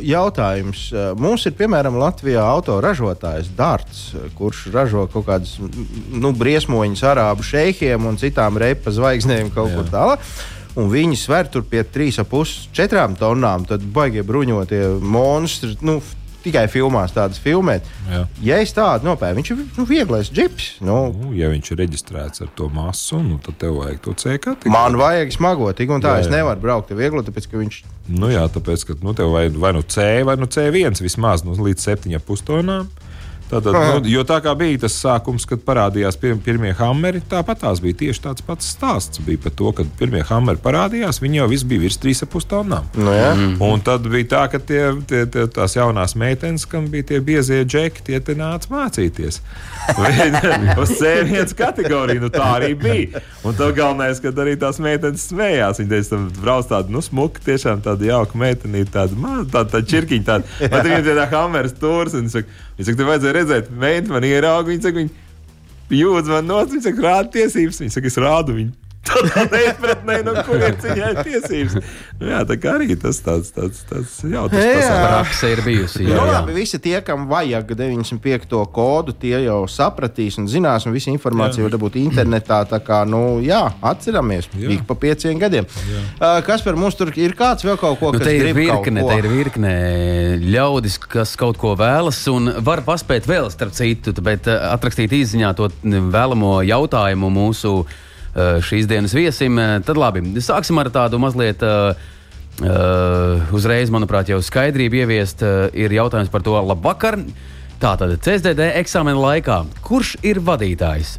jautājums. 0.05 0.85
Ā, 0.93 1.09
Mums 1.19 1.43
ir 1.49 1.57
piemēram 1.59 1.97
Latvijā 1.99 2.45
autoražotājs 2.45 3.51
Dārts, 3.57 4.05
kurš 4.37 4.67
ražo 4.73 5.03
kaut 5.11 5.27
kādas 5.27 5.57
nu, 5.59 6.31
briesmoņas 6.37 7.03
arābu 7.11 7.43
šeikiem 7.43 8.07
un 8.07 8.19
citām 8.21 8.59
repa 8.61 8.93
zvaigznēm 8.95 9.51
kaut 9.55 9.73
Jā. 9.73 9.81
kur 9.81 9.91
tālāk. 9.91 10.31
Un 10.79 10.87
viņi 10.91 11.17
sver 11.17 11.49
tur 11.51 11.65
pie 11.67 11.81
3,5-4 11.83 13.17
tonnām. 13.19 13.65
Tad 13.67 13.83
baigie 13.93 14.23
bruņotie 14.23 14.83
monstri. 15.01 15.73
Nu, 15.83 15.97
Tikai 16.39 16.65
filmās 16.71 17.11
tādas 17.11 17.39
filmēt. 17.43 17.83
Jā. 18.07 18.21
Ja 18.41 18.59
es 18.63 18.71
tādu 18.71 19.09
nopērku, 19.09 19.41
viņš 19.41 19.49
ir 19.51 19.57
nu, 19.75 19.85
vieglais 19.89 20.29
džips. 20.31 20.69
Nu, 20.79 20.99
Nu, 21.19 21.33
ja 21.35 21.49
viņš 21.51 21.71
ir 21.73 21.81
reģistrēts 21.83 22.41
ar 22.45 22.49
to 22.55 22.69
masu, 22.71 23.19
nu, 23.23 23.37
tad 23.43 23.57
tev 23.59 23.75
vajag 23.81 23.99
to 24.05 24.13
C 24.15 24.37
kategoriju. 24.37 24.71
man 24.71 24.95
vajag 24.99 25.33
smago, 25.35 25.67
tik 25.75 25.91
un 25.91 26.01
tā. 26.01 26.15
Jā, 26.15 26.23
Es 26.23 26.29
jā. 26.31 26.37
nevaru 26.39 26.63
braukt 26.63 26.91
ar 26.91 26.97
vieglu, 27.01 27.23
tāpēc 27.27 27.49
ka 27.51 27.57
viņš 27.59 27.81
Nu, 28.09 28.31
jā, 28.31 28.45
tāpēc, 28.49 28.85
ka 28.87 28.95
nu, 29.03 29.13
tev 29.13 29.29
vajag 29.35 29.59
vai 29.61 29.73
nu 29.75 29.81
C, 29.83 30.23
vai 30.25 30.35
nu 30.39 30.47
C1 30.49 31.01
vismaz 31.03 31.43
nu, 31.45 31.53
līdz 31.53 31.85
7,5 31.91 32.43
tonām. 32.47 32.87
Tātad, 33.49 33.73
nu, 33.73 34.09
jo 34.09 34.21
tā 34.29 34.37
kā 34.45 34.53
bija 34.57 34.83
tas 34.83 34.93
sākums, 35.01 35.47
kad 35.49 35.63
parādījās 35.65 36.19
pir 36.21 36.35
pirmie 36.45 36.69
hammeri, 36.77 37.21
tāpat 37.31 37.63
tās 37.63 37.81
bija 37.81 37.97
tieši 38.03 38.21
tāds 38.27 38.45
pats 38.45 38.67
stāsts. 38.75 39.21
Bija 39.25 39.41
par 39.45 39.55
to, 39.57 39.71
kad 39.79 39.89
pirmie 39.97 40.21
hammeri 40.29 40.61
parādījās, 40.61 41.21
viņi 41.23 41.41
jau 41.41 41.47
visi 41.49 41.69
bija 41.69 41.83
virs 41.87 41.97
3,5 42.03 42.49
tonnām. 42.51 42.85
nu, 42.93 43.09
jā. 43.15 43.31
Mm. 43.33 43.55
Un 43.65 43.81
tad 43.85 44.05
bija 44.05 44.29
tā, 44.35 44.43
ka 44.53 44.61
tie, 44.61 44.83
tie, 45.09 45.23
tie, 45.33 45.47
tās 45.55 45.73
jaunās 45.77 46.13
meitenes, 46.19 46.67
kam 46.69 46.91
bija 46.93 47.09
tie 47.13 47.21
biezie 47.25 47.63
džeki, 47.65 48.05
tie 48.11 48.21
te 48.21 48.37
nāca 48.37 48.69
mācīties. 48.69 49.41
Viņi 49.99 50.77
Uz 50.79 50.93
C1 50.99 51.55
kategoriju, 51.57 52.21
nu 52.27 52.29
tā 52.33 52.45
arī 52.59 52.73
bija. 52.77 53.23
Un 53.45 53.57
tad 53.57 53.73
galvenais, 53.77 54.21
ka 54.21 54.31
arī 54.43 54.55
tās 54.61 54.77
meitenes 54.83 55.25
smējās. 55.31 55.81
Viņa 55.81 55.93
teica, 55.95 56.09
tam 56.13 56.29
brauc 56.37 56.69
tāda, 56.69 56.93
nu, 56.93 57.01
smuka, 57.03 57.41
tiešām 57.45 57.81
tāda 57.85 58.11
jauka 58.11 58.37
meitenīte, 58.39 58.91
tāda 58.93 59.17
maza, 59.17 59.47
tāda, 59.49 59.73
tāda 59.75 59.89
čirkiņa. 59.89 60.25
Tāda. 60.29 60.57
Bet 60.69 60.85
viņam 60.85 61.05
ir 61.09 61.21
tā 61.21 61.27
hameras 61.33 61.77
turs, 61.79 62.17
un 62.17 62.27
viņa 62.27 62.35
saka, 62.37 62.59
viņa 62.79 62.87
saka, 62.87 62.99
tev 63.01 63.09
vajadzēja 63.11 63.35
redzēt, 63.35 63.71
meiteni 63.75 64.15
man 64.15 64.27
ierauga, 64.27 64.71
viņa 64.71 64.85
saka, 64.87 65.03
viņa 65.03 65.99
jūdz 65.99 66.31
man 66.31 66.47
no, 66.47 66.61
viņa 66.63 66.85
saka, 66.87 67.03
rāda 67.03 67.33
tiesības, 67.35 67.81
viņa 67.83 67.95
saka, 67.97 68.07
es 68.07 68.19
rādu 68.23 68.55
viņu. 68.55 68.88
Tādā 69.09 69.43
neizpratnē, 69.51 70.15
no 70.27 70.33
kurienes 70.45 70.83
viņai 70.85 71.09
ir 71.13 71.19
tiesības. 71.25 71.75
Nu, 72.19 72.27
jā, 72.31 72.39
tā 72.49 72.57
kā 72.61 72.73
arī 72.77 72.95
tas 72.99 73.19
tāds, 73.25 73.49
tāds, 73.55 73.81
tāds 73.89 74.15
jautrs 74.29 74.59
Jā. 74.59 74.89
Prakse 75.05 75.49
ir 75.53 75.61
bijusi. 75.65 76.03
Nu, 76.05 76.11
Jā, 76.13 76.17
jā. 76.19 76.25
labi, 76.35 76.55
visi 76.57 76.79
tie, 76.83 76.97
kam 77.05 77.25
vajag 77.31 77.73
95. 77.79 78.59
kodu, 78.75 79.15
tie 79.21 79.39
jau 79.45 79.59
sapratīs 79.71 80.37
un 80.41 80.49
zinās, 80.51 80.85
un 80.89 80.95
visa 80.95 81.11
informācija 81.13 81.65
var 81.65 81.77
būt 81.81 81.97
internetā. 82.01 82.61
Tā 82.69 82.81
kā, 82.85 83.01
nu, 83.09 83.39
jā, 83.45 83.61
atceramies, 83.91 84.49
Jā. 84.53 84.69
ik 84.75 84.85
pa 84.89 84.97
pieciem 84.99 85.39
gadiem. 85.41 85.67
Uh, 86.19 86.39
kas 86.45 86.63
par 86.65 86.77
mums 86.79 86.97
tur 86.99 87.11
ir 87.17 87.33
kāds 87.39 87.65
vēl 87.65 87.79
kaut 87.81 87.99
ko, 88.01 88.11
Nu, 88.13 88.19
kas 88.21 88.29
ir 88.35 88.51
virkne, 88.57 89.01
ko? 89.05 89.09
te 89.13 89.19
ir 89.23 89.29
virkne 89.31 89.73
ļaudis, 90.43 90.99
kas 91.09 91.33
kaut 91.39 91.57
ko 91.61 91.73
vēlas, 91.79 92.19
un 92.31 92.51
var 92.65 92.83
paspēt 92.87 93.27
vēl, 93.29 93.49
starp 93.53 93.73
citu, 93.77 94.13
bet 94.25 94.47
atrakstīt 94.49 95.13
īsiņā 95.15 95.53
to 95.57 95.69
vēlamo 95.85 96.59
jautājumu 96.67 97.31
mūsu 97.33 97.73
šīs 98.35 98.87
dienas 98.89 99.13
viesim. 99.17 99.57
Eh, 99.59 99.79
Tad 99.85 99.97
labi, 99.97 100.21
sāksim 100.43 100.79
ar 100.79 100.89
tādu 100.93 101.19
mazliet. 101.21 101.63
eh, 101.63 102.15
Uh, 102.59 103.39
uzreiz, 103.55 103.87
manuprāt, 103.87 104.27
jau 104.27 104.41
skaidrība 104.43 104.97
ieviest, 105.05 105.39
uh, 105.47 105.69
ir 105.71 105.93
jautājums 105.95 106.27
par 106.27 106.41
to, 106.43 106.57
labvakar. 106.59 107.15
Tātad 107.79 108.11
CSDD 108.19 108.65
eksāmena 108.81 109.15
laikā, 109.15 109.61
kurš 109.87 110.17
ir 110.27 110.41
vadītājs? 110.43 111.13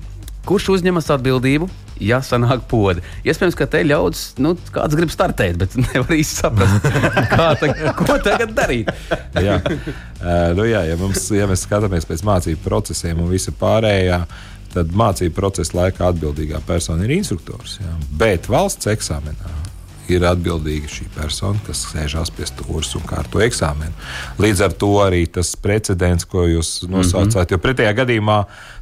Kurš 0.45 0.67
uzņemas 0.75 1.09
atbildību, 1.17 1.71
ja 2.05 2.19
sanāk 2.21 2.67
poda? 2.69 3.01
Iespējams, 3.25 3.57
ka 3.57 3.65
te 3.73 3.81
ļaudis, 3.89 4.27
nu, 4.37 4.53
kāds 4.75 4.99
grib 5.01 5.09
startēt, 5.15 5.57
bet 5.63 5.79
nevar 5.87 6.13
īsti 6.13 6.43
saprast, 6.43 6.91
kā 7.33 7.49
ta, 7.57 7.73
ko 7.97 8.21
tagad 8.21 8.53
darīt. 8.61 8.93
jā. 9.41 9.57
Uh, 10.21 10.53
nu, 10.61 10.69
jā, 10.69 10.85
ja, 10.93 11.01
mums, 11.01 11.25
ja 11.33 11.49
mēs 11.49 11.65
skatāmies 11.65 12.05
pēc 12.05 12.21
mācību 12.29 12.61
procesiem 12.69 13.25
un 13.25 13.33
visa 13.33 13.57
pārējā, 13.57 14.27
tad 14.75 14.95
mācību 14.97 15.35
procesa 15.37 15.77
laikā 15.81 16.13
atbildīgā 16.13 16.63
persona 16.67 17.07
ir 17.07 17.17
instruktors. 17.19 17.79
Jā. 17.83 17.97
Bet 18.21 18.49
valsts 18.51 18.91
eksāmenā 18.91 19.57
ir 20.11 20.25
atbildīga 20.27 20.91
šī 20.91 21.07
persona, 21.15 21.61
kas 21.67 21.85
sēžās 21.93 22.33
pie 22.35 22.47
stūres 22.49 22.91
un 22.99 23.05
kārto 23.07 23.43
eksāmenu. 23.45 23.93
Līdz 24.43 24.65
ar 24.67 24.75
to 24.83 24.91
arī 25.05 25.25
tas 25.31 25.53
precedents, 25.61 26.27
ko 26.27 26.47
jūs 26.51 26.83
nosaucāt, 26.89 27.35
mm 27.35 27.47
-hmm. 27.47 27.53
jo 27.53 27.59
pretējā 27.59 27.95
gadījumā 28.03 28.39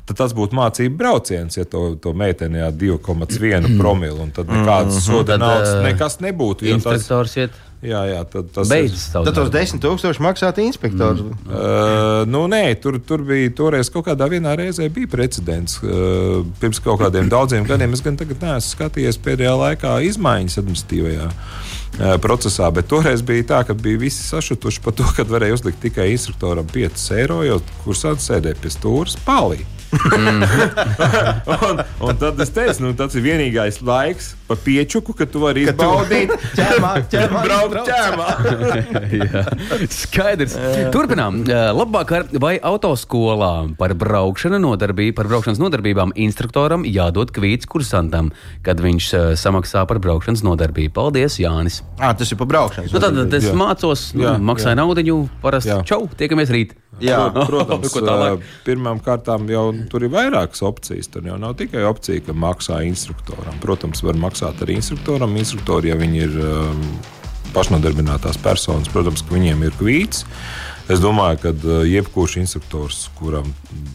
tad 0.09 0.23
tas 0.23 0.35
būtu 0.37 0.57
mācību 0.57 0.99
brauciens, 0.99 1.59
ja 1.59 1.68
to, 1.68 1.92
to 2.03 2.14
meiteni 2.16 2.62
ar 2.64 2.73
2,1 2.73 3.71
promilu, 3.81 4.23
un 4.25 4.35
tad 4.35 4.51
nekādas 4.51 4.94
mm 4.94 4.99
-hmm. 4.99 5.07
soda 5.07 5.38
naudas 5.38 5.75
eh, 5.75 5.83
nekas 5.90 6.21
nebūtu. 6.25 6.66
jo 6.66 6.79
Tas, 6.79 6.85
Inspektors 6.85 7.37
iet 7.37 7.64
jā, 7.83 8.01
jā, 8.11 8.23
tad 8.27 8.51
tas 8.55 8.71
beidzis 8.71 9.05
savu 9.12 9.29
Tad 9.29 9.37
tos 9.37 9.51
darbu. 9.51 9.79
10 9.79 9.83
tūkstoši 9.85 10.25
maksātu 10.25 10.64
inspektors. 10.64 11.23
Mm. 11.23 11.47
Uh, 11.47 12.27
nu, 12.31 12.47
nē, 12.51 12.75
tur, 12.83 12.99
tur 13.07 13.23
bija 13.27 13.53
toreiz 13.55 13.90
kaut 13.94 14.07
kādā 14.09 14.29
vienā 14.31 14.57
reizē 14.59 14.88
bija 14.90 15.11
precedents. 15.11 15.79
Uh, 15.83 16.42
pirms 16.61 16.83
kaut 16.83 17.01
kādiem 17.01 17.31
daudziem 17.31 17.66
gadiem 17.68 17.94
es 17.94 18.03
gan 18.05 18.18
tagad 18.18 18.42
neesmu 18.42 18.75
skatījies 18.75 19.21
pēdējā 19.23 19.55
laikā 19.62 19.94
izmaiņas 20.11 20.59
administratīvajā 20.59 21.31
uh, 21.31 22.18
procesā, 22.25 22.71
bet 22.75 22.90
toreiz 22.90 23.23
bija 23.23 23.47
tā, 23.55 23.64
ka 23.68 23.79
bija 23.79 23.99
visi 23.99 24.27
sašutuši 24.27 24.83
par 24.85 24.99
to, 24.99 25.07
ka 25.16 25.27
varēja 25.29 25.61
uzlikt 25.61 25.83
tikai 25.87 26.11
instruktoram 26.16 26.66
5 26.75 27.11
eiro, 27.18 27.42
jo 27.47 27.62
kursants 27.85 28.31
sēdēja 28.31 28.62
pie 28.62 28.75
stūres 28.75 29.18
palī. 29.27 29.62
un, 31.68 31.81
un 32.05 32.18
tad 32.20 32.40
es 32.44 32.51
teicu, 32.53 32.83
nu, 32.85 32.92
tas 32.98 33.14
ir 33.16 33.24
vienīgais 33.24 33.81
laiks 33.85 34.35
pa 34.48 34.57
piečuku, 34.57 35.14
kad 35.16 35.31
tu 35.33 35.40
vari 35.42 35.64
izbaudīt, 35.66 36.33
Ķemā, 36.59 36.92
ķemā, 37.12 37.42
braukt 37.44 37.88
ķēmā. 37.88 38.29
Jā, 39.18 39.42
Skaidrs. 39.92 40.57
Turpinām. 40.94 41.42
Labvakar, 41.77 42.29
vai 42.40 42.57
autoskolā 42.57 43.53
par 43.81 43.94
braukšanu 43.98 44.61
nodarbību, 44.64 45.16
par 45.18 45.31
braukšanas 45.31 45.61
nodarbībām 45.62 46.14
instruktoram 46.20 46.87
jādod 46.88 47.33
kvīts 47.37 47.68
kursantam, 47.68 48.33
kad 48.66 48.81
viņš 48.85 49.11
samaksā 49.40 49.85
par 49.88 50.01
braukšanas 50.05 50.44
nodarbību? 50.46 50.94
Paldies, 50.96 51.38
Jānis. 51.42 51.83
Ah, 52.01 52.14
tas 52.16 52.33
ir 52.33 52.40
pa 52.40 52.48
braukšanas. 52.48 52.92
Nu, 52.92 53.05
tad 53.05 53.38
es 53.40 53.51
Jā. 53.51 53.57
mācos, 53.57 54.11
nu, 54.16 54.24
Jā, 54.27 54.37
maksāju 54.40 54.81
naudu, 54.81 55.18
parasti 55.44 55.72
Jā. 55.74 55.83
čau, 55.88 56.07
tiekamies 56.18 56.53
rīt. 56.53 56.77
Jā. 57.03 57.18
Protams, 57.31 57.92
Ko 57.94 58.03
tālāk? 58.03 58.42
pirmām 58.66 58.98
kārtām 59.05 59.46
jau 59.51 59.68
tur 59.91 60.07
ir 60.07 60.12
vairākas 60.12 60.62
opcijas. 60.67 61.11
Tur 61.12 61.29
jau 61.29 61.38
nav 61.41 61.57
tikai 61.61 61.85
opcija, 61.88 62.23
ka 62.27 62.37
maksā 62.37 62.81
instruktoram. 62.88 63.59
Protams, 63.62 64.03
var 64.07 64.19
maksāt 64.21 64.64
arī 64.64 64.79
instruktoram. 64.79 65.37
Instruktori, 65.41 65.93
ja 65.93 65.99
viņi 66.01 66.25
ir 66.25 66.41
um, 66.43 66.83
pašnodarbinātās 67.55 68.41
personas, 68.43 68.91
protams, 68.93 69.25
ka 69.25 69.37
viņiem 69.37 69.62
ir 69.69 69.79
kvīts. 69.79 70.27
Es 70.88 71.03
domāju, 71.05 71.37
ka 71.43 71.51
uh, 71.53 71.83
jebkurš 71.85 72.38
instruktors, 72.41 73.03
kuram 73.19 73.51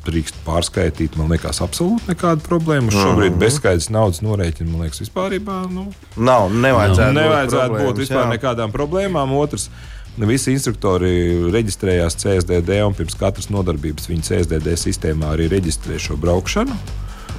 drīkst 0.05 0.37
pārskaitīt, 0.45 1.15
man 1.17 1.31
liekas, 1.33 1.63
absolūti 1.65 2.11
nekāda 2.11 2.45
problēma. 2.45 2.91
Uz 2.91 2.99
Šobrīd 2.99 3.39
bezskaidrs 3.41 3.89
naudas 3.93 4.21
norēķina, 4.25 4.69
man 4.69 4.85
liekas, 4.85 5.01
vispār 5.01 5.39
nu, 5.73 5.87
Nav, 6.17 6.53
nevajadzētu, 6.53 7.17
nevajadzētu 7.17 7.65
būt 7.73 7.79
problēmas, 7.79 8.03
vispār 8.03 8.23
jā. 8.27 8.31
nekādām 8.35 8.75
problēmām. 8.75 9.33
Otrs, 9.41 9.71
visi 10.21 10.53
instruktori 10.53 11.13
reģistrējās 11.53 12.17
CSDD, 12.21 12.81
un 12.85 12.93
pirms 12.97 13.17
katras 13.17 13.49
nodarbības 13.53 14.09
viņa 14.09 14.27
CSDD 14.29 14.75
sistēmā 14.77 15.33
arī 15.33 15.49
reģistrē 15.51 15.97
šo 16.01 16.17
braukšanu. 16.21 16.75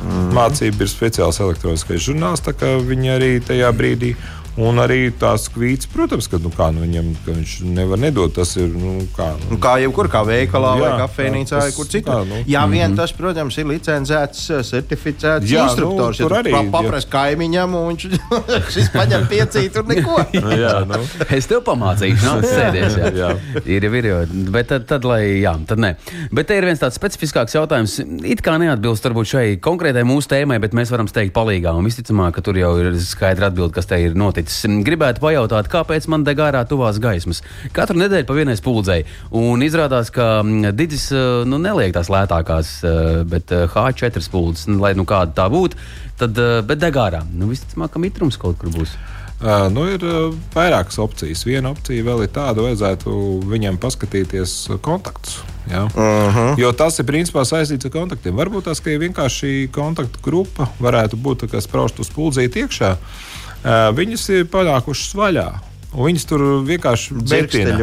Mm. 0.05 0.33
Mācība 0.35 0.85
ir 0.85 0.91
speciāls 0.91 1.39
elektroniskais 1.41 2.03
žurnāls, 2.03 2.43
tā 2.45 2.53
kā 2.57 2.75
viņi 2.83 3.13
arī 3.15 3.31
tajā 3.47 3.71
brīdī. 3.77 4.15
Un 4.55 4.79
arī 4.79 5.09
tās 5.19 5.49
kvītas, 5.51 5.89
protams, 5.91 6.29
ka, 6.31 6.39
nu, 6.39 6.51
kā, 6.55 6.69
nu, 6.71 6.85
viņam, 6.85 7.09
ka 7.25 7.33
viņš 7.35 7.55
nevar 7.75 7.99
nedot. 7.99 8.31
Tas 8.37 8.53
ir 8.57 8.69
nu, 8.71 9.01
kā, 9.17 9.33
nu, 9.41 9.49
Nu, 9.55 9.59
Kā 9.63 9.73
jebkur, 9.83 10.07
kā 10.13 10.21
veikalā 10.27 10.75
Jā, 10.79 10.83
vai 10.85 10.91
kafejnīcā, 11.03 11.59
vai 11.59 11.73
kur 11.75 11.89
citur. 11.91 12.13
kā, 12.13 12.19
nu. 12.29 12.39
Jā, 12.47 12.63
vien 12.71 12.95
tas, 12.95 13.11
protams, 13.13 13.57
ir 13.59 13.67
licencēts, 13.67 14.45
eh, 14.55 14.63
certificēts 14.63 15.51
Jā, 15.51 15.65
nu, 15.65 15.73
instruktors. 15.73 16.21
tur 16.23 16.31
ja 16.37 16.39
arī, 16.45 16.53
paprasti 16.71 17.11
kaimiņam, 17.11 17.75
un 17.75 17.89
viņš 17.91 18.07
šis 18.77 18.93
paņem 18.95 19.27
piecīt 19.33 19.81
un 19.83 19.91
neko. 19.91 20.21
nu, 20.47 20.55
jā, 20.61 20.75
nu, 20.87 21.01
Es 21.35 21.51
tev 21.51 21.65
pamācīšu, 21.67 22.23
nāc, 22.23 22.47
sēdies. 22.55 22.97
Jā. 23.01 23.11
Jā. 23.19 23.33
Ir 23.67 23.89
jau, 23.89 23.93
ir 23.99 24.09
jau. 24.13 24.21
Bet 24.55 24.71
tad, 24.71 24.87
tad, 24.87 25.05
lai, 25.09 25.21
jā, 25.43 25.57
tad 25.67 25.83
nē. 25.83 25.95
Bet 26.31 26.47
te 26.53 26.61
ir 26.61 26.69
viens 26.71 26.79
tāds 26.79 26.95
specifiskāks 27.01 27.59
jautājums. 27.59 27.99
It 28.23 28.43
kā 28.47 28.55
neatbilst 28.63 29.03
varbūt 29.11 29.33
šai 29.35 29.45
konkrētai 29.59 30.07
mūsu 30.07 30.31
tēmai, 30.31 30.61
bet 30.63 30.79
mēs 30.79 30.95
varam 30.95 31.11
steigt 31.11 31.35
palīgā. 31.35 31.75
Un 31.75 31.91
visticamāk, 31.91 32.37
ka 32.39 32.45
tur 32.47 32.55
jau 32.63 32.73
ir 32.79 32.95
skaidra 33.03 33.51
atbilde, 33.51 33.75
kas 33.75 33.91
te 33.91 33.99
ir 33.99 34.15
noticis. 34.15 34.44
Gribētu 34.87 35.23
pajautāt, 35.23 35.69
kāpēc 35.73 36.09
man 36.13 36.25
deg 36.27 36.41
ārā 36.43 36.65
tuvās 36.69 37.01
gaismas. 37.03 37.43
Katru 37.77 37.99
nedēļu 38.01 38.29
pa 38.29 38.37
vienai 38.37 38.57
spuldzei. 38.59 39.05
Un 39.35 39.65
izrādās, 39.65 40.13
ka 40.15 40.43
Digis 40.77 41.11
eh, 41.15 41.43
nu, 41.49 41.61
neliek 41.63 41.95
tās 41.97 42.13
lētākās, 42.13 42.77
eh, 42.85 43.23
bet 43.29 43.53
eh, 43.55 43.67
H4 43.71 44.25
spuldzes, 44.25 44.69
lai 44.81 44.95
nu 44.99 45.07
kāda 45.09 45.35
tā 45.43 45.49
būtu, 45.53 45.81
tad 46.21 46.39
bet 46.69 46.81
deg 46.83 46.97
ārā. 47.01 47.25
Nu, 47.35 47.51
visticamāk, 47.51 47.95
ka 47.95 48.03
mitrums 48.03 48.41
kaut 48.41 48.61
kur 48.61 48.73
būs. 48.75 48.97
Uh, 49.45 49.67
nu, 49.69 49.83
ir 49.91 50.01
uh, 50.07 50.31
vairākas 50.55 50.97
opcijas. 51.03 51.43
Viena 51.45 51.73
opcija 51.75 52.05
vēl 52.07 52.23
ir 52.25 52.31
tāda, 52.33 52.63
vajadzētu 52.65 53.11
viņam 53.51 53.77
paskatīties 53.83 54.55
kontaktus. 54.81 55.43
Ja? 55.69 55.83
Uh 55.85 56.37
-huh. 56.37 56.55
Jo 56.61 56.73
tas 56.73 56.99
ir 56.99 57.05
principā 57.05 57.45
saistīts 57.45 57.85
ar 57.85 57.91
kontaktiem. 57.91 58.37
Varbūt 58.37 58.65
tas, 58.65 58.81
ir 58.87 59.01
vienkārši 59.01 59.69
kontaktu 59.73 60.19
grupa, 60.23 60.69
varētu 60.81 61.17
būt 61.17 61.43
tā 61.43 61.49
kā 61.49 61.61
spraužt 61.61 61.99
uz 62.01 62.11
puldzīt 62.11 62.57
iekšā. 62.57 62.97
Uh, 63.65 63.89
viņas 63.97 64.29
ir 64.29 64.51
panākušas 64.53 65.15
vaļā. 65.17 65.49
Viņas 65.95 66.25
tur 66.27 66.43
vienkārši 66.67 67.15
metina, 67.15 67.77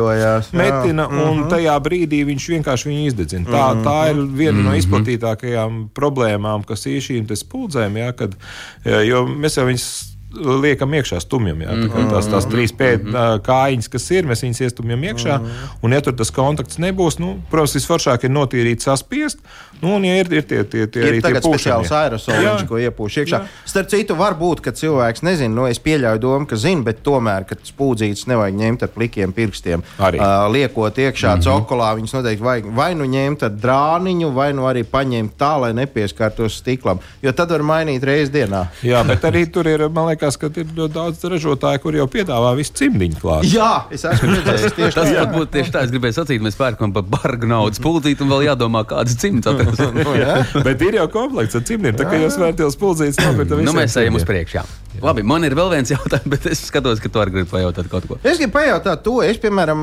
metina 0.52 1.06
un 1.08 1.16
mm 1.16 1.38
-hmm. 1.38 1.50
tajā 1.50 1.76
brīdī 1.80 2.26
viņš 2.28 2.48
vienkārši 2.54 2.90
viņu 2.90 3.06
izdedzina. 3.08 3.46
Tā, 3.48 3.64
mm 3.74 3.80
-hmm. 3.80 3.86
tā 3.88 4.10
ir 4.10 4.16
viena 4.38 4.52
mm 4.52 4.60
-hmm. 4.60 4.70
no 4.70 4.76
izplatītākajām 4.76 5.90
problēmām, 5.96 6.66
kas 6.68 6.86
ir 6.86 7.02
šīm 7.02 7.36
spuldzēm. 7.36 7.98
Ja, 7.98 8.12
kad, 8.12 8.36
jo 8.84 9.26
mēs 9.28 9.58
jau 9.58 9.66
viņus 9.66 10.11
liekam 10.34 10.94
iekšā 10.94 11.20
stumjam. 11.22 11.62
Jā, 11.62 11.70
tā, 11.70 11.76
mm 11.76 11.90
-hmm. 11.90 12.12
tās, 12.12 12.30
tās 12.32 12.48
trīs 12.50 12.74
pēdas 12.74 13.04
mm 13.06 13.16
-hmm. 13.16 13.42
kājiņas, 13.48 13.90
kas 13.90 14.12
ir, 14.12 14.26
mēs 14.26 14.44
viņus 14.44 14.62
iestumjam 14.62 15.04
iekšā. 15.04 15.38
Mm 15.38 15.46
-hmm. 15.46 15.78
Un, 15.82 15.92
ja 15.92 16.02
tur 16.02 16.14
tas 16.14 16.32
kontakts 16.32 16.78
nebūs, 16.78 17.20
nu, 17.20 17.42
protams, 17.50 17.76
visforšāk 17.76 18.24
ir 18.24 18.30
notīrīt, 18.30 18.80
saspiest. 18.80 19.40
Nu, 19.82 19.96
un, 19.96 20.06
ja 20.06 20.18
ir, 20.20 20.34
ir 20.34 20.44
tie, 20.44 20.64
tie, 20.64 20.88
tie 20.88 21.02
ir 21.02 21.14
arī 21.14 21.22
tagad 21.22 21.44
speciāls 21.44 21.92
aerosols, 21.92 22.64
ko 22.70 22.78
iepūš 22.78 23.18
iekšā. 23.18 23.38
Jā. 23.38 23.48
Starp 23.66 23.90
citu, 23.90 24.16
var 24.16 24.36
būt, 24.38 24.62
ka 24.62 24.72
cilvēks 24.72 25.24
nezina, 25.26 25.56
nu, 25.56 25.66
es 25.66 25.80
pieļauju 25.80 26.20
domu, 26.20 26.46
ka 26.46 26.56
zina, 26.56 26.84
bet 26.84 27.02
tomēr, 27.04 27.46
ka 27.50 27.56
spūdzītes 27.56 28.28
nevajag 28.28 28.56
ņemt 28.56 28.84
ar 28.84 28.92
plikiem 28.94 29.34
pirkstiem. 29.34 29.84
Arī. 29.98 30.20
Uh, 30.22 30.52
liekot 30.54 30.98
iekšā 30.98 31.36
mm 31.36 31.40
-hmm. 31.40 31.44
cokolā, 31.44 31.96
viņas 31.96 32.14
noteikti 32.14 32.44
vajag 32.44 32.66
vai 32.76 32.96
nu 32.96 33.06
ņemt 33.06 33.44
ar 33.44 33.52
drāniņu, 33.64 34.34
vai 34.34 34.54
nu 34.54 34.62
arī 34.70 34.84
paņemt 34.84 35.32
tā, 35.38 35.60
lai 35.62 35.74
nepieskartos 35.74 36.58
stiklam. 36.58 37.00
Jo 37.22 37.32
tad 37.32 37.50
var 37.50 37.62
mainīt 37.62 38.04
reizes 38.04 38.30
dienā. 38.30 38.66
Jā, 38.84 39.04
bet 39.08 39.24
arī 39.24 39.46
tur 39.52 39.68
ir, 39.68 39.90
man 39.90 40.08
liekas, 40.08 40.21
ka 40.22 40.50
ir 40.62 40.68
ļoti 40.78 40.94
daudz 40.96 41.24
ražotāju, 41.34 41.82
kur 41.84 41.98
jau 41.98 42.08
piedāvā 42.12 42.52
visu 42.60 42.76
cimdiņu 42.82 43.22
klāt. 43.22 43.48
Jā, 43.50 43.72
es 43.94 44.06
esmu 44.08 44.30
redzējis 44.36 44.76
tieši 44.78 44.98
tas. 45.00 45.10
Tas 45.16 45.34
būtu 45.34 45.50
tieši 45.56 45.74
tā, 45.74 45.86
es 45.88 45.94
gribēju 45.96 46.18
sacīt, 46.20 46.44
mēs 46.46 46.60
pērkam 46.60 46.94
par 46.96 47.08
bargu 47.16 47.50
naudas 47.50 47.82
pulcīt 47.84 48.22
un 48.24 48.32
vēl 48.36 48.48
jādomā, 48.50 48.86
kādas 48.90 49.18
cimdas 49.22 49.52
atrast. 49.54 49.84
nu, 49.98 50.64
Bet 50.68 50.86
ir 50.86 51.02
jau 51.02 51.10
komplekts 51.14 51.60
ar 51.60 51.66
cimdiem, 51.68 51.98
tā 51.98 52.08
kā 52.10 52.22
jūs 52.22 52.40
vērtījos 52.42 52.80
pulcīt, 52.82 53.20
nopirkt 53.26 53.60
nu, 53.66 53.76
mēs 53.78 53.98
ejam 54.02 54.20
uz 54.20 54.28
priekšu. 54.28 54.66
Jā. 54.92 54.98
Jā. 54.98 55.04
Labi, 55.06 55.24
man 55.24 55.44
ir 55.48 55.54
vēl 55.56 55.70
viens 55.72 55.92
jautājums, 55.94 56.28
bet 56.34 56.46
es 56.52 56.60
skatos, 56.68 57.00
ka 57.00 57.08
tu 57.12 57.20
arī 57.22 57.32
gribi 57.38 57.50
pajautāt 57.52 57.88
kaut 57.92 58.06
ko. 58.10 58.18
Es 58.28 58.38
gribu 58.42 58.54
pajautāt 58.58 59.00
to, 59.06 59.14
es, 59.24 59.38
piemēram, 59.42 59.82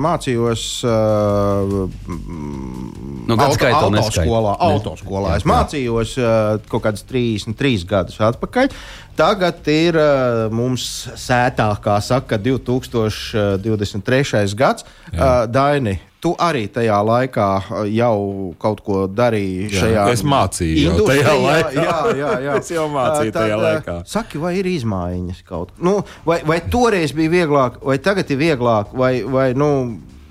mācījos. 0.00 0.62
No 3.28 3.28
nu, 3.28 3.34
auto, 3.44 3.68
autoskolā, 3.68 4.52
autoskolā. 4.70 5.28
Es 5.36 5.44
mācījos 5.48 6.10
kaut 6.72 6.82
kādus 6.86 7.02
33 7.10 7.84
gadus 7.88 8.16
atpakaļ. 8.24 8.66
Tagad 9.18 9.58
ir 9.68 9.94
mums 10.54 11.08
sētā, 11.18 11.68
kā 11.84 11.96
saka, 12.04 12.38
2023. 12.40 14.54
gads. 14.56 14.84
Uh, 15.12 15.44
Daini, 15.50 15.98
tu 16.22 16.32
arī 16.42 16.64
tajā 16.72 16.98
laikā 17.06 17.48
jau 17.94 18.18
kaut 18.60 18.82
ko 18.86 19.04
darīji 19.06 19.68
jā, 19.68 19.82
šajā 19.82 20.06
es 20.14 20.24
mācīju 20.26 20.84
jau 20.86 21.06
tajā 21.08 21.34
laikā. 21.44 21.74
Jā, 21.78 21.98
jā, 22.18 22.32
jā. 22.46 22.56
es 22.62 22.72
jau 22.74 22.86
mācīju 22.92 23.34
Tad, 23.34 23.40
tajā 23.42 23.58
laikā. 23.62 23.96
Saki, 24.08 24.40
vai 24.42 24.56
ir 24.58 24.70
izmaiņas 24.70 25.44
kaut 25.48 25.74
kā? 25.74 25.82
Nu, 25.88 25.98
vai, 26.26 26.40
vai 26.48 26.58
toreiz 26.70 27.14
bija 27.16 27.34
vieglāk, 27.38 27.78
vai 27.84 27.98
tagad 28.02 28.30
ir 28.34 28.40
vieglāk, 28.42 28.94
vai, 28.98 29.12
vai 29.22 29.50
nu, 29.58 29.70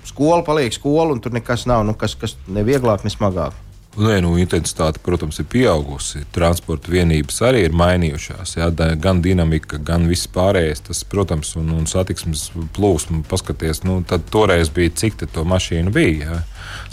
skola 0.08 0.42
paliek 0.44 0.76
skola 0.76 1.14
un 1.14 1.24
tur 1.24 1.32
nekas 1.36 1.64
nav, 1.68 1.86
nu, 1.88 1.96
kas, 1.98 2.16
kas 2.20 2.36
ne 2.52 2.64
vieglāk, 2.66 3.06
ne 3.06 3.12
smagāk? 3.14 3.56
Nē, 3.96 4.18
nu, 4.22 4.34
intensitāte, 4.38 5.00
protams, 5.02 5.40
ir 5.40 5.46
pieaugusi. 5.50 6.20
Transporta 6.34 6.92
vienības 6.92 7.40
arī 7.48 7.64
ir 7.66 7.74
mainījušās. 7.74 8.52
Jā, 8.60 8.68
gan 9.00 9.22
dinamika, 9.24 9.80
gan 9.82 10.04
viss 10.10 10.28
pārējais. 10.30 10.84
Tas, 10.86 11.00
protams, 11.08 11.54
un, 11.58 11.72
un 11.74 11.88
satiksmes 11.90 12.44
plūsma, 12.76 13.24
paskaties, 13.30 13.82
nu, 13.88 13.98
toreiz 14.30 14.70
bija 14.74 14.92
cik 15.02 15.24
to 15.32 15.46
mašīnu 15.48 15.94
bija. 15.94 16.28
Jā, 16.28 16.40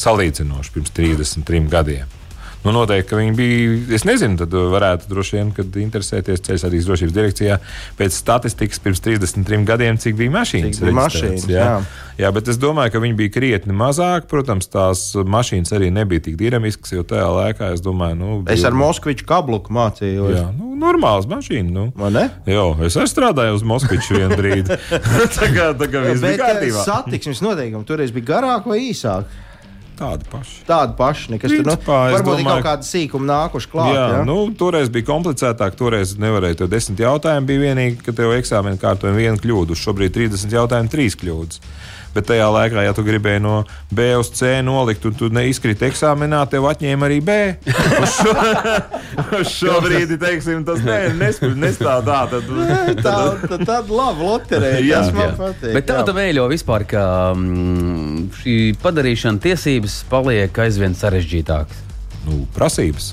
salīdzinoši 0.08 0.74
pirms 0.78 0.96
33 0.96 1.68
gadiem. 1.76 2.15
Nu, 2.66 2.74
noteikti, 2.74 3.10
ka 3.12 3.20
viņi 3.20 3.34
bija. 3.38 3.74
Es 3.94 4.06
nezinu, 4.08 4.40
tad 4.42 4.54
varētu 4.54 5.10
droši 5.12 5.38
vien, 5.38 5.52
kad 5.54 5.76
interesēties 5.78 6.42
ceļu 6.46 6.62
satiksmes 6.64 6.88
drošības 6.90 7.14
direkcijā 7.14 7.58
pēc 8.00 8.18
statistikas 8.18 8.82
pirms 8.82 9.04
33 9.06 9.62
gadiem, 9.68 10.00
cik 10.02 10.18
bija 10.18 10.34
mašīnas. 10.34 10.80
Cik 10.80 10.88
bija 10.88 10.98
mašīnas 10.98 11.46
jā. 11.52 11.62
Jā. 11.62 11.76
jā, 12.24 12.32
bet 12.34 12.50
es 12.50 12.58
domāju, 12.62 12.96
ka 12.96 13.04
viņi 13.04 13.18
bija 13.22 13.36
krietni 13.36 13.78
mazāk. 13.78 14.26
Protams, 14.32 14.70
tās 14.74 15.06
mašīnas 15.14 15.76
arī 15.78 15.92
nebija 15.94 16.26
tik 16.26 16.40
dinamiskas, 16.42 16.96
jo 16.98 17.06
tajā 17.06 17.30
laikā 17.38 17.70
es 17.78 17.86
domāju, 17.86 18.18
nu. 18.24 18.34
Bija... 18.42 18.58
Es 18.58 18.66
ar 18.66 18.78
Moskviču 18.78 19.30
kabluku 19.30 19.74
mācījos. 19.76 20.34
Jā, 20.34 20.50
nu, 20.58 20.74
normāls 20.82 21.30
mašīna. 21.30 21.70
Nu. 21.70 21.88
Man 22.02 22.18
ne? 22.18 22.28
Jā, 22.50 22.66
es 22.90 22.98
arī 22.98 23.14
strādāju 23.14 23.60
uz 23.60 23.66
Moskviču 23.68 24.18
vienu 24.18 24.42
brīdi. 24.42 24.82
tā 25.38 25.54
kā, 25.54 25.70
tā 25.78 25.92
kā 25.92 26.06
viss 26.10 26.26
bija 26.26 26.42
kārtībā. 26.42 26.86
Satiksmes 26.90 27.46
noteikumi 27.46 27.86
toreiz 27.86 28.16
bija 28.16 28.34
garāk 28.36 28.70
vai 28.74 28.82
īsāk? 28.90 29.30
Tādi 29.96 30.28
paši. 30.32 30.56
Tādi 30.68 30.96
paši. 30.98 31.32
Nekas 31.36 31.54
Principā, 31.54 31.76
tur, 31.86 31.96
nu, 31.96 32.16
varbūt 32.18 32.32
domāju, 32.32 32.44
ir 32.44 32.50
kaut 32.50 32.68
kāda 32.68 32.88
sīkuma 32.88 33.28
nākuši 33.30 33.72
klāt. 33.72 33.92
Jā, 33.96 34.06
jā? 34.12 34.22
Nu, 34.28 34.38
toreiz 34.60 34.92
bija 34.94 35.08
komplicētāk. 35.08 35.78
Toreiz 35.80 36.16
nevarēja 36.22 36.62
to 36.64 36.70
desmit 36.72 37.04
jautājumu. 37.06 37.50
Bija 37.50 37.64
vienīgi, 37.70 38.00
ka 38.06 38.16
tev 38.16 38.36
eksāmena 38.36 38.80
kārtojuma 38.82 39.22
viena 39.22 39.42
kļūda. 39.42 39.78
Šobrīd 39.80 40.16
30 40.18 40.56
jautājumu, 40.58 40.92
trīs 40.92 41.18
kļūdas. 41.22 41.62
Bet 42.16 42.30
tajā 42.30 42.46
laikā, 42.48 42.80
ja 42.86 42.94
tu 42.96 43.04
gribēji 43.04 43.42
no 43.44 43.58
B 43.92 44.08
uz 44.16 44.30
C 44.38 44.62
nolikt, 44.64 45.04
un 45.10 45.18
tu 45.20 45.28
neizkriti 45.34 45.90
eksāmenā, 45.90 46.40
tev 46.52 46.68
atņēma 46.70 47.10
arī 47.10 47.18
B. 47.26 47.36
Uz 48.00 48.14
šo, 48.16 48.36
uz 49.42 49.52
šo 49.52 49.76
brīdi, 49.84 50.16
teiksim, 50.22 50.64
tas 50.68 50.80
ne, 50.86 51.00
nestāv 51.60 52.06
tā. 52.08 52.22
Tad, 52.32 52.48
tad, 52.56 53.04
tā, 53.04 53.18
tad, 53.44 53.66
tad 53.68 53.92
labi, 53.92 54.30
loterēja. 54.30 54.80
Jā, 54.88 55.02
jā. 55.12 55.28
patīk. 55.42 55.76
Bet 55.76 55.90
tā 55.92 56.00
tā 56.08 56.16
vēļo 56.16 56.48
vispār, 56.54 56.88
ka 56.96 57.04
mm, 57.36 58.32
šī 58.40 58.58
padarīšana 58.80 59.44
tiesības 59.44 60.00
paliek 60.12 60.64
aizvien 60.66 60.96
sarežģītākas. 60.96 61.84
Nu, 62.26 62.46
prasības 62.56 63.12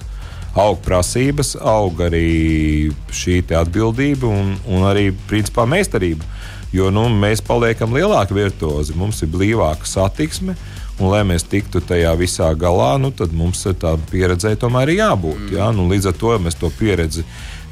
aug 0.59 0.81
prasības, 0.85 1.55
aug 1.57 2.01
arī 2.05 2.93
šī 3.13 3.41
atbildība 3.57 4.29
un, 4.29 4.55
un 4.69 4.85
arī 4.89 5.11
principā 5.29 5.65
meistarība. 5.69 6.27
Jo 6.73 6.89
nu, 6.95 7.05
mēs 7.13 7.43
paliekam 7.45 7.93
lielāki 7.93 8.37
virtuozi, 8.37 8.97
mums 8.97 9.21
ir 9.25 9.33
blīvāka 9.33 9.89
satiksme. 9.89 10.57
Un, 11.01 11.09
lai 11.09 11.23
mēs 11.27 11.45
tiktu 11.49 11.81
tajā 11.83 12.13
visā 12.21 12.51
galā, 12.59 12.95
nu, 13.01 13.11
tad 13.17 13.33
mums 13.35 13.65
tā 13.81 13.95
pieredzē 14.11 14.53
tomēr 14.61 14.93
ir 14.93 15.01
jābūt. 15.01 15.41
Mm. 15.49 15.55
Jā? 15.57 15.71
Nu, 15.75 15.89
līdz 15.91 16.11
ar 16.11 16.17
to 16.21 16.35
mēs 16.45 16.59
to 16.61 16.69
pieredzi 16.79 17.25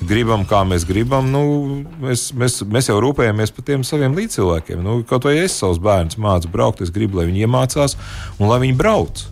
gribam, 0.09 0.47
kā 0.49 0.63
mēs 0.67 0.87
gribam. 0.89 1.29
Nu, 1.33 1.43
mēs, 2.01 2.31
mēs, 2.37 2.61
mēs 2.65 2.89
jau 2.91 2.97
rūpējamies 3.05 3.53
par 3.55 3.69
tiem 3.69 3.85
saviem 3.87 4.17
līdzcilvēkiem. 4.17 4.81
Nu, 4.85 5.01
kaut 5.09 5.29
vai 5.29 5.37
es 5.45 5.59
savus 5.61 5.79
bērnus 5.85 6.19
mācu 6.21 6.51
braukt, 6.53 6.83
es 6.85 6.93
gribu, 6.95 7.21
lai 7.21 7.29
viņi 7.29 7.45
iemācās 7.47 7.97
un 8.41 8.51
lai 8.51 8.59
viņi 8.65 8.79
brauc. 8.81 9.25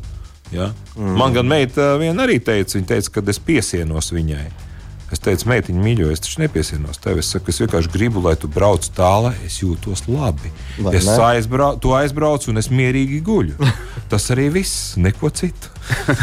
Ja? 0.53 0.71
Mm. 0.95 1.19
Man 1.19 1.37
gan 1.37 1.49
meita 1.49 1.95
viena 2.01 2.29
arī 2.29 2.39
teica, 2.45 2.81
teica, 2.93 3.19
ka 3.19 3.25
es 3.33 3.41
piesienos 3.43 4.13
viņai. 4.15 4.47
Es 5.09 5.23
teicu, 5.25 5.47
meitiņa, 5.49 5.81
mīļo, 5.81 6.11
es 6.13 6.21
taču 6.21 6.43
nepiesienos 6.43 7.01
tevi. 7.01 7.23
Es, 7.23 7.31
saku, 7.33 7.49
es 7.49 7.63
vienkārši 7.63 7.89
gribu, 7.95 8.21
lai 8.27 8.35
tu 8.37 8.51
brauc 8.53 8.85
tālāk, 8.93 9.39
es 9.47 9.57
jūtos 9.63 10.05
labi. 10.05 10.51
Vai 10.85 10.99
es 10.99 11.09
aizbraucu, 11.09 11.81
tu 11.87 11.95
aizbrauc 11.97 12.45
un 12.53 12.61
es 12.61 12.69
mierīgi 12.69 13.23
guļu. 13.25 13.57
Tas 14.13 14.29
arī 14.35 14.51
viss, 14.53 14.99
neko 15.01 15.31
citu. 15.33 15.73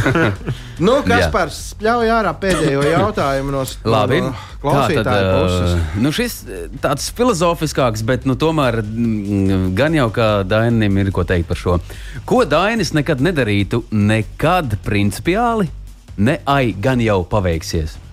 nu, 0.86 1.00
kas 1.08 1.32
par 1.34 1.50
spļauju 1.54 2.14
ārā 2.14 2.36
pēdējo 2.38 2.86
jautājumu 2.94 3.56
no, 3.56 3.66
Labi. 3.90 4.22
klausītāja 4.62 5.34
puses? 5.34 5.74
Uh, 5.74 5.98
nu 6.06 6.14
šis 6.14 6.38
tāds 6.86 7.10
filozofiskāks, 7.18 8.06
bet 8.06 8.30
nu, 8.30 8.38
tomēr 8.38 8.84
mm, 8.84 9.74
gan 9.78 9.98
jau 9.98 10.12
kā 10.14 10.30
Dainim 10.46 11.02
ir 11.02 11.10
ko 11.16 11.26
teikt 11.26 11.50
par 11.50 11.62
šo. 11.62 11.82
Ko 12.30 12.44
Dainis 12.46 12.94
nekad 12.94 13.26
nedarītu, 13.26 13.88
nekad 13.98 14.78
principiāli, 14.86 15.72
ne 16.22 16.40
ai 16.46 16.76
gan 16.78 17.02
jau 17.02 17.24
paveiksies? 17.30 18.05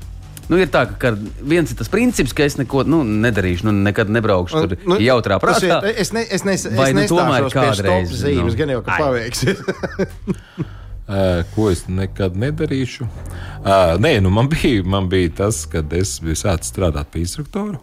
Nu, 0.50 0.58
ir 0.58 0.68
tā, 0.72 0.82
ka 0.98 1.12
viens 1.14 1.70
ir 1.70 1.78
tas 1.78 1.90
princips, 1.92 2.34
ka 2.36 2.44
es 2.44 2.58
neko 2.58 2.82
nu, 2.88 3.02
nedarīšu, 3.06 3.68
nu, 3.68 3.74
nekad 3.86 4.10
nebraukšu 4.12 4.62
tur 4.64 4.76
nu, 4.90 4.98
jautrā 5.00 5.38
prātā. 5.42 5.78
Es, 5.92 6.10
ne, 6.14 6.24
es, 6.26 6.44
ne, 6.44 6.58
es, 6.58 6.66
Vai, 6.74 6.90
es 6.90 6.98
nu, 6.98 7.08
tomēr 7.14 7.48
kādreiz 7.54 8.12
zīmes, 8.12 8.52
nu. 8.52 8.58
gan 8.58 8.76
jau, 8.76 8.84
ka 8.86 9.00
paveiksies. 9.04 9.62
Uh, 11.12 11.42
ko 11.54 11.66
es 11.72 11.84
nekad 11.90 12.36
nedarīšu? 12.38 13.04
Uh, 13.04 13.94
nē, 14.02 14.16
nu 14.22 14.30
man, 14.30 14.48
bija, 14.52 14.84
man 14.86 15.08
bija 15.10 15.32
tas, 15.42 15.64
kad 15.70 15.92
es 15.98 16.20
sācis 16.22 16.70
strādāt 16.70 17.10
pie 17.12 17.24
instruktora. 17.26 17.80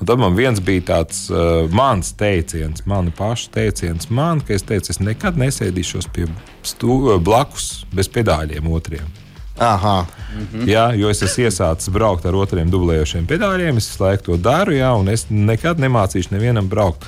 Un 0.00 0.08
tad 0.10 0.18
man 0.18 0.34
viens 0.34 0.58
bija 0.64 0.82
tāds 0.88 1.26
uh, 1.30 1.68
mans 1.70 2.10
teiciens, 2.18 2.82
mana 2.88 3.12
paša 3.14 3.52
teiciens, 3.54 4.08
man, 4.10 4.40
ka 4.42 4.56
es 4.56 4.66
teicu, 4.66 4.90
es 4.90 4.98
nekad 4.98 5.38
nesēdīšos 5.38 6.08
pie 6.16 6.26
stū, 6.66 7.18
blakus 7.22 7.84
bez 7.94 8.10
pedāļiem 8.10 8.66
otriem. 8.72 9.23
Aha. 9.58 10.06
Mhm. 10.34 10.66
Jā, 10.66 10.88
jo 10.98 11.10
es 11.12 11.22
esmu 11.22 11.46
iesācis 11.46 11.92
braukt 11.94 12.26
ar 12.26 12.34
otriem 12.34 12.70
dublējošiem 12.72 13.28
pedāļiem, 13.30 13.78
es 13.78 13.86
visu 13.92 14.02
laiku 14.02 14.32
to 14.32 14.38
daru, 14.42 14.74
jā, 14.74 14.90
un 14.98 15.12
es 15.12 15.28
nekad 15.30 15.78
nemācīšu 15.82 16.34
nevienam 16.34 16.68
braukt. 16.68 17.06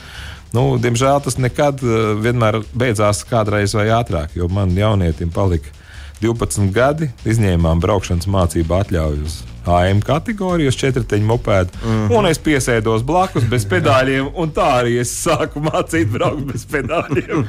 Nu, 0.55 0.76
diemžēl 0.78 1.18
tas 1.24 1.40
nekad 1.42 1.82
uh, 1.82 2.14
vienmēr 2.22 2.61
beidzās 2.70 3.24
kādreiz 3.26 3.74
vai 3.74 3.88
ātrāk, 3.90 4.36
jo 4.38 4.47
man 4.49 4.70
jaunietim 4.78 5.32
palika 5.34 5.74
12 6.22 6.70
gadi, 6.72 7.11
izņēmām 7.28 7.82
braukšanas 7.82 8.30
mācību 8.30 8.78
atļauju 8.78 9.26
uz 9.26 9.42
AM 9.66 10.00
kategoriju 10.00 10.68
uz 10.68 10.76
četrteņu 10.76 11.26
mopēdu. 11.26 11.70
Mm 11.84 11.86
Mhm. 11.86 12.06
-hmm. 12.06 12.18
Un 12.18 12.26
es 12.26 12.38
piesēdos 12.38 13.02
blakus 13.02 13.44
bez 13.44 13.64
pedāļiem, 13.66 14.30
un 14.34 14.50
tā 14.50 14.66
arī 14.82 15.00
es 15.00 15.10
sāku 15.26 15.60
mācīt 15.62 16.10
braukt 16.12 16.44
bez 16.52 16.66
pedāļiem. 16.66 17.46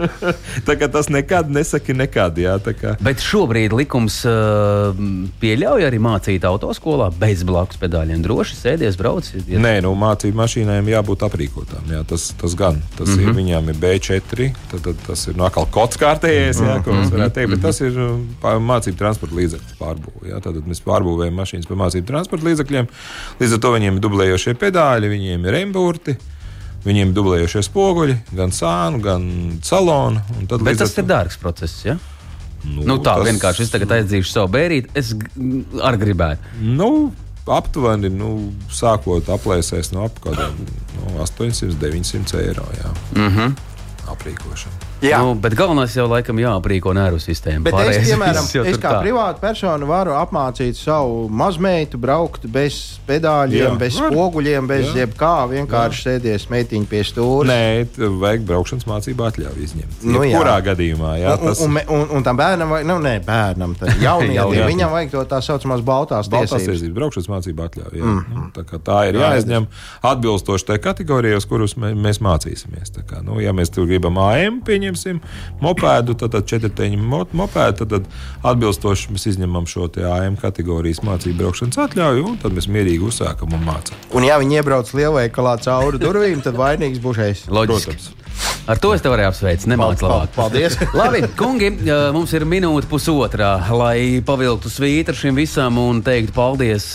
tā 0.66 0.76
kā 0.80 0.88
tas 0.92 1.08
nekad 1.08 1.50
nesaki 1.50 1.94
nekad. 1.94 2.38
Jā. 2.38 2.58
Bet 3.00 3.20
šobrīd 3.24 3.72
likums 3.76 4.20
uh, 4.28 4.94
pieļauj 5.40 5.84
arī 5.86 5.98
mācīt 6.02 6.44
autoskolā 6.48 7.10
bez 7.18 7.42
blakus 7.46 7.76
pedāļiem. 7.80 8.22
Droši 8.24 8.56
sēdies, 8.56 8.96
brauc. 9.00 9.28
Ja... 9.48 9.58
Nē, 9.58 9.80
nu, 9.82 9.94
mācību 9.98 10.36
mašīnām 10.40 10.88
jābūt 10.88 11.24
aprīkotām. 11.28 11.90
Jā, 11.90 12.02
tas, 12.08 12.30
tas 12.40 12.54
gan. 12.58 12.82
Tas 12.98 13.08
mm 13.08 13.14
-hmm. 13.18 13.28
ir, 13.28 13.34
viņām 13.40 13.68
ir 13.68 13.74
B4, 13.74 14.50
tad, 14.70 14.80
tad 14.82 14.96
tas 15.06 15.26
ir 15.28 15.36
no 15.36 15.44
atkal 15.44 15.66
kods 15.70 15.96
kārtējais, 16.00 16.60
jā, 16.62 16.82
ko 16.84 16.92
mēs 16.92 17.10
varētu 17.12 17.34
teikt. 17.34 17.50
Bet 17.50 17.62
tas 17.62 17.80
ir 17.80 17.98
um, 17.98 18.28
pā- 18.42 18.58
mācību 18.60 18.96
transporta 18.98 19.34
līdzekļu 19.36 19.76
pārbūve. 19.80 20.40
Tad 20.40 20.54
mēs 20.66 20.82
pārbūvējam 20.86 21.34
mašīnas 21.50 21.68
par 21.68 21.78
mācību 21.80 22.06
transporta 22.06 22.46
līdzekļiem. 22.46 22.88
Līdz 23.40 23.54
ar 23.56 23.60
to 23.64 23.72
viņiem 23.74 23.96
ir 23.98 24.04
dublējošie 24.04 24.54
pedāļi, 24.60 25.10
viņiem 25.10 25.46
ir 25.46 25.56
remburti. 25.56 26.16
Viņiem 26.80 27.10
ir 27.10 27.14
dublējošie 27.16 27.62
spoguļi, 27.66 28.14
gan 28.32 28.50
sānu, 28.56 29.00
gan 29.04 29.58
salonu. 29.62 30.22
Bet 30.64 30.78
tas 30.78 30.94
ar 30.96 31.04
ir 31.04 31.08
to- 31.08 31.08
dārgs 31.14 31.36
process. 31.38 31.84
Ja? 31.84 31.98
Nu, 32.64 32.82
Nu, 32.84 32.98
tā 32.98 33.16
tas- 33.16 33.26
vienkārši 33.26 33.60
es 33.66 33.70
tagad 33.70 33.88
aizdzīšu 33.88 34.30
savu 34.32 34.48
bērīti. 34.52 34.88
Es 34.94 35.12
arī 35.12 35.98
gribētu. 35.98 36.38
Nu, 36.60 37.12
aptuveni 37.46 38.08
nu, 38.10 38.52
sākot 38.70 39.24
aplēsēs 39.28 39.92
no 39.92 40.04
ap 40.04 40.20
kādiem 40.20 40.56
nu, 40.96 41.18
800, 41.20 41.74
900 41.80 42.40
eiro. 42.46 42.64
Jā. 42.80 42.90
Mm. 43.14 43.28
-hmm. 43.36 43.56
Aprīkošana. 44.08 44.89
Jā. 45.00 45.18
Nu, 45.24 45.32
bet 45.40 45.54
galvenais 45.56 45.94
jau 45.96 46.04
laikam 46.10 46.36
jāaprīko 46.42 46.92
nervu 46.96 47.18
sistēmu. 47.22 47.62
Bet 47.64 47.72
es, 47.72 47.80
Pārējais 47.80 48.08
piemēram, 48.10 48.44
viss 48.44 48.54
jau 48.58 48.64
es 48.68 48.76
kā 48.82 48.90
privāta 49.00 49.40
persona 49.40 49.86
varu 49.88 50.12
apmācīt 50.18 50.76
savu 50.76 51.22
mazmeitu 51.32 51.96
braukt 52.00 52.44
bez 52.52 52.76
pedāļiem, 53.08 53.62
Jā, 53.64 53.70
bez 53.80 53.96
var. 54.00 54.12
spoguļiem, 54.12 54.68
bez 54.68 54.90
Jā. 54.90 55.06
jebkā. 55.06 55.30
Vienkārši 55.54 56.04
sēdies 56.04 56.44
meitiņu 56.52 56.88
pie 56.90 57.00
stūra. 57.08 57.48
Nē, 57.48 58.10
vajag 58.20 58.44
braukšanas 58.50 58.86
mācību 58.90 59.26
atļauju 59.30 59.64
izņemt. 59.68 60.04
Nu, 60.04 60.20
jā. 60.28 60.36
Kurā 60.36 60.58
gadījumā? 60.68 61.14
Jā, 61.22 61.32
Un, 61.40 61.46
tas 61.48 61.64
un, 61.64 61.78
un, 61.80 61.96
un, 61.96 62.04
un 62.20 62.26
tam 62.28 62.36
bērnam, 62.40 62.68
vai, 62.76 62.82
nu, 62.84 62.98
nē, 63.00 63.14
bērnam, 63.24 63.74
tad 63.80 63.94
jaunietim, 64.06 64.36
Jaunietim. 64.36 64.68
viņam 64.74 64.92
vajag 64.98 65.14
to 65.16 65.24
tā 65.32 65.40
saucamās 65.48 65.80
baltās 65.86 66.28
baltās 66.28 66.52
tiesības. 66.58 66.76
tiesības, 66.84 66.94
braukšanas 67.00 67.30
mācību 67.32 67.64
atļauju. 67.70 68.00
Jā. 68.04 68.10
Mm. 68.10 68.36
Nu, 68.36 68.46
tā, 68.56 68.66
kā 68.68 68.82
tā 68.84 69.00
ir 69.08 69.18
jāizņem 69.22 69.66
atbilstoši 70.12 70.68
tai 70.70 70.78
kategorijai, 70.82 71.40
uz 71.40 71.46
kuras 71.48 71.74
mē, 71.80 71.92
mēs 71.96 72.20
mācīsimies. 72.24 72.92
Tā 72.96 73.06
Kā, 73.10 73.22
nu, 73.26 73.40
ja 73.42 73.50
mēs 73.56 73.72
tur 73.74 73.88
gribam 73.88 74.18
AM, 74.22 74.60
pieņemsim 74.90 75.20
mopēdu, 75.62 76.16
tad, 76.18 76.32
tad 76.34 76.46
četrteņu 76.50 76.98
mo- 76.98 77.26
mopēdu, 77.32 77.84
tad, 77.84 77.88
tad 77.90 78.04
atbilstoši 78.52 79.14
mēs 79.14 79.26
izņemam 79.34 79.66
šo 79.70 79.88
te 79.88 80.04
AM 80.04 80.36
kategorijas 80.40 81.02
mācību 81.06 81.38
braukšanas 81.38 81.80
atļauju, 81.86 82.26
un 82.32 82.38
tad 82.42 82.56
mēs 82.56 82.68
mierīgi 82.68 83.06
uzsākam 83.06 83.54
un 83.54 83.64
mācām. 83.66 83.98
Un, 84.14 84.26
ja 84.26 84.38
viņi 84.42 84.60
iebrauc 84.60 84.90
lielveikalā 84.94 85.58
cauri 85.64 86.00
durvīm, 86.02 86.42
tad 86.42 86.58
vainīgs 86.58 87.02
būs 87.02 87.20
šeit. 87.20 87.46
Loģiski. 87.50 87.94
Protams. 87.94 88.19
Ar 88.70 88.78
to 88.78 88.92
es 88.94 89.02
tev 89.02 89.10
varēju 89.16 89.30
apsveikt. 89.32 89.64
Nemāc 89.70 89.98
labāk. 90.04 90.30
pal- 90.34 90.50
paldies. 90.50 90.76
Labi, 91.00 91.24
kungi, 91.38 91.72
jā, 91.88 91.96
mums 92.14 92.30
ir 92.36 92.44
minūte 92.46 92.86
pusotrā, 92.90 93.48
lai 93.74 94.20
pavilktu 94.26 94.70
svītru 94.70 95.16
šim 95.18 95.34
visam 95.38 95.78
un 95.82 95.98
teiktu 96.06 96.34
paldies 96.36 96.92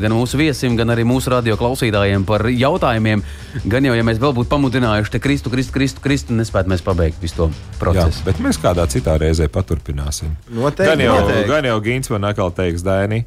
gan 0.00 0.14
mūsu 0.16 0.40
viesim, 0.40 0.78
gan 0.80 0.94
arī 0.94 1.04
mūsu 1.08 1.32
radio 1.34 1.58
klausītājiem 1.60 2.24
par 2.28 2.46
jautājumiem. 2.48 3.22
Gan 3.68 3.90
jau, 3.90 3.94
ja 3.98 4.06
mēs 4.06 4.22
vēl 4.22 4.32
būtu 4.38 4.48
pamudinājuši 4.54 5.12
te 5.16 5.20
Kristu, 5.20 5.52
Kristu, 5.52 5.74
Kristu, 5.76 6.00
Kristu, 6.04 6.36
nespētu 6.38 6.72
mēs 6.72 6.84
pabeigt 6.86 7.20
visu 7.20 7.36
to 7.42 7.50
Jā, 7.50 7.78
procesu. 7.82 8.24
bet 8.24 8.40
mēs 8.40 8.56
kādā 8.62 8.86
citā 8.90 9.18
reizē 9.20 9.50
paturpināsim. 9.52 10.32
Noteikti, 10.56 10.88
gan 10.94 11.04
jau, 11.04 11.16
noteikti. 11.20 11.48
gan 11.52 11.68
jau 11.72 11.78
Gins 11.84 12.10
man 12.14 12.30
atkal 12.30 12.54
teiks, 12.56 12.86
Daini. 12.86 13.24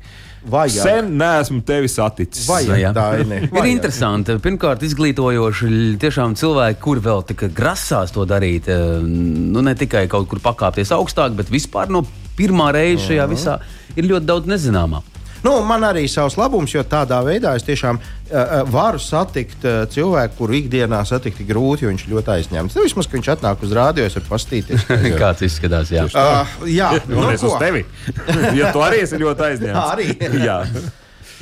Vajag. 0.50 0.84
Sen 0.84 1.12
neesmu 1.18 1.62
tevi 1.64 1.88
saticis. 1.88 2.48
Vajag, 2.50 2.80
Jā. 2.82 2.92
Daini, 2.96 3.38
Ir 3.46 3.50
vajag. 3.54 3.70
interesanti, 3.72 4.36
pirmkārt, 4.44 4.84
izglītojoši 4.84 5.70
tiešām 6.02 6.36
cilvēki, 6.36 6.80
kuri 6.84 7.00
vēl 7.06 7.24
tikai 7.32 7.50
grasās 7.56 8.12
to 8.12 8.26
darīt, 8.28 8.68
eh, 8.68 9.00
nu 9.04 9.62
ne 9.64 9.74
tikai 9.76 10.08
kaut 10.12 10.28
kur 10.28 10.40
pakāpties 10.44 10.92
augstāk, 10.92 11.36
bet 11.36 11.48
vispār 11.54 11.88
no 11.90 12.04
pirmā 12.38 12.72
reize 12.76 13.08
šajā 13.08 13.30
visā 13.32 13.60
ir 13.96 14.04
ļoti 14.10 14.26
daudz 14.26 14.46
nezināmā. 14.52 15.02
Nu, 15.44 15.58
man 15.68 15.84
arī 15.84 16.06
savs 16.08 16.38
labums, 16.40 16.72
jo 16.72 16.84
tādā 16.88 17.20
veidā 17.26 17.52
es 17.58 17.66
tiešām 17.68 18.00
uh, 18.00 18.54
varu 18.72 19.02
satikt 19.04 19.66
uh, 19.68 19.84
cilvēku, 19.92 20.38
kuru 20.40 20.58
ikdienā 20.62 21.02
satikt 21.08 21.44
ir 21.44 21.50
grūti, 21.52 21.84
jo 21.84 21.92
viņš 21.92 22.06
ļoti 22.14 22.34
aizņemts. 22.38 22.78
Nu, 22.80 22.86
vismaz, 22.88 23.10
ka 23.10 23.18
viņš 23.18 23.32
atnāk 23.36 23.66
uz 23.68 23.76
rādio, 23.76 24.08
es 24.08 24.16
varu 24.20 24.32
pastīties. 24.32 24.88
Kāds 25.22 25.44
izskatās? 25.50 25.92
Jā. 25.92 26.08
Uh, 26.08 26.68
jā, 26.72 26.94
nu, 27.12 27.28
es 27.34 27.44
ko? 27.44 27.52
uz 27.52 27.60
tevi. 27.60 27.84
jo 28.60 28.72
tu 28.72 28.84
arī 28.88 29.04
esi 29.04 29.20
ļoti 29.20 29.50
aizņemts. 29.50 29.80
Arī. 29.94 30.12
Jā. 30.40 30.62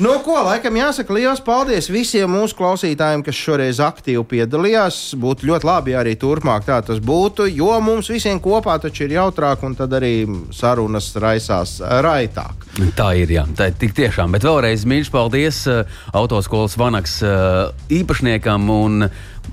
Nu, 0.02 0.16
ko 0.26 0.34
laikam 0.42 0.74
jāsaka 0.80 1.14
liels 1.14 1.44
paldies 1.46 1.86
visiem 1.94 2.32
mūsu 2.34 2.56
klausītājiem, 2.58 3.22
kas 3.22 3.38
šoreiz 3.38 3.78
aktīvi 3.86 4.24
piedalījās. 4.32 4.96
Būtu 5.22 5.46
ļoti 5.46 5.68
labi, 5.68 5.94
arī 5.94 6.16
turpmāk 6.18 6.66
tā 6.66 6.80
tas 6.88 6.98
būtu, 7.06 7.46
jo 7.54 7.76
mums 7.86 8.10
visiem 8.10 8.40
kopā 8.42 8.80
taču 8.82 9.06
ir 9.06 9.14
jautrāk 9.20 9.62
un 9.68 9.76
tad 9.78 9.94
arī 9.94 10.26
sarunas 10.58 11.12
raisās 11.22 11.76
raitāk. 12.02 12.66
Tā 12.98 13.12
ir, 13.20 13.36
jā, 13.38 13.46
tā 13.54 13.70
ir 13.70 13.78
tik 13.78 13.94
tiešām. 14.00 14.34
Bet 14.34 14.48
vēlreiz 14.48 14.88
mīļš 14.90 15.12
paldies 15.14 15.62
uh, 15.70 15.84
autoskolas 16.18 16.80
vanaks 16.82 17.20
uh, 17.22 17.70
īpašniekam 17.94 18.74
un 18.74 19.06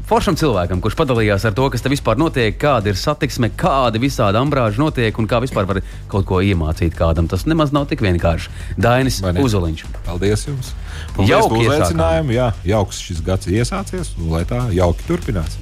foršam 0.09 0.37
cilvēkam, 0.39 0.83
kurš 0.85 0.97
padalījās 0.99 1.47
ar 1.49 1.55
to, 1.57 1.67
kas 1.73 1.83
te 1.85 1.93
vispār 1.93 2.19
notiek, 2.21 2.55
kāda 2.61 2.93
ir 2.93 2.99
satiksme, 2.99 3.51
kādi 3.59 4.01
visādi 4.03 4.41
ambrāži 4.41 4.81
notiek 4.83 5.19
un 5.19 5.29
kā 5.31 5.41
vispār 5.45 5.69
var 5.69 5.83
kaut 6.11 6.29
ko 6.29 6.43
iemācīt 6.45 6.97
kādam. 6.99 7.29
Tas 7.31 7.47
nemaz 7.49 7.75
nav 7.75 7.89
tik 7.91 8.05
vienkārši. 8.05 8.53
Dainis? 8.79 9.23
Uzoliņš. 9.25 9.87
Paldies 10.07 10.47
jums. 10.49 10.75
Paldies 11.17 11.35
Jauki 11.35 11.65
uzaicinājumu. 11.67 12.37
Jā, 12.37 12.53
jauks 12.69 13.03
šis 13.05 13.25
gads 13.27 13.51
iesācies, 13.51 14.15
un 14.21 14.31
lai 14.37 14.45
tā 14.49 14.69
jauki 14.75 15.09
turpinās. 15.09 15.59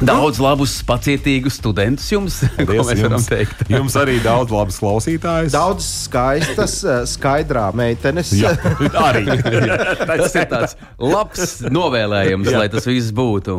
Daudz 0.00 0.38
labus, 0.40 0.78
pacietīgus 0.88 1.58
studentus 1.58 2.06
jums, 2.08 2.38
ko 2.56 2.64
Paldies 2.64 2.86
mēs 2.88 3.02
varam 3.02 3.18
jums. 3.18 3.28
teikt. 3.28 3.64
Jums 3.76 3.96
arī 4.00 4.14
daudz 4.24 4.54
labas 4.54 4.78
klausītājas. 4.80 5.52
Daudz 5.52 5.88
skaistas, 6.06 6.78
eh, 6.86 7.02
skaidrā 7.10 7.68
meitenes. 7.76 8.32
Jā, 8.36 8.54
arī. 9.02 9.26
Tas 9.36 10.36
ir 10.38 10.48
tāds 10.52 10.78
labs 11.02 11.58
novēlējums, 11.68 12.52
lai 12.56 12.70
tas 12.72 12.88
viss 12.88 13.12
būtu. 13.16 13.58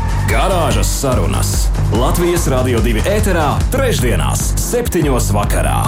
Garāžas 0.31 0.87
sarunas 0.87 1.49
Latvijas 1.91 2.45
Rādio 2.47 2.79
2 2.79 3.01
ēterā, 3.03 3.49
trešdienās, 3.73 4.53
septiņos 4.63 5.27
vakarā. 5.35 5.81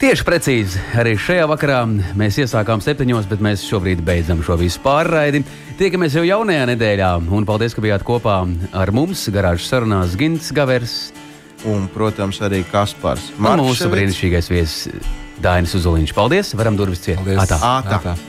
Tieši 0.00 0.26
precīzi 0.28 0.82
arī 1.00 1.14
šajā 1.16 1.46
vakarā 1.48 1.78
mēs 1.88 2.36
iesākām 2.44 2.82
septiņos, 2.84 3.24
bet 3.30 3.40
mēs 3.40 3.64
šobrīd 3.64 4.04
beidzam 4.04 4.44
šo 4.44 4.58
visu 4.60 4.82
pārraidi. 4.84 5.40
Tiekamies 5.80 6.18
jau 6.18 6.26
jaunajā 6.28 6.66
nedēļā, 6.74 7.10
un 7.32 7.48
paldies, 7.48 7.72
ka 7.72 7.80
bijāt 7.84 8.04
kopā 8.04 8.42
ar 8.76 8.92
mums 8.92 9.24
garāžas 9.32 9.72
sarunās 9.72 10.12
Gins 10.20 10.52
Gavers 10.52 10.98
Un, 11.68 11.88
protams, 11.92 12.40
arī 12.40 12.62
Kaspars. 12.68 13.32
un 13.36 13.60
mūsu 13.60 13.88
brīnišķīgais 13.92 14.48
viesis 14.48 15.08
Dainis 15.40 15.74
Uzoliņš. 15.76 16.12
Paldies! 16.16 16.54
Varam 16.56 16.76
durvis 16.76 17.02
ciet! 17.04 17.20
Paldies. 17.20 17.40
Atā. 17.40 17.58
Ātā. 17.60 17.98
Ātā. 18.00 18.14